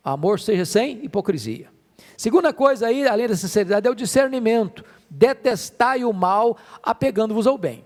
amor 0.02 0.38
seja 0.38 0.64
sem 0.64 1.04
hipocrisia. 1.04 1.68
Segunda 2.16 2.52
coisa 2.52 2.86
aí, 2.86 3.04
além 3.04 3.26
da 3.26 3.36
sinceridade, 3.36 3.88
é 3.88 3.90
o 3.90 3.94
discernimento. 3.94 4.84
Detestai 5.10 6.04
o 6.04 6.12
mal, 6.12 6.56
apegando-vos 6.80 7.48
ao 7.48 7.58
bem. 7.58 7.84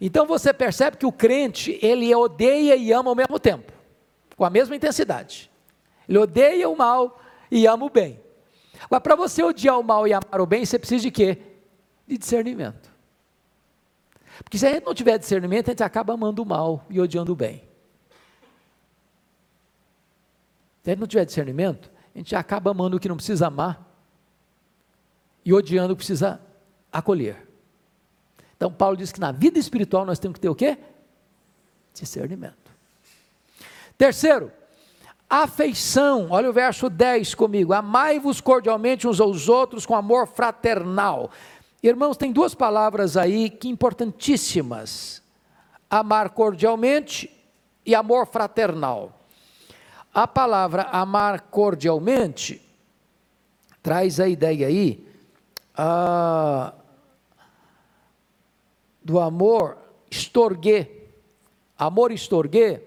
Então 0.00 0.26
você 0.26 0.52
percebe 0.52 0.96
que 0.96 1.04
o 1.04 1.10
crente, 1.10 1.76
ele 1.82 2.14
odeia 2.14 2.76
e 2.76 2.92
ama 2.92 3.10
ao 3.10 3.16
mesmo 3.16 3.40
tempo, 3.40 3.72
com 4.36 4.44
a 4.44 4.50
mesma 4.50 4.76
intensidade. 4.76 5.50
Ele 6.08 6.18
odeia 6.18 6.68
o 6.68 6.76
mal 6.76 7.20
e 7.50 7.66
ama 7.66 7.84
o 7.84 7.90
bem. 7.90 8.20
Agora, 8.84 9.00
para 9.00 9.16
você 9.16 9.42
odiar 9.42 9.76
o 9.76 9.82
mal 9.82 10.06
e 10.06 10.12
amar 10.12 10.40
o 10.40 10.46
bem, 10.46 10.64
você 10.64 10.78
precisa 10.78 11.02
de 11.02 11.10
quê? 11.10 11.36
De 12.06 12.16
discernimento. 12.16 12.91
Porque 14.42 14.58
se 14.58 14.66
a 14.66 14.72
gente 14.72 14.84
não 14.84 14.94
tiver 14.94 15.18
discernimento, 15.18 15.68
a 15.68 15.72
gente 15.72 15.82
acaba 15.82 16.14
amando 16.14 16.42
o 16.42 16.46
mal 16.46 16.84
e 16.88 17.00
odiando 17.00 17.32
o 17.32 17.36
bem. 17.36 17.68
Se 20.82 20.90
a 20.90 20.94
gente 20.94 21.00
não 21.00 21.06
tiver 21.06 21.24
discernimento, 21.24 21.90
a 22.14 22.18
gente 22.18 22.34
acaba 22.34 22.70
amando 22.70 22.96
o 22.96 23.00
que 23.00 23.08
não 23.08 23.16
precisa 23.16 23.46
amar 23.46 23.88
e 25.44 25.52
odiando 25.52 25.92
o 25.92 25.96
que 25.96 26.00
precisa 26.00 26.40
acolher. 26.92 27.48
Então, 28.56 28.72
Paulo 28.72 28.96
diz 28.96 29.10
que 29.10 29.20
na 29.20 29.32
vida 29.32 29.58
espiritual 29.58 30.04
nós 30.04 30.18
temos 30.18 30.34
que 30.34 30.40
ter 30.40 30.48
o 30.48 30.54
quê? 30.54 30.78
Discernimento. 31.94 32.70
Terceiro, 33.98 34.52
afeição. 35.28 36.28
Olha 36.30 36.50
o 36.50 36.52
verso 36.52 36.90
10 36.90 37.34
comigo. 37.34 37.72
Amai-vos 37.72 38.40
cordialmente 38.40 39.08
uns 39.08 39.20
aos 39.20 39.48
outros 39.48 39.86
com 39.86 39.94
amor 39.94 40.26
fraternal. 40.26 41.30
Irmãos, 41.82 42.16
tem 42.16 42.30
duas 42.30 42.54
palavras 42.54 43.16
aí 43.16 43.50
que 43.50 43.68
importantíssimas: 43.68 45.22
amar 45.90 46.30
cordialmente 46.30 47.30
e 47.84 47.94
amor 47.94 48.26
fraternal. 48.26 49.18
A 50.14 50.28
palavra 50.28 50.82
amar 50.84 51.40
cordialmente 51.50 52.62
traz 53.82 54.20
a 54.20 54.28
ideia 54.28 54.68
aí 54.68 55.06
ah, 55.74 56.72
do 59.02 59.18
amor 59.18 59.78
estorguê. 60.10 60.88
Amor 61.76 62.12
estorguê 62.12 62.80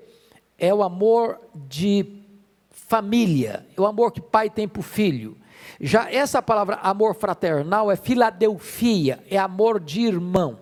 é 0.57 0.73
o 0.73 0.81
amor 0.81 1.41
de 1.53 2.21
família, 2.69 3.65
é 3.75 3.81
o 3.81 3.85
amor 3.85 4.11
que 4.11 4.21
pai 4.21 4.49
tem 4.49 4.67
para 4.67 4.79
o 4.79 4.83
filho. 4.83 5.35
Já 5.79 6.09
essa 6.11 6.41
palavra 6.41 6.75
amor 6.77 7.15
fraternal 7.15 7.91
é 7.91 7.95
filadelfia, 7.95 9.23
é 9.29 9.37
amor 9.37 9.79
de 9.79 10.01
irmão. 10.01 10.59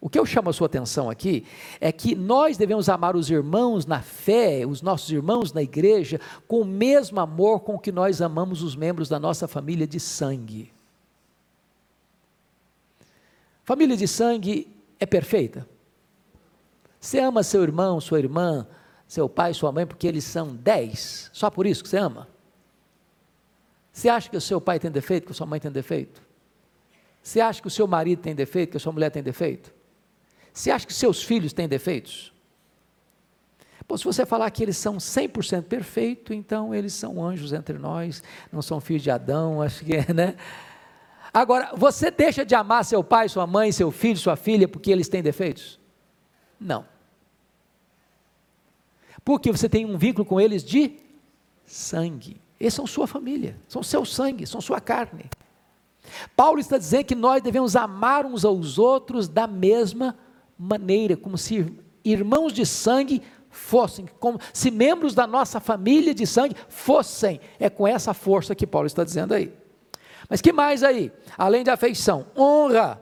O 0.00 0.08
que 0.10 0.18
eu 0.18 0.26
chamo 0.26 0.50
a 0.50 0.52
sua 0.52 0.66
atenção 0.66 1.08
aqui 1.08 1.46
é 1.80 1.90
que 1.90 2.14
nós 2.14 2.58
devemos 2.58 2.90
amar 2.90 3.16
os 3.16 3.30
irmãos 3.30 3.86
na 3.86 4.02
fé, 4.02 4.66
os 4.66 4.82
nossos 4.82 5.10
irmãos 5.10 5.54
na 5.54 5.62
igreja, 5.62 6.20
com 6.46 6.60
o 6.60 6.64
mesmo 6.64 7.18
amor 7.20 7.60
com 7.60 7.78
que 7.78 7.90
nós 7.90 8.20
amamos 8.20 8.62
os 8.62 8.76
membros 8.76 9.08
da 9.08 9.18
nossa 9.18 9.48
família 9.48 9.86
de 9.86 9.98
sangue. 9.98 10.70
Família 13.62 13.96
de 13.96 14.06
sangue 14.06 14.70
é 15.00 15.06
perfeita. 15.06 15.66
Você 17.00 17.18
ama 17.18 17.42
seu 17.42 17.62
irmão, 17.62 17.98
sua 17.98 18.18
irmã, 18.18 18.66
seu 19.08 19.26
pai, 19.26 19.54
sua 19.54 19.72
mãe, 19.72 19.86
porque 19.86 20.06
eles 20.06 20.24
são 20.24 20.54
dez, 20.54 21.30
só 21.32 21.48
por 21.48 21.66
isso 21.66 21.82
que 21.82 21.88
você 21.88 21.96
ama? 21.96 22.28
Você 23.94 24.08
acha 24.08 24.28
que 24.28 24.36
o 24.36 24.40
seu 24.40 24.60
pai 24.60 24.80
tem 24.80 24.90
defeito, 24.90 25.26
que 25.26 25.30
a 25.30 25.34
sua 25.34 25.46
mãe 25.46 25.60
tem 25.60 25.70
defeito? 25.70 26.20
Você 27.22 27.40
acha 27.40 27.62
que 27.62 27.68
o 27.68 27.70
seu 27.70 27.86
marido 27.86 28.20
tem 28.20 28.34
defeito, 28.34 28.72
que 28.72 28.76
a 28.76 28.80
sua 28.80 28.92
mulher 28.92 29.08
tem 29.08 29.22
defeito? 29.22 29.72
Você 30.52 30.72
acha 30.72 30.84
que 30.84 30.92
seus 30.92 31.22
filhos 31.22 31.52
têm 31.52 31.68
defeitos? 31.68 32.34
Bom, 33.86 33.96
se 33.96 34.04
você 34.04 34.26
falar 34.26 34.50
que 34.50 34.64
eles 34.64 34.76
são 34.76 34.96
100% 34.96 35.62
perfeitos, 35.62 36.34
então 36.36 36.74
eles 36.74 36.92
são 36.92 37.24
anjos 37.24 37.52
entre 37.52 37.78
nós, 37.78 38.20
não 38.50 38.60
são 38.60 38.80
filhos 38.80 39.02
de 39.02 39.12
Adão, 39.12 39.62
acho 39.62 39.84
que 39.84 39.94
é, 39.94 40.12
né? 40.12 40.34
Agora, 41.32 41.70
você 41.76 42.10
deixa 42.10 42.44
de 42.44 42.54
amar 42.54 42.84
seu 42.84 43.02
pai, 43.04 43.28
sua 43.28 43.46
mãe, 43.46 43.70
seu 43.70 43.92
filho, 43.92 44.18
sua 44.18 44.34
filha, 44.34 44.66
porque 44.66 44.90
eles 44.90 45.08
têm 45.08 45.22
defeitos? 45.22 45.78
Não. 46.58 46.84
Porque 49.24 49.52
você 49.52 49.68
tem 49.68 49.86
um 49.86 49.96
vínculo 49.96 50.26
com 50.26 50.40
eles 50.40 50.64
de 50.64 50.98
sangue. 51.64 52.43
Eles 52.64 52.72
são 52.72 52.86
sua 52.86 53.06
família, 53.06 53.58
são 53.68 53.82
seu 53.82 54.06
sangue, 54.06 54.46
são 54.46 54.58
sua 54.58 54.80
carne. 54.80 55.26
Paulo 56.34 56.58
está 56.58 56.78
dizendo 56.78 57.04
que 57.04 57.14
nós 57.14 57.42
devemos 57.42 57.76
amar 57.76 58.24
uns 58.24 58.42
aos 58.42 58.78
outros 58.78 59.28
da 59.28 59.46
mesma 59.46 60.16
maneira, 60.58 61.14
como 61.14 61.36
se 61.36 61.70
irmãos 62.02 62.54
de 62.54 62.64
sangue 62.64 63.20
fossem, 63.50 64.08
como 64.18 64.40
se 64.50 64.70
membros 64.70 65.14
da 65.14 65.26
nossa 65.26 65.60
família 65.60 66.14
de 66.14 66.26
sangue 66.26 66.56
fossem. 66.70 67.38
É 67.60 67.68
com 67.68 67.86
essa 67.86 68.14
força 68.14 68.54
que 68.54 68.66
Paulo 68.66 68.86
está 68.86 69.04
dizendo 69.04 69.34
aí. 69.34 69.52
Mas 70.26 70.40
que 70.40 70.50
mais 70.50 70.82
aí? 70.82 71.12
Além 71.36 71.64
de 71.64 71.70
afeição, 71.70 72.24
honra. 72.34 72.98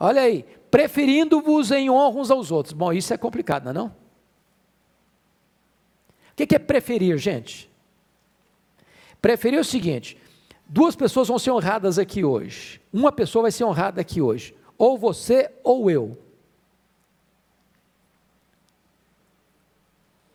Olha 0.00 0.22
aí, 0.22 0.44
preferindo-vos 0.68 1.70
em 1.70 1.88
honra 1.88 2.18
uns 2.18 2.30
aos 2.32 2.50
outros. 2.50 2.72
Bom, 2.72 2.92
isso 2.92 3.14
é 3.14 3.16
complicado, 3.16 3.66
não 3.66 3.70
é? 3.70 3.74
Não? 3.74 3.86
O 6.32 6.34
que 6.34 6.56
é 6.56 6.58
preferir, 6.58 7.16
gente? 7.18 7.72
Preferir 9.24 9.56
é 9.56 9.60
o 9.62 9.64
seguinte: 9.64 10.18
duas 10.66 10.94
pessoas 10.94 11.28
vão 11.28 11.38
ser 11.38 11.50
honradas 11.50 11.98
aqui 11.98 12.22
hoje. 12.22 12.78
Uma 12.92 13.10
pessoa 13.10 13.44
vai 13.44 13.50
ser 13.50 13.64
honrada 13.64 13.98
aqui 13.98 14.20
hoje. 14.20 14.54
Ou 14.76 14.98
você 14.98 15.50
ou 15.62 15.90
eu. 15.90 16.18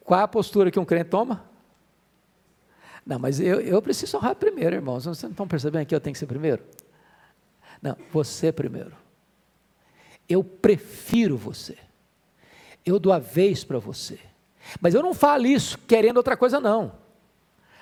Qual 0.03 0.19
é 0.19 0.23
a 0.23 0.27
postura 0.27 0.71
que 0.71 0.79
um 0.79 0.85
crente 0.85 1.11
toma? 1.11 1.47
Não, 3.05 3.19
mas 3.19 3.39
eu, 3.39 3.61
eu 3.61 3.79
preciso 3.79 4.17
honrar 4.17 4.35
primeiro, 4.35 4.77
irmãos. 4.77 5.03
Vocês 5.03 5.21
não 5.21 5.29
estão 5.29 5.47
percebendo 5.47 5.85
que 5.85 5.93
eu 5.93 6.01
tenho 6.01 6.15
que 6.15 6.19
ser 6.19 6.25
primeiro? 6.25 6.63
Não, 7.79 7.95
você 8.11 8.51
primeiro. 8.51 8.93
Eu 10.27 10.43
prefiro 10.43 11.37
você. 11.37 11.77
Eu 12.83 12.97
dou 12.97 13.13
a 13.13 13.19
vez 13.19 13.63
para 13.63 13.77
você. 13.77 14.17
Mas 14.81 14.95
eu 14.95 15.03
não 15.03 15.13
falo 15.13 15.45
isso 15.45 15.77
querendo 15.77 16.17
outra 16.17 16.35
coisa, 16.35 16.59
não. 16.59 17.07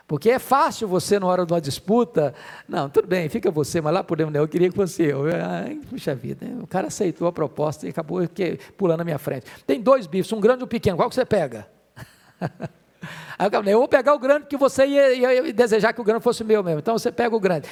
Porque 0.07 0.29
é 0.29 0.39
fácil 0.39 0.87
você, 0.87 1.19
na 1.19 1.27
hora 1.27 1.45
de 1.45 1.51
uma 1.51 1.59
disputa, 1.59 2.33
não, 2.67 2.89
tudo 2.89 3.07
bem, 3.07 3.27
fica 3.27 3.51
você, 3.51 3.81
mas 3.81 3.93
lá 3.93 4.01
por 4.01 4.17
dentro, 4.17 4.37
eu 4.37 4.47
queria 4.47 4.69
que 4.69 4.77
você, 4.77 5.11
eu, 5.11 5.25
ai, 5.25 5.81
puxa 5.89 6.15
vida, 6.15 6.45
o 6.61 6.65
cara 6.65 6.87
aceitou 6.87 7.27
a 7.27 7.31
proposta 7.31 7.85
e 7.85 7.89
acabou 7.89 8.25
que, 8.25 8.57
pulando 8.77 8.99
na 8.99 9.03
minha 9.03 9.19
frente. 9.19 9.45
Tem 9.65 9.81
dois 9.81 10.07
bifes, 10.07 10.31
um 10.31 10.39
grande 10.39 10.61
e 10.61 10.63
um 10.63 10.67
pequeno, 10.67 10.95
qual 10.95 11.09
que 11.09 11.15
você 11.15 11.25
pega? 11.25 11.67
Aí 13.37 13.49
eu, 13.51 13.63
eu 13.63 13.79
vou 13.79 13.87
pegar 13.87 14.13
o 14.13 14.19
grande, 14.19 14.41
porque 14.41 14.55
você 14.55 14.85
ia, 14.85 15.13
ia, 15.13 15.33
ia, 15.45 15.53
desejar 15.53 15.91
que 15.91 15.99
o 15.99 16.05
grande 16.05 16.23
fosse 16.23 16.41
meu 16.41 16.63
mesmo, 16.63 16.79
então 16.79 16.97
você 16.97 17.11
pega 17.11 17.35
o 17.35 17.39
grande. 17.39 17.67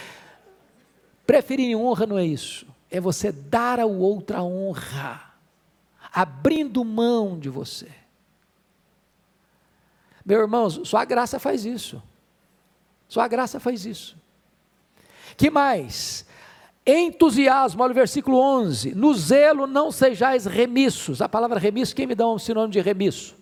Preferir 1.25 1.77
honra 1.77 2.05
não 2.05 2.17
é 2.17 2.25
isso, 2.25 2.67
é 2.91 2.99
você 2.99 3.31
dar 3.31 3.79
ao 3.79 3.91
outro 3.91 4.35
a 4.35 4.43
honra, 4.43 5.21
abrindo 6.13 6.83
mão 6.83 7.39
de 7.39 7.47
você. 7.47 7.87
Meu 10.25 10.41
irmão, 10.41 10.69
sua 10.69 11.05
graça 11.05 11.39
faz 11.39 11.65
isso. 11.65 12.03
Sua 13.07 13.27
graça 13.27 13.59
faz 13.59 13.85
isso. 13.85 14.17
Que 15.37 15.49
mais? 15.49 16.25
Entusiasmo, 16.85 17.81
olha 17.81 17.91
o 17.91 17.95
versículo 17.95 18.37
11. 18.37 18.93
No 18.93 19.13
zelo 19.13 19.65
não 19.65 19.91
sejais 19.91 20.45
remissos. 20.45 21.21
A 21.21 21.27
palavra 21.27 21.59
remisso, 21.59 21.95
quem 21.95 22.05
me 22.05 22.15
dá 22.15 22.27
um 22.27 22.37
sinônimo 22.37 22.71
de 22.71 22.79
remisso? 22.79 23.35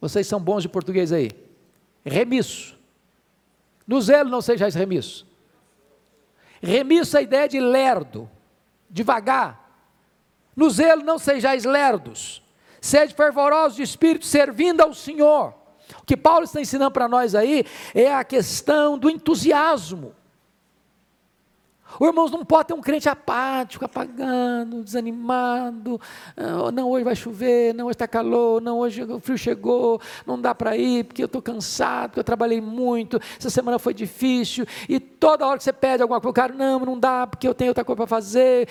Vocês 0.00 0.26
são 0.26 0.40
bons 0.40 0.62
de 0.62 0.68
português 0.68 1.12
aí. 1.12 1.30
Remisso. 2.04 2.78
No 3.86 4.00
zelo 4.00 4.30
não 4.30 4.40
sejais 4.40 4.74
remisso. 4.74 5.26
Remisso 6.62 7.16
é 7.16 7.20
a 7.20 7.22
ideia 7.22 7.48
de 7.48 7.58
lerdo, 7.58 8.30
devagar. 8.88 9.58
No 10.54 10.70
zelo 10.70 11.02
não 11.02 11.18
sejais 11.18 11.64
lerdos. 11.64 12.42
Sede 12.80 13.14
fervorosos 13.14 13.76
de 13.76 13.82
espírito, 13.82 14.24
servindo 14.24 14.80
ao 14.80 14.94
Senhor. 14.94 15.54
Que 16.10 16.16
Paulo 16.16 16.42
está 16.42 16.60
ensinando 16.60 16.90
para 16.90 17.06
nós 17.06 17.36
aí 17.36 17.64
é 17.94 18.12
a 18.12 18.24
questão 18.24 18.98
do 18.98 19.08
entusiasmo. 19.08 20.12
O 22.00 22.04
irmãos 22.04 22.32
não 22.32 22.44
pode 22.44 22.66
ter 22.66 22.74
um 22.74 22.80
crente 22.80 23.08
apático, 23.08 23.84
apagando, 23.84 24.82
desanimado. 24.82 26.00
Ah, 26.36 26.72
não, 26.72 26.90
hoje 26.90 27.04
vai 27.04 27.14
chover, 27.14 27.72
não, 27.74 27.86
hoje 27.86 27.92
está 27.92 28.08
calor, 28.08 28.60
não, 28.60 28.80
hoje 28.80 29.04
o 29.04 29.20
frio 29.20 29.38
chegou, 29.38 30.00
não 30.26 30.40
dá 30.40 30.52
para 30.52 30.76
ir 30.76 31.04
porque 31.04 31.22
eu 31.22 31.26
estou 31.26 31.40
cansado, 31.40 32.08
porque 32.08 32.18
eu 32.18 32.24
trabalhei 32.24 32.60
muito, 32.60 33.20
essa 33.38 33.48
semana 33.48 33.78
foi 33.78 33.94
difícil. 33.94 34.66
E 34.88 34.98
toda 34.98 35.46
hora 35.46 35.58
que 35.58 35.62
você 35.62 35.72
pede 35.72 36.02
alguma 36.02 36.20
coisa, 36.20 36.30
o 36.32 36.34
cara, 36.34 36.52
não, 36.52 36.80
não 36.80 36.98
dá 36.98 37.24
porque 37.24 37.46
eu 37.46 37.54
tenho 37.54 37.70
outra 37.70 37.84
coisa 37.84 37.98
para 37.98 38.06
fazer. 38.08 38.68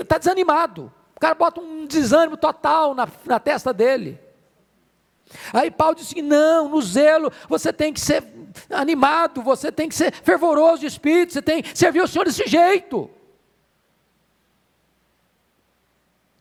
Está 0.00 0.16
desanimado. 0.16 0.92
O 1.16 1.18
cara 1.18 1.34
bota 1.34 1.60
um 1.60 1.86
desânimo 1.86 2.36
total 2.36 2.94
na, 2.94 3.08
na 3.26 3.40
testa 3.40 3.74
dele. 3.74 4.27
Aí 5.52 5.70
Paulo 5.70 5.94
disse: 5.94 6.14
que 6.14 6.22
não, 6.22 6.68
no 6.68 6.82
zelo 6.82 7.32
você 7.48 7.72
tem 7.72 7.92
que 7.92 8.00
ser 8.00 8.24
animado, 8.70 9.42
você 9.42 9.70
tem 9.70 9.88
que 9.88 9.94
ser 9.94 10.12
fervoroso 10.12 10.80
de 10.80 10.86
espírito, 10.86 11.32
você 11.32 11.42
tem 11.42 11.62
que 11.62 11.76
servir 11.76 12.02
o 12.02 12.08
Senhor 12.08 12.24
desse 12.24 12.46
jeito. 12.46 13.10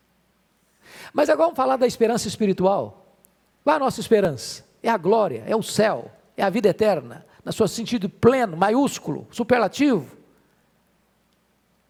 Mas 1.13 1.29
agora 1.29 1.47
vamos 1.47 1.57
falar 1.57 1.75
da 1.75 1.85
esperança 1.85 2.27
espiritual. 2.27 3.15
Qual 3.63 3.73
é 3.73 3.77
a 3.77 3.79
nossa 3.79 3.99
esperança? 3.99 4.65
É 4.81 4.89
a 4.89 4.97
glória, 4.97 5.43
é 5.45 5.55
o 5.55 5.61
céu, 5.61 6.09
é 6.37 6.43
a 6.43 6.49
vida 6.49 6.69
eterna, 6.69 7.25
no 7.43 7.51
seu 7.51 7.67
sentido 7.67 8.09
pleno, 8.09 8.55
maiúsculo, 8.55 9.27
superlativo. 9.29 10.16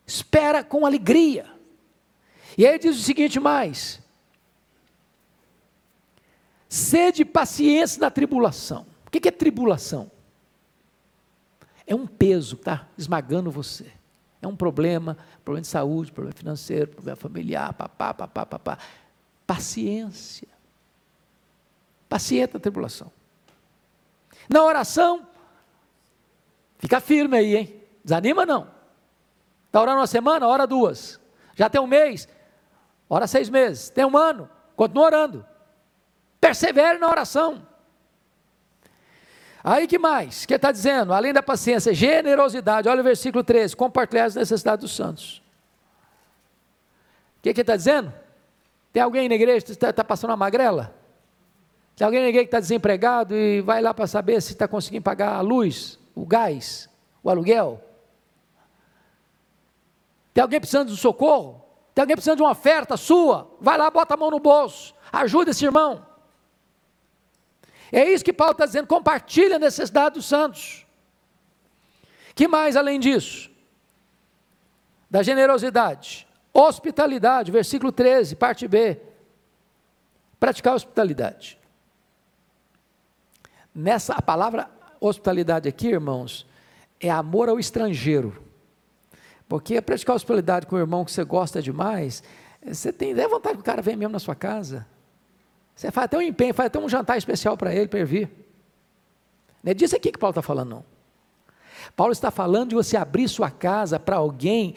Espera 0.08 0.64
com 0.64 0.86
alegria. 0.86 1.46
E 2.58 2.66
aí 2.66 2.80
diz 2.80 2.98
o 2.98 3.04
seguinte 3.04 3.40
mais: 3.42 4.02
sede 6.70 7.26
paciência 7.26 8.00
na 8.00 8.10
tribulação. 8.10 8.88
O 9.06 9.12
que 9.12 9.28
é 9.28 9.32
tribulação? 9.32 10.10
É 11.86 11.94
um 11.94 12.08
peso 12.08 12.56
que 12.56 12.62
está 12.62 12.88
esmagando 12.98 13.52
você. 13.52 13.92
É 14.42 14.48
um 14.48 14.56
problema, 14.56 15.18
problema 15.44 15.62
de 15.62 15.68
saúde, 15.68 16.12
problema 16.12 16.38
financeiro, 16.38 16.92
problema 16.92 17.16
familiar, 17.16 17.74
papá, 17.74 18.14
papá, 18.14 18.46
papá. 18.46 18.78
Paciência. 19.46 20.48
Paciência 22.08 22.52
na 22.54 22.60
tribulação. 22.60 23.12
Na 24.48 24.64
oração, 24.64 25.28
fica 26.78 27.02
firme 27.02 27.38
aí, 27.38 27.56
hein? 27.58 27.82
Desanima 28.04 28.46
não. 28.46 28.77
Está 29.78 29.84
orando 29.84 30.00
uma 30.00 30.08
semana, 30.08 30.48
ora 30.48 30.66
duas. 30.66 31.20
Já 31.54 31.70
tem 31.70 31.80
um 31.80 31.86
mês, 31.86 32.28
ora 33.08 33.28
seis 33.28 33.48
meses. 33.48 33.92
Tem 33.92 34.04
um 34.04 34.18
ano, 34.18 34.50
continua 34.76 35.06
orando. 35.06 35.46
Persevere 36.42 36.98
na 36.98 37.08
oração. 37.08 37.62
Aí 39.64 39.86
que 39.86 40.00
mais? 40.00 40.48
que 40.48 40.56
está 40.56 40.72
dizendo? 40.72 41.14
Além 41.14 41.32
da 41.32 41.44
paciência, 41.44 41.94
generosidade. 41.94 42.90
Olha 42.90 43.02
o 43.02 43.04
versículo 43.04 43.44
13: 43.44 43.76
compartilhar 43.76 44.26
as 44.26 44.34
necessidades 44.34 44.82
dos 44.82 44.96
santos. 44.96 45.44
O 47.38 47.44
que, 47.44 47.54
que 47.54 47.62
está 47.62 47.76
dizendo? 47.76 48.12
Tem 48.92 49.04
alguém 49.04 49.30
na 49.30 49.36
igreja 49.36 49.64
que 49.64 49.72
está, 49.74 49.92
está 49.92 50.04
passando 50.04 50.32
uma 50.32 50.38
magrela? 50.38 50.92
Tem 51.96 52.04
alguém 52.04 52.22
na 52.24 52.30
igreja 52.30 52.46
que 52.46 52.48
está 52.48 52.60
desempregado 52.60 53.36
e 53.36 53.62
vai 53.62 53.80
lá 53.80 53.94
para 53.94 54.08
saber 54.08 54.42
se 54.42 54.54
está 54.54 54.68
conseguindo 54.68 55.04
pagar 55.04 55.36
a 55.36 55.42
luz, 55.42 56.00
o 56.16 56.26
gás, 56.26 56.90
o 57.22 57.30
aluguel? 57.30 57.87
Tem 60.38 60.44
alguém 60.44 60.60
precisando 60.60 60.92
de 60.92 60.98
socorro? 60.98 61.66
Tem 61.96 62.04
alguém 62.04 62.16
precisando 62.16 62.38
de 62.38 62.44
uma 62.44 62.52
oferta 62.52 62.96
sua? 62.96 63.58
Vai 63.60 63.76
lá, 63.76 63.90
bota 63.90 64.14
a 64.14 64.18
mão 64.18 64.30
no 64.30 64.40
bolso, 64.40 64.94
ajuda 65.12 65.50
esse 65.50 65.66
irmão. 65.66 66.06
É 67.92 68.08
isso 68.08 68.24
que 68.24 68.32
Paulo 68.32 68.52
está 68.52 68.68
dizendo, 68.68 68.86
compartilha 68.86 69.56
a 69.56 69.60
necessidade 69.60 70.14
dos 70.14 70.28
santos. 70.28 70.86
Que 72.36 72.48
mais 72.48 72.76
além 72.76 73.00
disso? 73.00 73.50
Da 75.10 75.24
generosidade, 75.24 76.28
hospitalidade, 76.54 77.52
versículo 77.52 77.92
13, 77.92 78.36
parte 78.36 78.68
B. 78.68 79.02
Praticar 80.40 80.76
hospitalidade. 80.76 81.58
Nessa 83.74 84.14
a 84.14 84.22
palavra 84.22 84.70
hospitalidade 85.02 85.68
aqui, 85.68 85.88
irmãos, 85.88 86.46
é 87.00 87.10
amor 87.10 87.50
ao 87.50 87.60
estrangeiro. 87.60 88.46
Porque 89.48 89.82
praticar 89.82 90.14
a 90.14 90.18
hospitalidade 90.18 90.66
com 90.66 90.76
o 90.76 90.80
irmão 90.80 91.06
que 91.06 91.12
você 91.12 91.24
gosta 91.24 91.62
demais, 91.62 92.22
você 92.66 92.92
tem 92.92 93.18
é 93.18 93.28
vontade 93.28 93.56
que 93.56 93.62
o 93.62 93.64
cara 93.64 93.82
venha 93.82 93.98
mesmo 93.98 94.14
na 94.14 94.20
sua 94.20 94.36
casa. 94.36 94.86
Você 95.76 95.92
faz 95.92 96.06
até 96.06 96.18
um 96.18 96.22
empenho, 96.22 96.54
faz 96.54 96.68
até 96.68 96.80
um 96.80 96.90
jantar 96.90 97.18
especial 97.18 97.56
para 97.56 97.74
ele, 97.74 97.88
para 97.88 98.00
ele 98.00 98.08
vir. 98.08 98.30
Não 99.64 99.72
é 99.72 99.74
disso 99.74 99.96
aqui 99.96 100.12
que 100.12 100.20
Paulo 100.20 100.32
está 100.32 100.42
falando, 100.42 100.70
não. 100.70 100.86
Paulo 101.96 102.12
está 102.12 102.32
falando 102.32 102.70
de 102.70 102.76
você 102.76 102.98
abrir 102.98 103.30
sua 103.30 103.50
casa 103.50 104.00
para 104.00 104.18
alguém. 104.18 104.76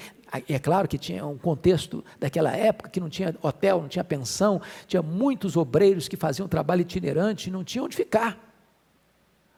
É 0.49 0.59
claro 0.59 0.87
que 0.87 0.99
tinha 0.99 1.27
um 1.27 1.37
contexto 1.37 2.05
daquela 2.19 2.55
época 2.55 2.89
que 2.89 3.01
não 3.01 3.09
tinha 3.09 3.35
hotel, 3.43 3.81
não 3.81 3.89
tinha 3.89 4.05
pensão, 4.05 4.61
tinha 4.87 5.03
muitos 5.03 5.57
obreiros 5.57 6.07
que 6.07 6.17
faziam 6.17 6.47
trabalho 6.47 6.83
itinerante 6.83 7.49
e 7.49 7.53
não 7.53 7.65
tinham 7.65 7.87
onde 7.87 7.97
ficar. 7.97 8.39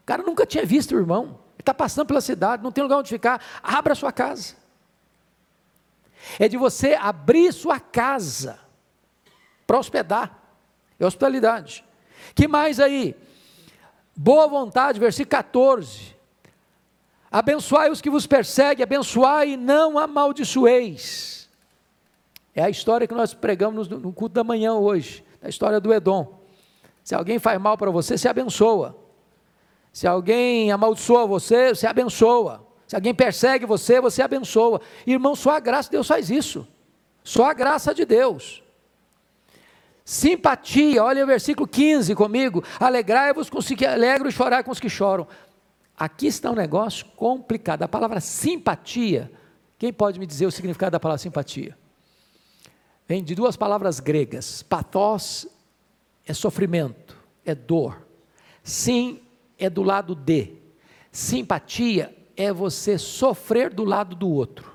O 0.01 0.05
cara 0.05 0.23
nunca 0.23 0.47
tinha 0.47 0.65
visto 0.65 0.95
o 0.95 0.99
irmão, 0.99 1.25
ele 1.25 1.61
está 1.61 1.75
passando 1.75 2.07
pela 2.07 2.21
cidade, 2.21 2.63
não 2.63 2.73
tem 2.73 2.83
lugar 2.83 2.99
onde 2.99 3.11
ficar. 3.11 3.41
Abra 3.63 3.95
sua 3.95 4.13
casa. 4.13 4.62
É 6.39 6.49
de 6.49 6.57
você 6.57 6.95
abrir 6.95 7.53
sua 7.53 7.81
casa 7.81 8.59
para 9.67 9.79
hospedar. 9.79 10.43
É 10.99 11.07
hospitalidade. 11.07 11.85
Que 12.35 12.47
mais 12.47 12.79
aí? 12.79 13.17
Boa 14.15 14.47
vontade, 14.47 15.01
versículo 15.01 15.31
14. 15.31 16.15
Abençoai 17.31 17.91
os 17.91 18.01
que 18.01 18.11
vos 18.11 18.27
perseguem, 18.27 18.83
abençoai 18.83 19.53
e 19.53 19.57
não 19.57 19.99
amaldiçoeis. 19.99 21.49
É 22.55 22.63
a 22.63 22.69
história 22.69 23.07
que 23.07 23.15
nós 23.15 23.33
pregamos 23.33 23.89
no 23.89 24.13
culto 24.13 24.35
da 24.35 24.45
manhã 24.45 24.75
hoje, 24.75 25.25
a 25.43 25.49
história 25.49 25.81
do 25.81 25.93
Edom. 25.93 26.41
Se 27.03 27.15
alguém 27.15 27.39
faz 27.39 27.59
mal 27.59 27.79
para 27.79 27.91
você, 27.91 28.19
se 28.19 28.29
abençoa. 28.29 28.97
Se 29.93 30.07
alguém 30.07 30.71
amaldiçoa 30.71 31.27
você, 31.27 31.75
você 31.75 31.87
abençoa. 31.87 32.67
Se 32.93 32.97
alguém 32.97 33.15
persegue 33.15 33.65
você, 33.65 34.03
você 34.03 34.21
abençoa. 34.21 34.79
Irmão, 35.07 35.35
só 35.35 35.53
a 35.53 35.61
graça 35.61 35.89
de 35.89 35.93
Deus 35.93 36.07
faz 36.07 36.29
isso. 36.29 36.69
Só 37.25 37.47
a 37.47 37.55
graça 37.55 37.95
de 37.95 38.05
Deus. 38.05 38.63
Simpatia, 40.05 41.03
olha 41.03 41.25
o 41.25 41.27
versículo 41.27 41.67
15 41.67 42.15
comigo. 42.15 42.63
Alegrai-vos 42.79 43.49
com 43.49 43.61
os 43.61 43.67
que 43.67 43.87
alegram 43.87 44.29
e 44.29 44.31
chorar 44.31 44.63
com 44.63 44.71
os 44.71 44.79
que 44.79 44.91
choram. 44.91 45.27
Aqui 45.97 46.27
está 46.27 46.51
um 46.51 46.55
negócio 46.55 47.07
complicado. 47.17 47.83
A 47.83 47.89
palavra 47.89 48.21
simpatia, 48.21 49.33
quem 49.79 49.91
pode 49.91 50.21
me 50.21 50.27
dizer 50.27 50.45
o 50.45 50.53
significado 50.53 50.93
da 50.93 51.01
palavra 51.01 51.23
simpatia? 51.23 51.75
Vem 53.09 53.25
de 53.25 53.35
duas 53.35 53.57
palavras 53.57 54.01
gregas. 54.01 54.63
Pathos 54.63 55.49
é 56.27 56.35
sofrimento, 56.35 57.17
é 57.43 57.55
dor. 57.55 58.07
Sim 58.63 59.23
é 59.59 59.71
do 59.71 59.83
lado 59.83 60.15
de. 60.15 60.57
Simpatia 61.11 62.15
é 62.37 62.53
você 62.53 62.99
sofrer 62.99 63.73
do 63.73 63.85
lado 63.85 64.15
do 64.15 64.29
outro. 64.29 64.73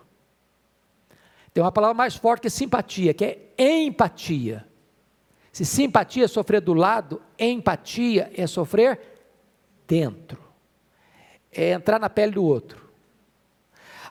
Tem 1.53 1.63
uma 1.63 1.71
palavra 1.71 1.95
mais 1.95 2.15
forte 2.15 2.43
que 2.43 2.49
simpatia, 2.49 3.13
que 3.13 3.25
é 3.25 3.81
empatia. 3.83 4.65
Se 5.51 5.65
simpatia 5.65 6.25
é 6.25 6.27
sofrer 6.27 6.61
do 6.61 6.73
lado, 6.73 7.21
empatia 7.39 8.31
é 8.35 8.45
sofrer 8.45 8.99
dentro. 9.87 10.37
É 11.51 11.71
entrar 11.71 11.99
na 11.99 12.09
pele 12.09 12.33
do 12.33 12.43
outro. 12.43 12.87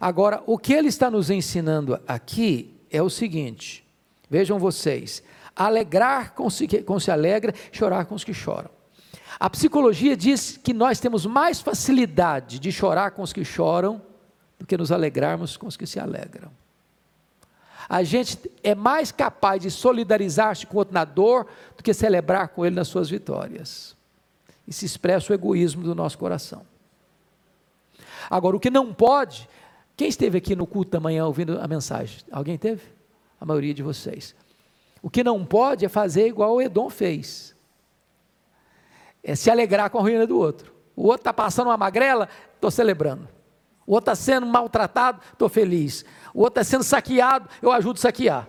Agora, 0.01 0.43
o 0.47 0.59
que 0.59 0.73
ele 0.73 0.89
está 0.89 1.11
nos 1.11 1.31
ensinando 1.31 2.01
aqui 2.07 2.75
é 2.91 3.01
o 3.01 3.09
seguinte: 3.09 3.87
vejam 4.29 4.59
vocês, 4.59 5.23
alegrar 5.55 6.35
com 6.35 6.47
os 6.47 6.59
com 6.85 6.99
se 6.99 7.11
alegra, 7.11 7.55
chorar 7.71 8.05
com 8.07 8.15
os 8.15 8.25
que 8.25 8.35
choram. 8.35 8.76
A 9.39 9.51
psicologia 9.51 10.17
diz 10.17 10.57
que 10.57 10.73
nós 10.73 10.99
temos 10.99 11.27
mais 11.27 11.61
facilidade 11.61 12.59
de 12.59 12.73
chorar 12.73 13.11
com 13.11 13.23
os 13.23 13.33
que 13.33 13.45
choram 13.45 14.01
do 14.59 14.67
que 14.67 14.77
nos 14.77 14.91
alegrarmos 14.91 15.57
com 15.57 15.67
os 15.67 15.77
que 15.77 15.87
se 15.87 16.01
alegram 16.01 16.51
a 17.89 18.03
gente 18.03 18.51
é 18.63 18.75
mais 18.75 19.13
capaz 19.13 19.63
de 19.63 19.71
solidarizar-se 19.71 20.67
com 20.67 20.77
o 20.77 20.79
outro 20.79 20.95
na 20.95 21.05
dor 21.05 21.47
do 21.77 21.83
que 21.83 21.95
celebrar 21.95 22.49
com 22.49 22.67
ele 22.67 22.75
nas 22.75 22.89
suas 22.89 23.09
vitórias. 23.09 23.97
E 24.67 24.73
se 24.73 24.85
expressa 24.85 25.33
o 25.33 25.35
egoísmo 25.35 25.83
do 25.83 25.95
nosso 25.95 26.19
coração. 26.19 26.63
Agora, 28.29 28.57
o 28.57 28.61
que 28.61 28.71
não 28.71 28.93
pode, 28.93 29.49
quem 29.97 30.09
esteve 30.09 30.39
aqui 30.39 30.57
no 30.57 30.67
culto 30.67 30.91
da 30.91 31.01
manhã 31.01 31.25
ouvindo 31.27 31.61
a 31.61 31.69
mensagem? 31.69 32.19
Alguém 32.33 32.59
teve? 32.59 32.83
A 33.41 33.47
maioria 33.47 33.73
de 33.73 33.83
vocês. 33.83 34.35
O 35.01 35.09
que 35.09 35.23
não 35.23 35.45
pode 35.45 35.85
é 35.85 35.89
fazer 35.89 36.27
igual 36.27 36.57
o 36.57 36.61
Edom 36.63 36.91
fez. 36.91 37.55
É 39.29 39.35
se 39.35 39.51
alegrar 39.51 39.91
com 39.91 39.99
a 39.99 40.01
ruína 40.01 40.25
do 40.25 40.39
outro. 40.39 40.73
O 40.95 41.03
outro 41.07 41.23
está 41.23 41.33
passando 41.35 41.67
uma 41.67 41.77
magrela, 41.77 42.29
estou 42.55 42.71
celebrando. 42.71 43.29
O 43.85 43.95
outro 43.95 44.13
está 44.13 44.15
sendo 44.15 44.47
maltratado, 44.47 45.21
estou 45.33 45.49
feliz. 45.49 46.05
O 46.33 46.43
outro 46.43 46.61
está 46.61 46.71
sendo 46.71 46.85
saqueado, 46.85 47.49
eu 47.61 47.73
ajudo 47.73 47.97
a 47.97 48.03
saquear. 48.03 48.49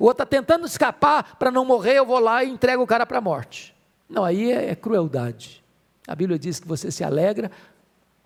O 0.00 0.04
outro 0.04 0.22
está 0.22 0.26
tentando 0.26 0.64
escapar 0.64 1.36
para 1.36 1.50
não 1.50 1.66
morrer, 1.66 1.98
eu 1.98 2.06
vou 2.06 2.18
lá 2.18 2.42
e 2.42 2.48
entrego 2.48 2.82
o 2.82 2.86
cara 2.86 3.04
para 3.04 3.18
a 3.18 3.20
morte. 3.20 3.76
Não, 4.08 4.24
aí 4.24 4.50
é, 4.50 4.70
é 4.70 4.74
crueldade. 4.74 5.62
A 6.08 6.14
Bíblia 6.14 6.38
diz 6.38 6.58
que 6.58 6.66
você 6.66 6.90
se 6.90 7.04
alegra 7.04 7.50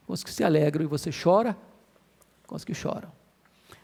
com 0.07 0.13
os 0.13 0.23
que 0.23 0.31
se 0.31 0.45
alegram 0.45 0.85
e 0.85 0.87
você 0.87 1.11
chora 1.11 1.57
com 2.47 2.55
os 2.55 2.65
que 2.65 2.75
choram. 2.75 3.11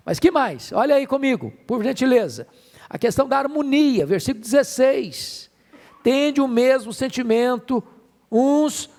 Mas 0.04 0.20
que 0.20 0.30
mais? 0.30 0.70
Olha 0.70 0.94
aí 0.94 1.04
comigo, 1.04 1.52
por 1.66 1.82
gentileza. 1.82 2.46
A 2.88 2.96
questão 2.96 3.26
da 3.26 3.38
harmonia, 3.38 4.06
versículo 4.06 4.40
16. 4.40 5.50
Tende 6.02 6.40
o 6.40 6.48
mesmo 6.48 6.92
sentimento 6.92 7.82
uns 8.30 8.90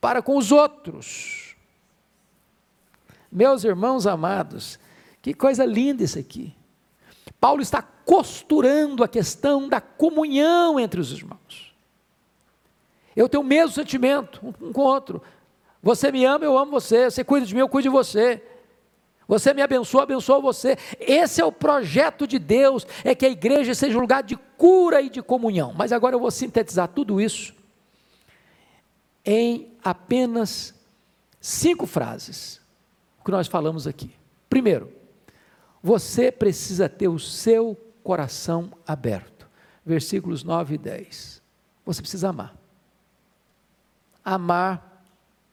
para 0.00 0.22
com 0.22 0.36
os 0.36 0.52
outros. 0.52 1.56
Meus 3.30 3.64
irmãos 3.64 4.06
amados, 4.06 4.78
que 5.20 5.34
coisa 5.34 5.64
linda 5.64 6.02
isso 6.02 6.18
aqui. 6.18 6.54
Paulo 7.40 7.60
está 7.60 7.82
costurando 7.82 9.04
a 9.04 9.08
questão 9.08 9.68
da 9.68 9.80
comunhão 9.80 10.78
entre 10.80 11.00
os 11.00 11.12
irmãos. 11.12 11.74
Eu 13.14 13.28
tenho 13.28 13.42
o 13.42 13.46
mesmo 13.46 13.74
sentimento 13.74 14.40
um 14.62 14.72
com 14.72 14.80
o 14.80 14.84
outro. 14.84 15.22
Você 15.82 16.10
me 16.10 16.24
ama, 16.24 16.44
eu 16.44 16.56
amo 16.56 16.70
você. 16.70 17.10
Você 17.10 17.22
cuida 17.22 17.44
de 17.44 17.54
mim, 17.54 17.60
eu 17.60 17.68
cuido 17.68 17.88
de 17.88 17.92
você. 17.92 18.42
Você 19.28 19.52
me 19.52 19.60
abençoa, 19.60 20.04
abençoa 20.04 20.40
você. 20.40 20.78
Esse 20.98 21.42
é 21.42 21.44
o 21.44 21.52
projeto 21.52 22.26
de 22.26 22.38
Deus, 22.38 22.86
é 23.04 23.14
que 23.14 23.26
a 23.26 23.28
igreja 23.28 23.74
seja 23.74 23.98
um 23.98 24.00
lugar 24.00 24.22
de 24.22 24.36
cura 24.56 25.02
e 25.02 25.10
de 25.10 25.22
comunhão. 25.22 25.74
Mas 25.76 25.92
agora 25.92 26.16
eu 26.16 26.20
vou 26.20 26.30
sintetizar 26.30 26.88
tudo 26.88 27.20
isso 27.20 27.54
em 29.22 29.70
apenas 29.84 30.74
cinco 31.38 31.86
frases, 31.86 32.58
o 33.20 33.24
que 33.24 33.30
nós 33.30 33.46
falamos 33.46 33.86
aqui. 33.86 34.10
Primeiro, 34.48 34.90
você 35.82 36.32
precisa 36.32 36.88
ter 36.88 37.08
o 37.08 37.18
seu 37.18 37.76
coração 38.02 38.72
aberto. 38.86 39.46
Versículos 39.84 40.42
9 40.42 40.76
e 40.76 40.78
10. 40.78 41.42
Você 41.84 42.00
precisa 42.00 42.30
amar. 42.30 42.56
Amar 44.24 45.04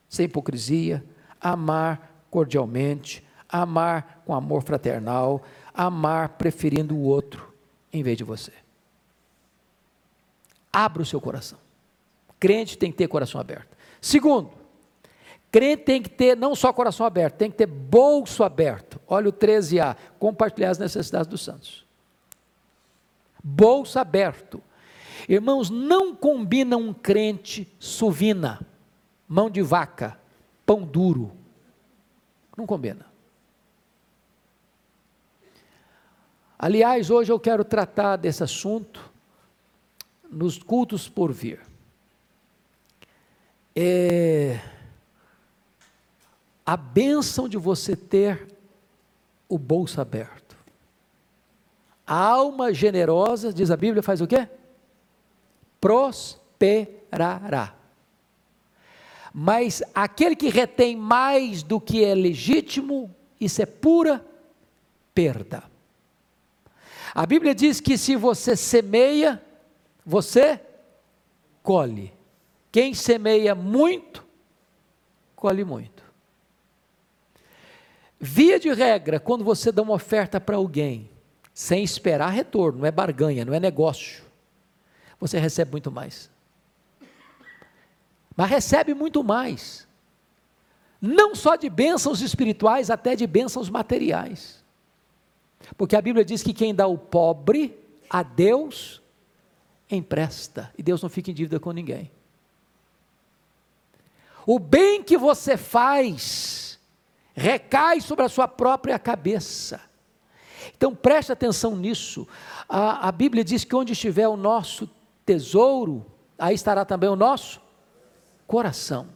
sem 0.07 0.25
hipocrisia, 0.25 1.03
amar 1.41 2.25
cordialmente, 2.31 3.24
amar 3.49 4.21
com 4.25 4.33
amor 4.33 4.63
fraternal, 4.63 5.41
amar 5.73 6.29
preferindo 6.29 6.95
o 6.95 7.01
outro 7.01 7.53
em 7.91 8.03
vez 8.03 8.17
de 8.17 8.23
você. 8.23 8.51
Abra 10.71 11.01
o 11.01 11.05
seu 11.05 11.21
coração. 11.21 11.57
Crente 12.39 12.77
tem 12.77 12.91
que 12.91 12.97
ter 12.97 13.07
coração 13.07 13.39
aberto. 13.39 13.75
Segundo, 14.01 14.51
crente 15.51 15.83
tem 15.83 16.01
que 16.01 16.09
ter 16.09 16.35
não 16.35 16.53
só 16.53 16.73
coração 16.73 17.05
aberto, 17.05 17.35
tem 17.35 17.49
que 17.49 17.57
ter 17.57 17.65
bolso 17.65 18.43
aberto. 18.43 18.99
Olha 19.07 19.29
o 19.29 19.33
13a, 19.33 19.95
compartilhar 20.19 20.71
as 20.71 20.77
necessidades 20.77 21.27
dos 21.27 21.41
santos. 21.41 21.85
Bolso 23.41 23.97
aberto. 23.97 24.61
Irmãos, 25.29 25.69
não 25.69 26.15
combina 26.15 26.75
um 26.77 26.93
crente 26.93 27.67
suvina, 27.79 28.59
mão 29.27 29.49
de 29.49 29.61
vaca, 29.61 30.19
pão 30.65 30.81
duro. 30.83 31.31
Não 32.57 32.65
combina. 32.65 33.14
Aliás, 36.57 37.09
hoje 37.09 37.31
eu 37.31 37.39
quero 37.39 37.63
tratar 37.65 38.15
desse 38.15 38.43
assunto 38.43 39.11
nos 40.31 40.57
cultos 40.57 41.09
por 41.09 41.31
vir. 41.31 41.61
É 43.75 44.59
a 46.65 46.75
bênção 46.75 47.47
de 47.47 47.57
você 47.57 47.95
ter 47.95 48.47
o 49.47 49.57
bolso 49.57 50.01
aberto. 50.01 50.57
A 52.07 52.17
alma 52.17 52.73
generosa, 52.73 53.53
diz 53.53 53.69
a 53.69 53.77
Bíblia, 53.77 54.01
faz 54.01 54.19
o 54.21 54.27
quê? 54.27 54.49
Prosperará. 55.79 57.75
Mas 59.33 59.83
aquele 59.93 60.35
que 60.35 60.49
retém 60.49 60.95
mais 60.95 61.61
do 61.61 61.79
que 61.79 62.03
é 62.03 62.15
legítimo, 62.15 63.13
isso 63.39 63.61
é 63.61 63.65
pura 63.65 64.25
perda. 65.13 65.74
A 67.15 67.25
Bíblia 67.25 67.55
diz 67.55 67.79
que 67.79 67.97
se 67.97 68.17
você 68.17 68.57
semeia, 68.57 69.41
você 70.05 70.59
colhe. 71.63 72.13
Quem 72.69 72.93
semeia 72.93 73.55
muito, 73.55 74.21
colhe 75.33 75.63
muito. 75.63 76.03
Via 78.19 78.59
de 78.59 78.69
regra, 78.73 79.17
quando 79.17 79.45
você 79.45 79.71
dá 79.71 79.81
uma 79.81 79.93
oferta 79.93 80.41
para 80.41 80.57
alguém, 80.57 81.09
sem 81.53 81.85
esperar 81.85 82.31
retorno, 82.31 82.79
não 82.79 82.85
é 82.85 82.91
barganha, 82.91 83.45
não 83.45 83.53
é 83.53 83.61
negócio, 83.61 84.21
você 85.17 85.39
recebe 85.39 85.71
muito 85.71 85.89
mais. 85.89 86.29
Mas 88.35 88.49
recebe 88.49 88.93
muito 88.93 89.23
mais. 89.23 89.87
Não 90.99 91.33
só 91.33 91.55
de 91.55 91.69
bênçãos 91.69 92.19
espirituais, 92.19 92.89
até 92.89 93.15
de 93.15 93.25
bênçãos 93.25 93.69
materiais. 93.69 94.64
Porque 95.77 95.95
a 95.95 96.01
Bíblia 96.01 96.23
diz 96.23 96.43
que 96.43 96.53
quem 96.53 96.73
dá 96.73 96.87
o 96.87 96.97
pobre 96.97 97.77
a 98.09 98.23
Deus, 98.23 99.01
empresta, 99.89 100.71
e 100.77 100.83
Deus 100.83 101.01
não 101.01 101.09
fica 101.09 101.31
em 101.31 101.33
dívida 101.33 101.59
com 101.59 101.71
ninguém. 101.71 102.11
O 104.45 104.59
bem 104.59 105.01
que 105.01 105.17
você 105.17 105.57
faz 105.57 106.79
recai 107.33 107.99
sobre 107.99 108.25
a 108.25 108.29
sua 108.29 108.47
própria 108.47 108.97
cabeça. 108.99 109.81
Então 110.75 110.95
preste 110.95 111.31
atenção 111.31 111.75
nisso. 111.75 112.27
A, 112.69 113.07
a 113.07 113.11
Bíblia 113.11 113.43
diz 113.43 113.63
que 113.63 113.75
onde 113.75 113.93
estiver 113.93 114.27
o 114.27 114.37
nosso 114.37 114.89
tesouro, 115.25 116.05
aí 116.37 116.53
estará 116.53 116.85
também 116.85 117.09
o 117.09 117.15
nosso 117.15 117.61
coração. 118.47 119.07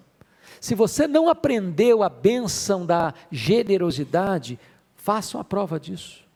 Se 0.60 0.76
você 0.76 1.08
não 1.08 1.30
aprendeu 1.30 2.04
a 2.04 2.10
bênção 2.10 2.86
da 2.86 3.14
generosidade, 3.32 4.60
faça 4.96 5.38
uma 5.38 5.44
prova 5.44 5.80
disso. 5.80 6.29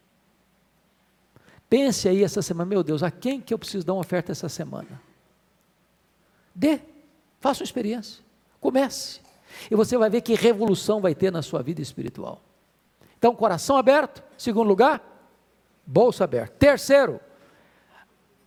Pense 1.73 2.07
aí 2.07 2.23
essa 2.23 2.39
semana, 2.43 2.69
meu 2.69 2.83
Deus, 2.83 3.01
a 3.01 3.09
quem 3.09 3.41
que 3.41 3.51
eu 3.51 3.57
preciso 3.57 3.83
dar 3.83 3.93
uma 3.93 4.01
oferta 4.01 4.31
essa 4.31 4.47
semana? 4.47 5.01
Dê, 6.53 6.79
faça 7.39 7.61
uma 7.61 7.65
experiência, 7.65 8.23
comece. 8.61 9.21
E 9.71 9.75
você 9.75 9.97
vai 9.97 10.07
ver 10.07 10.21
que 10.21 10.35
revolução 10.35 11.01
vai 11.01 11.15
ter 11.15 11.31
na 11.31 11.41
sua 11.41 11.63
vida 11.63 11.81
espiritual. 11.81 12.43
Então, 13.17 13.35
coração 13.35 13.75
aberto. 13.75 14.21
Segundo 14.37 14.67
lugar, 14.67 15.01
bolsa 15.83 16.25
aberta. 16.25 16.53
Terceiro, 16.59 17.19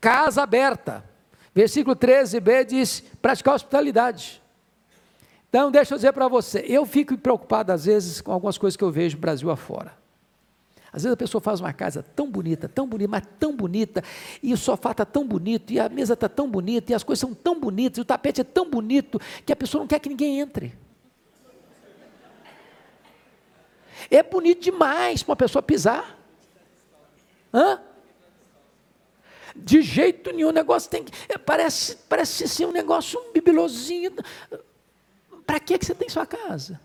casa 0.01 0.45
aberta. 0.45 1.05
Versículo 1.53 1.97
13b 1.97 2.65
diz: 2.65 3.01
praticar 3.21 3.57
hospitalidade. 3.57 4.41
Então, 5.49 5.73
deixa 5.73 5.95
eu 5.95 5.99
dizer 5.99 6.13
para 6.13 6.29
você, 6.29 6.65
eu 6.69 6.87
fico 6.87 7.19
preocupado 7.19 7.73
às 7.73 7.87
vezes 7.87 8.21
com 8.21 8.31
algumas 8.31 8.57
coisas 8.57 8.77
que 8.77 8.85
eu 8.85 8.93
vejo 8.93 9.19
Brasil 9.19 9.51
afora. 9.51 10.06
Às 10.97 11.03
vezes 11.03 11.13
a 11.13 11.17
pessoa 11.17 11.43
faz 11.43 11.61
uma 11.61 11.75
casa 11.75 12.03
tão 12.03 12.31
bonita, 12.31 12.71
tão 12.71 12.87
bonita, 12.87 13.11
mas 13.11 13.23
tão 13.39 13.55
bonita, 13.55 14.03
e 14.43 14.55
o 14.55 14.57
sofá 14.57 14.93
está 14.93 15.05
tão 15.05 15.29
bonito, 15.29 15.71
e 15.71 15.79
a 15.79 15.91
mesa 15.91 16.15
está 16.15 16.27
tão 16.27 16.49
bonita, 16.49 16.91
e 16.91 16.95
as 16.95 17.05
coisas 17.05 17.21
são 17.21 17.35
tão 17.35 17.61
bonitas, 17.61 17.99
e 17.99 18.01
o 18.01 18.05
tapete 18.05 18.41
é 18.41 18.45
tão 18.45 18.71
bonito, 18.71 19.21
que 19.45 19.53
a 19.53 19.57
pessoa 19.57 19.81
não 19.81 19.87
quer 19.87 19.99
que 19.99 20.09
ninguém 20.09 20.41
entre. 20.41 20.73
É 24.11 24.23
bonito 24.23 24.63
demais 24.63 25.23
para 25.23 25.33
uma 25.33 25.37
pessoa 25.37 25.63
pisar. 25.63 26.19
Hã? 27.53 27.79
De 29.55 29.83
jeito 29.83 30.33
nenhum, 30.33 30.49
o 30.49 30.53
negócio 30.53 30.91
tem 30.91 31.05
que. 31.05 31.13
É, 31.29 31.37
parece, 31.37 31.97
parece 32.09 32.49
ser 32.49 32.65
um 32.65 32.73
negócio 32.73 33.21
um 33.21 33.33
bibelozinho. 33.33 34.13
Para 35.47 35.61
que, 35.61 35.77
que 35.77 35.85
você 35.85 35.95
tem 35.95 36.09
sua 36.09 36.25
casa? 36.25 36.81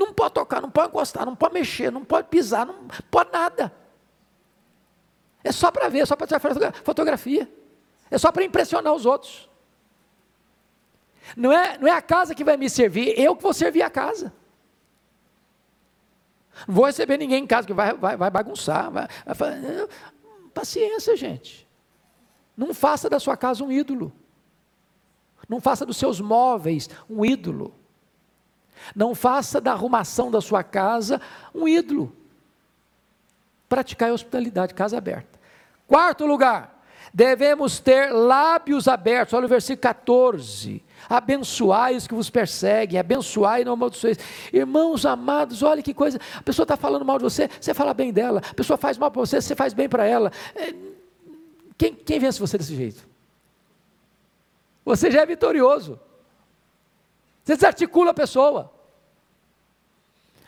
Não 0.00 0.14
pode 0.14 0.32
tocar, 0.32 0.62
não 0.62 0.70
pode 0.70 0.88
encostar, 0.88 1.26
não 1.26 1.36
pode 1.36 1.52
mexer, 1.52 1.92
não 1.92 2.02
pode 2.02 2.28
pisar, 2.28 2.64
não 2.64 2.88
pode 3.10 3.30
nada. 3.30 3.70
É 5.44 5.52
só 5.52 5.70
para 5.70 5.90
ver, 5.90 5.98
é 5.98 6.06
só 6.06 6.16
para 6.16 6.26
tirar 6.26 6.72
fotografia. 6.82 7.52
É 8.10 8.16
só 8.16 8.32
para 8.32 8.42
impressionar 8.42 8.94
os 8.94 9.04
outros. 9.04 9.46
Não 11.36 11.52
é, 11.52 11.76
não 11.76 11.86
é 11.86 11.90
a 11.90 12.00
casa 12.00 12.34
que 12.34 12.42
vai 12.42 12.56
me 12.56 12.70
servir, 12.70 13.12
eu 13.20 13.36
que 13.36 13.42
vou 13.42 13.52
servir 13.52 13.82
a 13.82 13.90
casa. 13.90 14.32
Não 16.66 16.74
vou 16.74 16.86
receber 16.86 17.18
ninguém 17.18 17.44
em 17.44 17.46
casa 17.46 17.66
que 17.66 17.74
vai, 17.74 17.92
vai, 17.92 18.16
vai 18.16 18.30
bagunçar. 18.30 18.90
Vai, 18.90 19.06
vai, 19.26 19.88
paciência, 20.54 21.14
gente. 21.14 21.68
Não 22.56 22.72
faça 22.72 23.10
da 23.10 23.20
sua 23.20 23.36
casa 23.36 23.62
um 23.62 23.70
ídolo. 23.70 24.10
Não 25.46 25.60
faça 25.60 25.84
dos 25.84 25.98
seus 25.98 26.22
móveis 26.22 26.88
um 27.08 27.22
ídolo. 27.22 27.79
Não 28.94 29.14
faça 29.14 29.60
da 29.60 29.72
arrumação 29.72 30.30
da 30.30 30.40
sua 30.40 30.62
casa 30.62 31.20
um 31.54 31.66
ídolo. 31.66 32.14
Praticar 33.68 34.10
a 34.10 34.14
hospitalidade, 34.14 34.74
casa 34.74 34.98
aberta. 34.98 35.38
Quarto 35.86 36.26
lugar, 36.26 36.82
devemos 37.12 37.78
ter 37.78 38.12
lábios 38.12 38.88
abertos. 38.88 39.34
Olha 39.34 39.46
o 39.46 39.48
versículo 39.48 39.82
14. 39.82 40.82
Abençoai 41.08 41.96
os 41.96 42.06
que 42.06 42.14
vos 42.14 42.30
perseguem, 42.30 42.98
abençoai 42.98 43.62
e 43.62 43.64
não 43.64 43.72
amaldiçoeis. 43.72 44.18
Irmãos 44.52 45.06
amados, 45.06 45.62
olha 45.62 45.82
que 45.82 45.94
coisa. 45.94 46.20
A 46.36 46.42
pessoa 46.42 46.64
está 46.64 46.76
falando 46.76 47.04
mal 47.04 47.18
de 47.18 47.24
você, 47.24 47.48
você 47.60 47.74
fala 47.74 47.94
bem 47.94 48.12
dela. 48.12 48.42
A 48.50 48.54
pessoa 48.54 48.76
faz 48.76 48.98
mal 48.98 49.10
para 49.10 49.20
você, 49.20 49.40
você 49.40 49.54
faz 49.54 49.72
bem 49.72 49.88
para 49.88 50.04
ela. 50.04 50.30
É, 50.54 50.74
quem, 51.76 51.94
quem 51.94 52.18
vence 52.18 52.38
você 52.38 52.58
desse 52.58 52.76
jeito? 52.76 53.08
Você 54.84 55.10
já 55.10 55.22
é 55.22 55.26
vitorioso. 55.26 55.98
Você 57.50 57.56
desarticula 57.56 58.12
a 58.12 58.14
pessoa. 58.14 58.72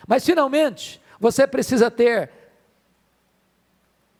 Mas 0.07 0.23
finalmente, 0.25 1.01
você 1.19 1.45
precisa 1.45 1.91
ter 1.91 2.31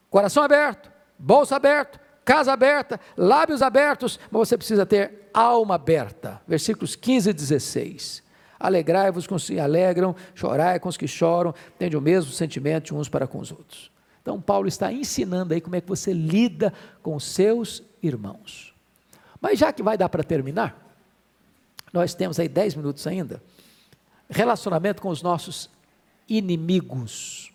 coração 0.09 0.43
aberto, 0.43 0.91
bolsa 1.17 1.55
aberto, 1.55 1.97
casa 2.25 2.51
aberta, 2.51 2.99
lábios 3.15 3.61
abertos, 3.61 4.19
mas 4.29 4.49
você 4.49 4.57
precisa 4.57 4.85
ter 4.85 5.29
alma 5.33 5.75
aberta. 5.75 6.41
Versículos 6.45 6.93
15 6.93 7.29
e 7.29 7.33
16. 7.33 8.23
Alegrai-vos 8.59 9.27
com 9.27 9.35
os 9.35 9.47
que 9.47 9.59
alegram, 9.59 10.13
chorai 10.35 10.77
com 10.77 10.89
os 10.89 10.97
que 10.97 11.07
choram, 11.07 11.55
tende 11.79 11.95
o 11.95 12.01
mesmo 12.01 12.33
sentimento 12.33 12.97
uns 12.97 13.07
para 13.07 13.25
com 13.25 13.39
os 13.39 13.49
outros. 13.49 13.89
Então, 14.21 14.41
Paulo 14.41 14.67
está 14.67 14.91
ensinando 14.91 15.53
aí 15.53 15.61
como 15.61 15.77
é 15.77 15.81
que 15.81 15.87
você 15.87 16.11
lida 16.11 16.73
com 17.01 17.15
os 17.15 17.23
seus 17.23 17.81
irmãos. 18.01 18.73
Mas 19.39 19.57
já 19.57 19.71
que 19.71 19.81
vai 19.81 19.97
dar 19.97 20.09
para 20.09 20.23
terminar, 20.23 20.82
nós 21.93 22.15
temos 22.15 22.39
aí 22.39 22.49
10 22.49 22.75
minutos 22.75 23.05
ainda. 23.05 23.41
Relacionamento 24.27 25.01
com 25.01 25.09
os 25.09 25.21
nossos 25.21 25.69
inimigos. 26.27 27.53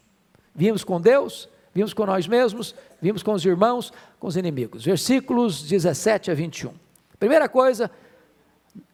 Vimos 0.54 0.84
com 0.84 1.00
Deus, 1.00 1.48
vimos 1.74 1.92
com 1.92 2.06
nós 2.06 2.28
mesmos, 2.28 2.74
vimos 3.02 3.22
com 3.22 3.32
os 3.32 3.44
irmãos, 3.44 3.92
com 4.20 4.28
os 4.28 4.36
inimigos. 4.36 4.84
Versículos 4.84 5.62
17 5.62 6.30
a 6.30 6.34
21. 6.34 6.72
Primeira 7.18 7.48
coisa, 7.48 7.90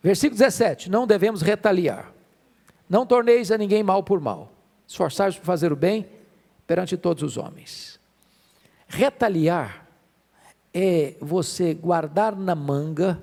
versículo 0.03 0.39
17: 0.39 0.91
não 0.91 1.07
devemos 1.07 1.43
retaliar. 1.43 2.13
Não 2.89 3.07
torneis 3.07 3.51
a 3.51 3.59
ninguém 3.59 3.83
mal 3.83 4.03
por 4.03 4.21
mal. 4.21 4.53
Esforçar-vos 4.87 5.39
por 5.39 5.45
fazer 5.45 5.73
o 5.73 5.77
bem 5.77 6.07
perante 6.67 6.97
todos 6.97 7.23
os 7.23 7.37
homens. 7.37 7.99
Retaliar 8.87 9.87
é 10.73 11.15
você 11.21 11.75
guardar 11.75 12.37
na 12.37 12.55
manga 12.55 13.23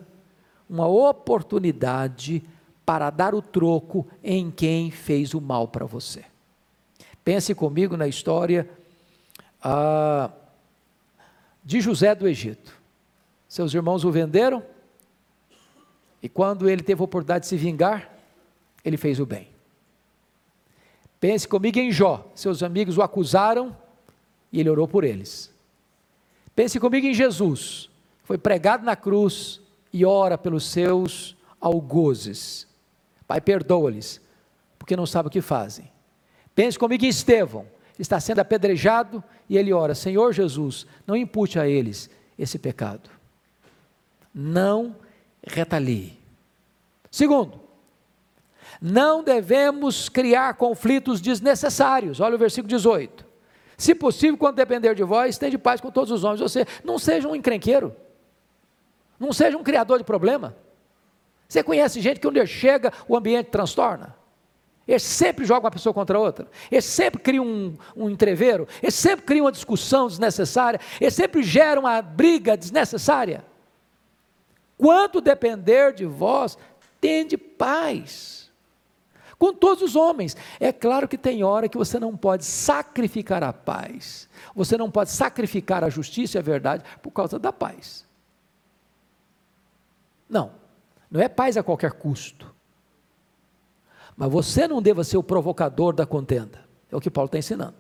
uma 0.72 0.88
oportunidade 0.88 2.42
para 2.86 3.10
dar 3.10 3.36
o 3.36 3.42
troco 3.42 4.08
em 4.24 4.50
quem 4.50 4.90
fez 4.90 5.34
o 5.34 5.42
mal 5.42 5.68
para 5.68 5.86
você. 5.86 6.24
Pense 7.26 7.54
comigo 7.54 7.98
na 7.98 8.08
história 8.08 8.70
ah, 9.62 10.32
de 11.62 11.82
José 11.82 12.16
do 12.16 12.26
Egito. 12.26 12.80
Seus 13.50 13.74
irmãos 13.74 14.06
o 14.06 14.12
venderam, 14.12 14.64
e 16.24 16.30
quando 16.30 16.70
ele 16.70 16.82
teve 16.82 17.02
a 17.02 17.04
oportunidade 17.04 17.44
de 17.44 17.50
se 17.50 17.58
vingar, 17.58 18.10
ele 18.86 18.96
fez 18.96 19.20
o 19.20 19.26
bem. 19.26 19.50
Pense 21.20 21.48
comigo 21.48 21.80
em 21.80 21.92
Jó. 21.92 22.32
Seus 22.34 22.64
amigos 22.64 22.98
o 22.98 23.02
acusaram 23.02 23.76
e 24.52 24.60
ele 24.60 24.70
orou 24.70 24.88
por 24.88 25.04
eles. 25.04 25.54
Pense 26.56 26.80
comigo 26.80 27.06
em 27.06 27.14
Jesus. 27.14 27.90
Foi 28.24 28.38
pregado 28.38 28.86
na 28.86 28.96
cruz, 28.96 29.61
e 29.94 30.06
ora 30.06 30.38
pelos 30.38 30.66
seus 30.66 31.36
algozes. 31.60 32.68
Pai, 33.28 33.40
perdoa-lhes, 33.40 34.22
porque 34.78 34.96
não 34.96 35.06
sabe 35.06 35.28
o 35.28 35.32
que 35.32 35.42
fazem. 35.42 35.92
Pense 36.54 36.78
comigo 36.78 37.06
em 37.06 37.10
Estevão, 37.10 37.66
está 37.98 38.20
sendo 38.20 38.40
apedrejado 38.40 39.24
e 39.50 39.58
ele 39.58 39.72
ora: 39.72 39.96
Senhor 39.96 40.34
Jesus, 40.34 40.86
não 41.06 41.16
impute 41.16 41.60
a 41.60 41.68
eles 41.68 42.10
esse 42.38 42.58
pecado. 42.58 43.10
Não 44.34 44.96
retalie. 45.46 46.18
Segundo, 47.10 47.60
não 48.82 49.24
devemos 49.24 50.10
criar 50.10 50.56
conflitos 50.56 51.22
desnecessários. 51.22 52.20
Olha 52.20 52.36
o 52.36 52.40
versículo 52.40 52.70
18. 52.70 53.26
Se 53.78 53.96
possível, 53.96 54.38
quando 54.38 54.56
depender 54.56 54.94
de 54.96 55.04
vós, 55.04 55.38
de 55.38 55.58
paz 55.58 55.82
com 55.82 55.92
todos 55.92 56.12
os 56.12 56.24
homens. 56.24 56.40
Você 56.40 56.66
não 56.84 57.00
seja 57.00 57.28
um 57.28 57.36
encrenqueiro. 57.36 57.96
Não 59.22 59.32
seja 59.32 59.56
um 59.56 59.64
criador 59.64 60.00
de 60.00 60.04
problema. 60.04 60.58
Você 61.48 61.62
conhece 61.62 62.02
gente 62.02 62.20
que 62.20 62.28
onde 62.28 62.44
chega 62.48 62.92
o 63.08 63.16
ambiente 63.16 63.52
transtorna? 63.52 64.16
Eles 64.88 65.04
sempre 65.04 65.46
jogam 65.46 65.66
uma 65.66 65.72
pessoa 65.72 65.94
contra 65.94 66.18
a 66.18 66.20
outra. 66.20 66.48
Eles 66.72 66.86
sempre 66.86 67.22
criam 67.22 67.46
um, 67.46 67.78
um 67.96 68.10
entreveiro. 68.10 68.68
Eles 68.82 68.96
sempre 68.96 69.24
criam 69.24 69.46
uma 69.46 69.52
discussão 69.52 70.08
desnecessária. 70.08 70.80
Eles 71.00 71.14
sempre 71.14 71.44
geram 71.44 71.84
uma 71.84 72.02
briga 72.02 72.58
desnecessária. 72.58 73.46
Quanto 74.76 75.22
depender 75.22 75.94
de 75.94 76.08
vós, 76.08 76.58
tende 77.00 77.38
paz. 77.38 78.52
Com 79.38 79.54
todos 79.54 79.84
os 79.84 79.96
homens. 79.96 80.36
É 80.60 80.74
claro 80.74 81.08
que 81.08 81.18
tem 81.18 81.44
hora 81.44 81.70
que 81.70 81.78
você 81.78 82.00
não 82.00 82.18
pode 82.18 82.44
sacrificar 82.44 83.44
a 83.44 83.54
paz. 83.54 84.28
Você 84.56 84.76
não 84.78 84.90
pode 84.90 85.12
sacrificar 85.12 85.84
a 85.84 85.90
justiça 85.90 86.38
e 86.38 86.40
a 86.40 86.44
verdade 86.44 86.84
por 87.04 87.12
causa 87.12 87.38
da 87.38 87.54
paz. 87.54 88.10
Não, 90.32 90.54
não 91.12 91.20
é 91.20 91.28
paz 91.28 91.58
a 91.58 91.64
qualquer 91.64 91.92
custo. 91.92 92.56
Mas 94.16 94.32
você 94.32 94.66
não 94.66 94.82
deva 94.82 95.04
ser 95.04 95.18
o 95.18 95.24
provocador 95.24 95.94
da 95.94 96.06
contenda. 96.06 96.64
É 96.90 96.96
o 96.96 97.02
que 97.02 97.12
Paulo 97.12 97.26
está 97.26 97.38
ensinando. 97.38 97.76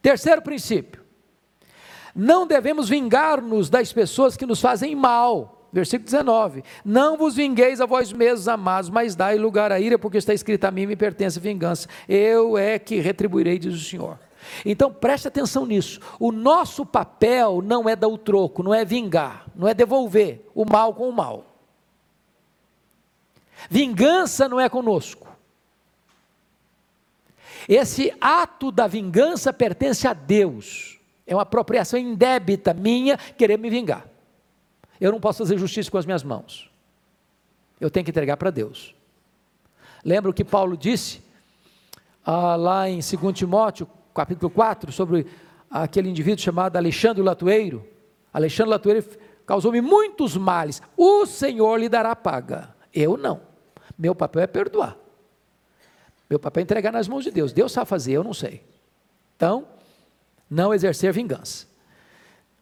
Terceiro 0.00 0.40
princípio: 0.42 1.02
não 2.14 2.46
devemos 2.46 2.88
vingar-nos 2.88 3.68
das 3.68 3.92
pessoas 3.92 4.36
que 4.36 4.46
nos 4.46 4.60
fazem 4.60 4.94
mal. 4.94 5.68
Versículo 5.72 6.04
19: 6.04 6.62
Não 6.84 7.16
vos 7.16 7.34
vingueis 7.34 7.80
a 7.80 7.86
vós 7.86 8.12
mesmos, 8.12 8.46
amados, 8.46 8.88
mas 8.88 9.16
dai 9.16 9.36
lugar 9.36 9.72
à 9.72 9.80
ira, 9.80 9.98
porque 9.98 10.18
está 10.18 10.32
escrito 10.32 10.64
a 10.64 10.70
mim 10.70 10.86
me 10.86 10.96
pertence 10.96 11.38
a 11.38 11.42
vingança. 11.42 11.88
Eu 12.08 12.56
é 12.56 12.78
que 12.78 13.00
retribuirei, 13.00 13.58
diz 13.58 13.74
o 13.74 13.84
Senhor. 13.84 14.18
Então 14.64 14.92
preste 14.92 15.28
atenção 15.28 15.66
nisso. 15.66 16.00
O 16.18 16.32
nosso 16.32 16.84
papel 16.84 17.62
não 17.62 17.88
é 17.88 17.94
dar 17.94 18.08
o 18.08 18.18
troco, 18.18 18.62
não 18.62 18.74
é 18.74 18.84
vingar, 18.84 19.46
não 19.54 19.68
é 19.68 19.74
devolver 19.74 20.46
o 20.54 20.64
mal 20.64 20.94
com 20.94 21.08
o 21.08 21.12
mal. 21.12 21.46
Vingança 23.68 24.48
não 24.48 24.60
é 24.60 24.68
conosco. 24.68 25.28
Esse 27.68 28.12
ato 28.20 28.72
da 28.72 28.86
vingança 28.86 29.52
pertence 29.52 30.06
a 30.06 30.12
Deus. 30.12 30.98
É 31.26 31.34
uma 31.34 31.42
apropriação 31.42 31.98
indébita 31.98 32.74
minha 32.74 33.16
querer 33.16 33.58
me 33.58 33.70
vingar. 33.70 34.06
Eu 35.00 35.12
não 35.12 35.20
posso 35.20 35.38
fazer 35.38 35.58
justiça 35.58 35.90
com 35.90 35.98
as 35.98 36.06
minhas 36.06 36.22
mãos. 36.22 36.70
Eu 37.80 37.90
tenho 37.90 38.04
que 38.04 38.10
entregar 38.10 38.36
para 38.36 38.50
Deus. 38.50 38.94
Lembra 40.04 40.30
o 40.30 40.34
que 40.34 40.44
Paulo 40.44 40.76
disse 40.76 41.22
ah, 42.24 42.56
lá 42.56 42.88
em 42.88 43.00
2 43.00 43.36
Timóteo, 43.36 43.88
capítulo 44.14 44.50
4, 44.50 44.92
sobre 44.92 45.26
aquele 45.70 46.08
indivíduo 46.08 46.42
chamado 46.42 46.76
Alexandre 46.76 47.22
Latueiro. 47.22 47.86
Alexandre 48.32 48.70
Latueiro 48.70 49.04
causou-me 49.46 49.80
muitos 49.80 50.36
males. 50.36 50.82
O 50.96 51.26
Senhor 51.26 51.76
lhe 51.78 51.88
dará 51.88 52.14
paga. 52.14 52.74
Eu 52.92 53.16
não. 53.16 53.40
Meu 53.98 54.14
papel 54.14 54.42
é 54.42 54.46
perdoar. 54.46 54.96
Meu 56.28 56.38
papel 56.38 56.60
é 56.60 56.64
entregar 56.64 56.92
nas 56.92 57.08
mãos 57.08 57.24
de 57.24 57.30
Deus. 57.30 57.52
Deus 57.52 57.72
sabe 57.72 57.88
fazer, 57.88 58.12
eu 58.12 58.24
não 58.24 58.32
sei. 58.34 58.62
Então, 59.36 59.66
não 60.48 60.72
exercer 60.72 61.12
vingança. 61.12 61.66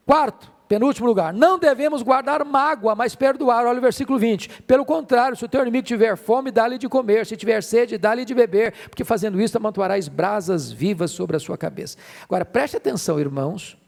Quarto, 0.06 0.50
penúltimo 0.68 1.06
lugar, 1.06 1.32
não 1.32 1.58
devemos 1.58 2.02
guardar 2.02 2.44
mágoa, 2.44 2.94
mas 2.94 3.14
perdoar. 3.14 3.66
Olha 3.66 3.78
o 3.78 3.82
versículo 3.82 4.18
20. 4.18 4.62
Pelo 4.62 4.84
contrário, 4.84 5.36
se 5.36 5.44
o 5.44 5.48
teu 5.48 5.62
inimigo 5.62 5.86
tiver 5.86 6.16
fome, 6.16 6.50
dá-lhe 6.50 6.76
de 6.76 6.88
comer, 6.88 7.26
se 7.26 7.36
tiver 7.36 7.62
sede, 7.62 7.96
dá-lhe 7.96 8.24
de 8.24 8.34
beber, 8.34 8.74
porque 8.88 9.04
fazendo 9.04 9.40
isso 9.40 9.56
amontoarás 9.56 10.08
brasas 10.08 10.70
vivas 10.70 11.10
sobre 11.10 11.36
a 11.36 11.40
sua 11.40 11.56
cabeça. 11.56 11.96
Agora, 12.24 12.44
preste 12.44 12.76
atenção, 12.76 13.18
irmãos, 13.18 13.78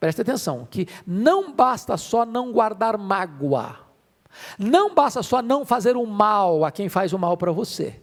preste 0.00 0.20
atenção, 0.20 0.66
que 0.68 0.88
não 1.06 1.52
basta 1.52 1.96
só 1.96 2.26
não 2.26 2.52
guardar 2.52 2.98
mágoa, 2.98 3.76
não 4.58 4.94
basta 4.94 5.22
só 5.22 5.40
não 5.40 5.64
fazer 5.64 5.96
o 5.96 6.04
mal 6.04 6.64
a 6.64 6.70
quem 6.70 6.88
faz 6.88 7.12
o 7.12 7.18
mal 7.18 7.36
para 7.36 7.52
você. 7.52 8.02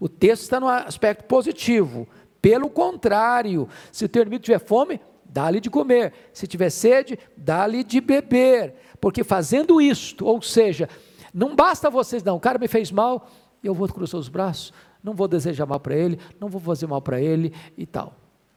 O 0.00 0.08
texto 0.08 0.42
está 0.42 0.60
no 0.60 0.68
aspecto 0.68 1.24
positivo. 1.24 2.06
Pelo 2.42 2.68
contrário, 2.68 3.68
se 3.90 4.04
o 4.04 4.08
teu 4.08 4.22
inimigo 4.22 4.44
tiver 4.44 4.58
fome, 4.58 5.00
dá-lhe 5.36 5.60
de 5.60 5.68
comer. 5.68 6.14
Se 6.32 6.46
tiver 6.46 6.70
sede, 6.70 7.18
dá-lhe 7.36 7.84
de 7.84 8.00
beber. 8.00 8.72
Porque 8.98 9.22
fazendo 9.22 9.82
isto, 9.82 10.24
ou 10.24 10.40
seja, 10.40 10.88
não 11.34 11.54
basta 11.54 11.90
vocês, 11.90 12.24
não, 12.24 12.36
o 12.36 12.40
cara 12.40 12.58
me 12.58 12.66
fez 12.66 12.90
mal, 12.90 13.28
eu 13.62 13.74
vou 13.74 13.86
cruzar 13.86 14.18
os 14.18 14.30
braços, 14.30 14.72
não 15.04 15.12
vou 15.12 15.28
desejar 15.28 15.66
mal 15.66 15.78
para 15.78 15.94
ele, 15.94 16.18
não 16.40 16.48
vou 16.48 16.58
fazer 16.58 16.86
mal 16.86 17.02
para 17.02 17.20
ele 17.20 17.52
e 17.76 17.84
tal. 17.84 18.14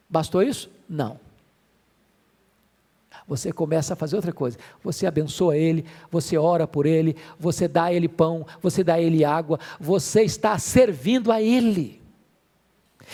Bastou 0.08 0.42
isso? 0.42 0.70
Não 0.88 1.20
você 3.28 3.52
começa 3.52 3.92
a 3.92 3.96
fazer 3.96 4.16
outra 4.16 4.32
coisa. 4.32 4.58
Você 4.82 5.06
abençoa 5.06 5.56
ele, 5.56 5.84
você 6.10 6.36
ora 6.36 6.66
por 6.66 6.84
ele, 6.84 7.14
você 7.38 7.68
dá 7.68 7.84
a 7.84 7.92
ele 7.92 8.08
pão, 8.08 8.44
você 8.60 8.82
dá 8.82 8.94
a 8.94 9.00
ele 9.00 9.24
água, 9.24 9.60
você 9.78 10.22
está 10.22 10.58
servindo 10.58 11.30
a 11.30 11.40
ele. 11.40 11.99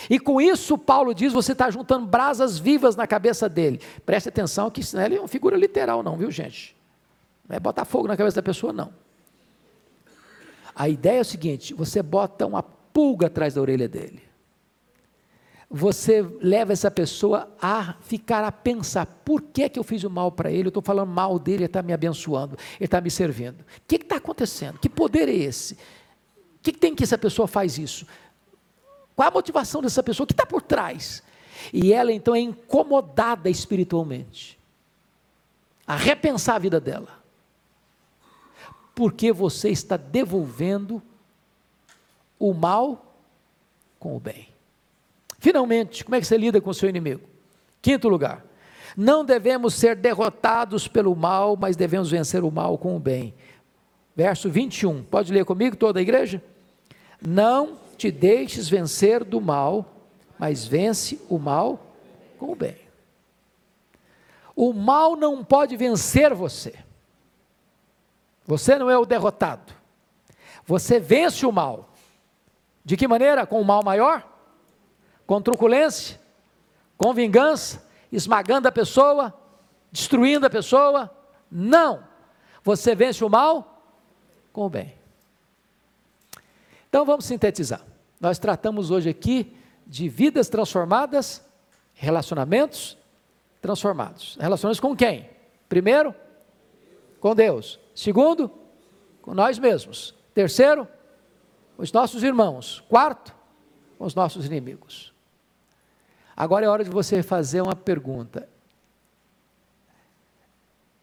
E 0.09 0.19
com 0.19 0.39
isso, 0.39 0.77
Paulo 0.77 1.13
diz: 1.13 1.33
você 1.33 1.51
está 1.51 1.69
juntando 1.69 2.05
brasas 2.05 2.57
vivas 2.57 2.95
na 2.95 3.07
cabeça 3.07 3.47
dele. 3.49 3.79
Preste 4.05 4.29
atenção 4.29 4.69
que 4.69 4.81
isso 4.81 4.95
não 4.95 5.03
é 5.03 5.19
uma 5.19 5.27
figura 5.27 5.57
literal, 5.57 6.03
não, 6.03 6.17
viu, 6.17 6.31
gente? 6.31 6.75
Não 7.47 7.55
é 7.55 7.59
botar 7.59 7.85
fogo 7.85 8.07
na 8.07 8.17
cabeça 8.17 8.35
da 8.35 8.43
pessoa, 8.43 8.73
não. 8.73 8.93
A 10.75 10.87
ideia 10.87 11.19
é 11.19 11.21
o 11.21 11.25
seguinte: 11.25 11.73
você 11.73 12.01
bota 12.01 12.45
uma 12.45 12.61
pulga 12.63 13.27
atrás 13.27 13.53
da 13.53 13.61
orelha 13.61 13.87
dele 13.87 14.27
você 15.69 16.21
leva 16.41 16.71
essa 16.71 16.89
pessoa 16.89 17.53
a 17.61 17.95
ficar 18.01 18.43
a 18.43 18.51
pensar: 18.51 19.05
por 19.05 19.41
que, 19.41 19.67
que 19.69 19.77
eu 19.77 19.83
fiz 19.83 20.03
o 20.03 20.09
mal 20.09 20.31
para 20.31 20.51
ele? 20.51 20.67
Eu 20.67 20.69
estou 20.69 20.83
falando 20.83 21.09
mal 21.09 21.37
dele, 21.37 21.57
ele 21.57 21.65
está 21.65 21.81
me 21.81 21.93
abençoando, 21.93 22.57
ele 22.77 22.85
está 22.85 23.01
me 23.01 23.11
servindo. 23.11 23.61
O 23.61 23.65
que 23.87 23.95
está 23.95 24.15
acontecendo? 24.15 24.79
Que 24.79 24.89
poder 24.89 25.27
é 25.27 25.33
esse? 25.33 25.73
O 25.73 25.77
que, 26.61 26.71
que 26.71 26.79
tem 26.79 26.95
que 26.95 27.03
essa 27.03 27.17
pessoa 27.17 27.47
faz 27.47 27.77
isso? 27.77 28.05
Qual 29.17 29.27
a 29.27 29.31
motivação 29.31 29.81
dessa 29.81 30.03
pessoa? 30.03 30.25
O 30.25 30.27
que 30.27 30.33
está 30.33 30.45
por 30.45 30.61
trás? 30.61 31.23
E 31.73 31.91
ela 31.91 32.11
então 32.13 32.35
é 32.35 32.39
incomodada 32.39 33.49
espiritualmente 33.49 34.59
a 35.87 35.95
repensar 35.95 36.57
a 36.57 36.59
vida 36.59 36.79
dela. 36.79 37.19
Porque 38.93 39.31
você 39.31 39.69
está 39.69 39.97
devolvendo 39.97 41.01
o 42.37 42.53
mal 42.53 43.15
com 43.97 44.15
o 44.15 44.19
bem. 44.19 44.49
Finalmente, 45.39 46.05
como 46.05 46.13
é 46.13 46.21
que 46.21 46.27
você 46.27 46.37
lida 46.37 46.61
com 46.61 46.69
o 46.69 46.73
seu 46.75 46.87
inimigo? 46.87 47.27
Quinto 47.81 48.07
lugar, 48.07 48.45
não 48.95 49.25
devemos 49.25 49.73
ser 49.73 49.95
derrotados 49.95 50.87
pelo 50.87 51.15
mal, 51.15 51.57
mas 51.57 51.75
devemos 51.75 52.11
vencer 52.11 52.43
o 52.43 52.51
mal 52.51 52.77
com 52.77 52.95
o 52.95 52.99
bem. 52.99 53.33
Verso 54.15 54.47
21, 54.47 55.01
pode 55.05 55.33
ler 55.33 55.43
comigo 55.43 55.75
toda 55.75 55.97
a 55.97 56.03
igreja? 56.03 56.39
Não 57.19 57.86
te 57.97 58.11
deixes 58.11 58.69
vencer 58.69 59.23
do 59.23 59.41
mal, 59.41 59.85
mas 60.37 60.65
vence 60.65 61.19
o 61.27 61.39
mal 61.39 61.79
com 62.37 62.51
o 62.51 62.55
bem. 62.55 62.77
O 64.55 64.71
mal 64.71 65.15
não 65.15 65.43
pode 65.43 65.75
vencer 65.75 66.33
você. 66.33 66.73
Você 68.45 68.77
não 68.77 68.89
é 68.89 68.97
o 68.97 69.05
derrotado. 69.05 69.73
Você 70.65 70.99
vence 70.99 71.45
o 71.45 71.51
mal. 71.51 71.89
De 72.83 72.95
que 72.95 73.07
maneira? 73.07 73.45
Com 73.45 73.59
o 73.59 73.65
mal 73.65 73.83
maior? 73.83 74.25
Com 75.25 75.41
truculência? 75.41 76.19
Com 76.97 77.13
vingança? 77.13 77.85
Esmagando 78.11 78.67
a 78.67 78.71
pessoa? 78.71 79.33
Destruindo 79.91 80.45
a 80.45 80.49
pessoa? 80.49 81.11
Não. 81.51 82.03
Você 82.63 82.95
vence 82.95 83.23
o 83.23 83.29
mal 83.29 83.83
com 84.53 84.65
o 84.65 84.69
bem. 84.69 84.95
Então 86.89 87.05
vamos 87.05 87.25
sintetizar. 87.25 87.86
Nós 88.19 88.39
tratamos 88.39 88.91
hoje 88.91 89.09
aqui 89.09 89.55
de 89.85 90.09
vidas 90.09 90.49
transformadas, 90.49 91.43
relacionamentos 91.93 92.97
transformados. 93.61 94.37
Relações 94.39 94.79
com 94.79 94.95
quem? 94.95 95.29
Primeiro, 95.69 96.13
com 97.19 97.35
Deus. 97.35 97.79
Segundo, 97.93 98.51
com 99.21 99.33
nós 99.33 99.59
mesmos. 99.59 100.15
Terceiro, 100.33 100.87
os 101.77 101.91
nossos 101.91 102.23
irmãos. 102.23 102.83
Quarto, 102.89 103.35
com 103.97 104.05
os 104.05 104.15
nossos 104.15 104.45
inimigos. 104.45 105.13
Agora 106.35 106.65
é 106.65 106.69
hora 106.69 106.83
de 106.83 106.89
você 106.89 107.23
fazer 107.23 107.61
uma 107.61 107.75
pergunta. 107.75 108.47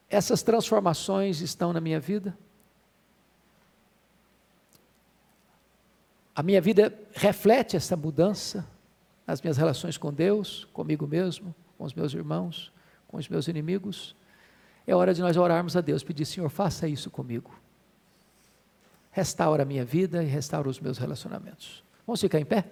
Essas 0.08 0.42
transformações 0.42 1.40
estão 1.40 1.72
na 1.72 1.80
minha 1.80 1.98
vida? 1.98 2.36
A 6.34 6.42
minha 6.42 6.60
vida 6.60 6.92
reflete 7.14 7.76
essa 7.76 7.96
mudança 7.96 8.66
nas 9.26 9.40
minhas 9.40 9.56
relações 9.56 9.96
com 9.96 10.12
Deus, 10.12 10.66
comigo 10.72 11.06
mesmo, 11.06 11.54
com 11.78 11.84
os 11.84 11.94
meus 11.94 12.12
irmãos, 12.12 12.72
com 13.06 13.16
os 13.16 13.28
meus 13.28 13.46
inimigos? 13.46 14.16
É 14.86 14.94
hora 14.94 15.14
de 15.14 15.22
nós 15.22 15.36
orarmos 15.36 15.76
a 15.76 15.80
Deus, 15.80 16.02
pedir, 16.02 16.26
Senhor, 16.26 16.48
faça 16.50 16.88
isso 16.88 17.10
comigo. 17.10 17.54
Restaura 19.12 19.62
a 19.62 19.66
minha 19.66 19.84
vida 19.84 20.22
e 20.22 20.26
restaura 20.26 20.68
os 20.68 20.80
meus 20.80 20.98
relacionamentos. 20.98 21.84
Vamos 22.06 22.20
ficar 22.20 22.40
em 22.40 22.44
pé? 22.44 22.64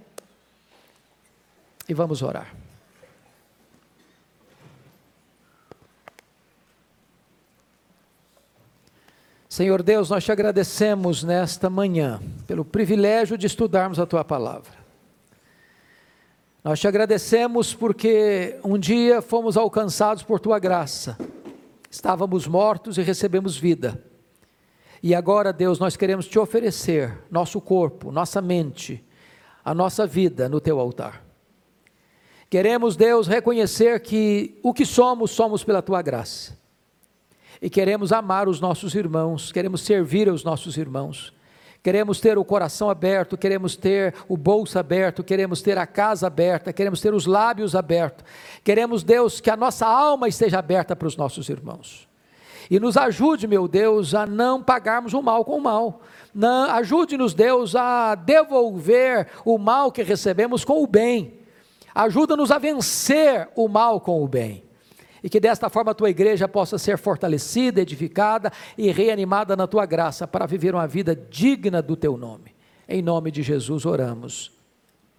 E 1.88 1.94
vamos 1.94 2.20
orar. 2.20 2.52
Senhor 9.52 9.82
Deus, 9.82 10.08
nós 10.08 10.24
te 10.24 10.32
agradecemos 10.32 11.22
nesta 11.22 11.68
manhã 11.68 12.22
pelo 12.46 12.64
privilégio 12.64 13.36
de 13.36 13.46
estudarmos 13.46 13.98
a 13.98 14.06
tua 14.06 14.24
palavra. 14.24 14.72
Nós 16.64 16.80
te 16.80 16.88
agradecemos 16.88 17.74
porque 17.74 18.58
um 18.64 18.78
dia 18.78 19.20
fomos 19.20 19.58
alcançados 19.58 20.22
por 20.22 20.40
tua 20.40 20.58
graça. 20.58 21.18
Estávamos 21.90 22.46
mortos 22.46 22.96
e 22.96 23.02
recebemos 23.02 23.54
vida. 23.54 24.02
E 25.02 25.14
agora, 25.14 25.52
Deus, 25.52 25.78
nós 25.78 25.98
queremos 25.98 26.26
te 26.26 26.38
oferecer 26.38 27.18
nosso 27.30 27.60
corpo, 27.60 28.10
nossa 28.10 28.40
mente, 28.40 29.04
a 29.62 29.74
nossa 29.74 30.06
vida 30.06 30.48
no 30.48 30.62
teu 30.62 30.80
altar. 30.80 31.22
Queremos, 32.48 32.96
Deus, 32.96 33.26
reconhecer 33.26 34.00
que 34.00 34.58
o 34.62 34.72
que 34.72 34.86
somos, 34.86 35.30
somos 35.30 35.62
pela 35.62 35.82
tua 35.82 36.00
graça 36.00 36.61
e 37.62 37.70
queremos 37.70 38.12
amar 38.12 38.48
os 38.48 38.60
nossos 38.60 38.92
irmãos, 38.96 39.52
queremos 39.52 39.82
servir 39.82 40.28
aos 40.28 40.42
nossos 40.42 40.76
irmãos. 40.76 41.32
Queremos 41.80 42.20
ter 42.20 42.36
o 42.36 42.44
coração 42.44 42.90
aberto, 42.90 43.36
queremos 43.36 43.76
ter 43.76 44.14
o 44.28 44.36
bolso 44.36 44.78
aberto, 44.78 45.22
queremos 45.22 45.62
ter 45.62 45.78
a 45.78 45.86
casa 45.86 46.26
aberta, 46.26 46.72
queremos 46.72 47.00
ter 47.00 47.14
os 47.14 47.26
lábios 47.26 47.74
abertos. 47.74 48.24
Queremos, 48.62 49.02
Deus, 49.02 49.40
que 49.40 49.50
a 49.50 49.56
nossa 49.56 49.86
alma 49.86 50.28
esteja 50.28 50.58
aberta 50.58 50.94
para 50.94 51.08
os 51.08 51.16
nossos 51.16 51.48
irmãos. 51.48 52.08
E 52.70 52.78
nos 52.78 52.96
ajude, 52.96 53.48
meu 53.48 53.66
Deus, 53.66 54.14
a 54.14 54.26
não 54.26 54.62
pagarmos 54.62 55.12
o 55.12 55.22
mal 55.22 55.44
com 55.44 55.58
o 55.58 55.60
mal. 55.60 56.02
Ajude-nos, 56.70 57.34
Deus, 57.34 57.74
a 57.74 58.14
devolver 58.14 59.28
o 59.44 59.58
mal 59.58 59.90
que 59.90 60.02
recebemos 60.02 60.64
com 60.64 60.82
o 60.82 60.86
bem. 60.86 61.40
Ajuda-nos 61.92 62.52
a 62.52 62.58
vencer 62.58 63.48
o 63.56 63.68
mal 63.68 64.00
com 64.00 64.22
o 64.22 64.28
bem 64.28 64.64
e 65.22 65.28
que 65.28 65.38
desta 65.38 65.70
forma 65.70 65.92
a 65.92 65.94
tua 65.94 66.10
igreja 66.10 66.48
possa 66.48 66.78
ser 66.78 66.98
fortalecida, 66.98 67.80
edificada 67.80 68.52
e 68.76 68.90
reanimada 68.90 69.56
na 69.56 69.66
tua 69.66 69.86
graça 69.86 70.26
para 70.26 70.46
viver 70.46 70.74
uma 70.74 70.86
vida 70.86 71.14
digna 71.14 71.80
do 71.80 71.96
teu 71.96 72.16
nome. 72.16 72.54
Em 72.88 73.00
nome 73.00 73.30
de 73.30 73.42
Jesus 73.42 73.86
oramos. 73.86 74.50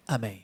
Amém. 0.06 0.43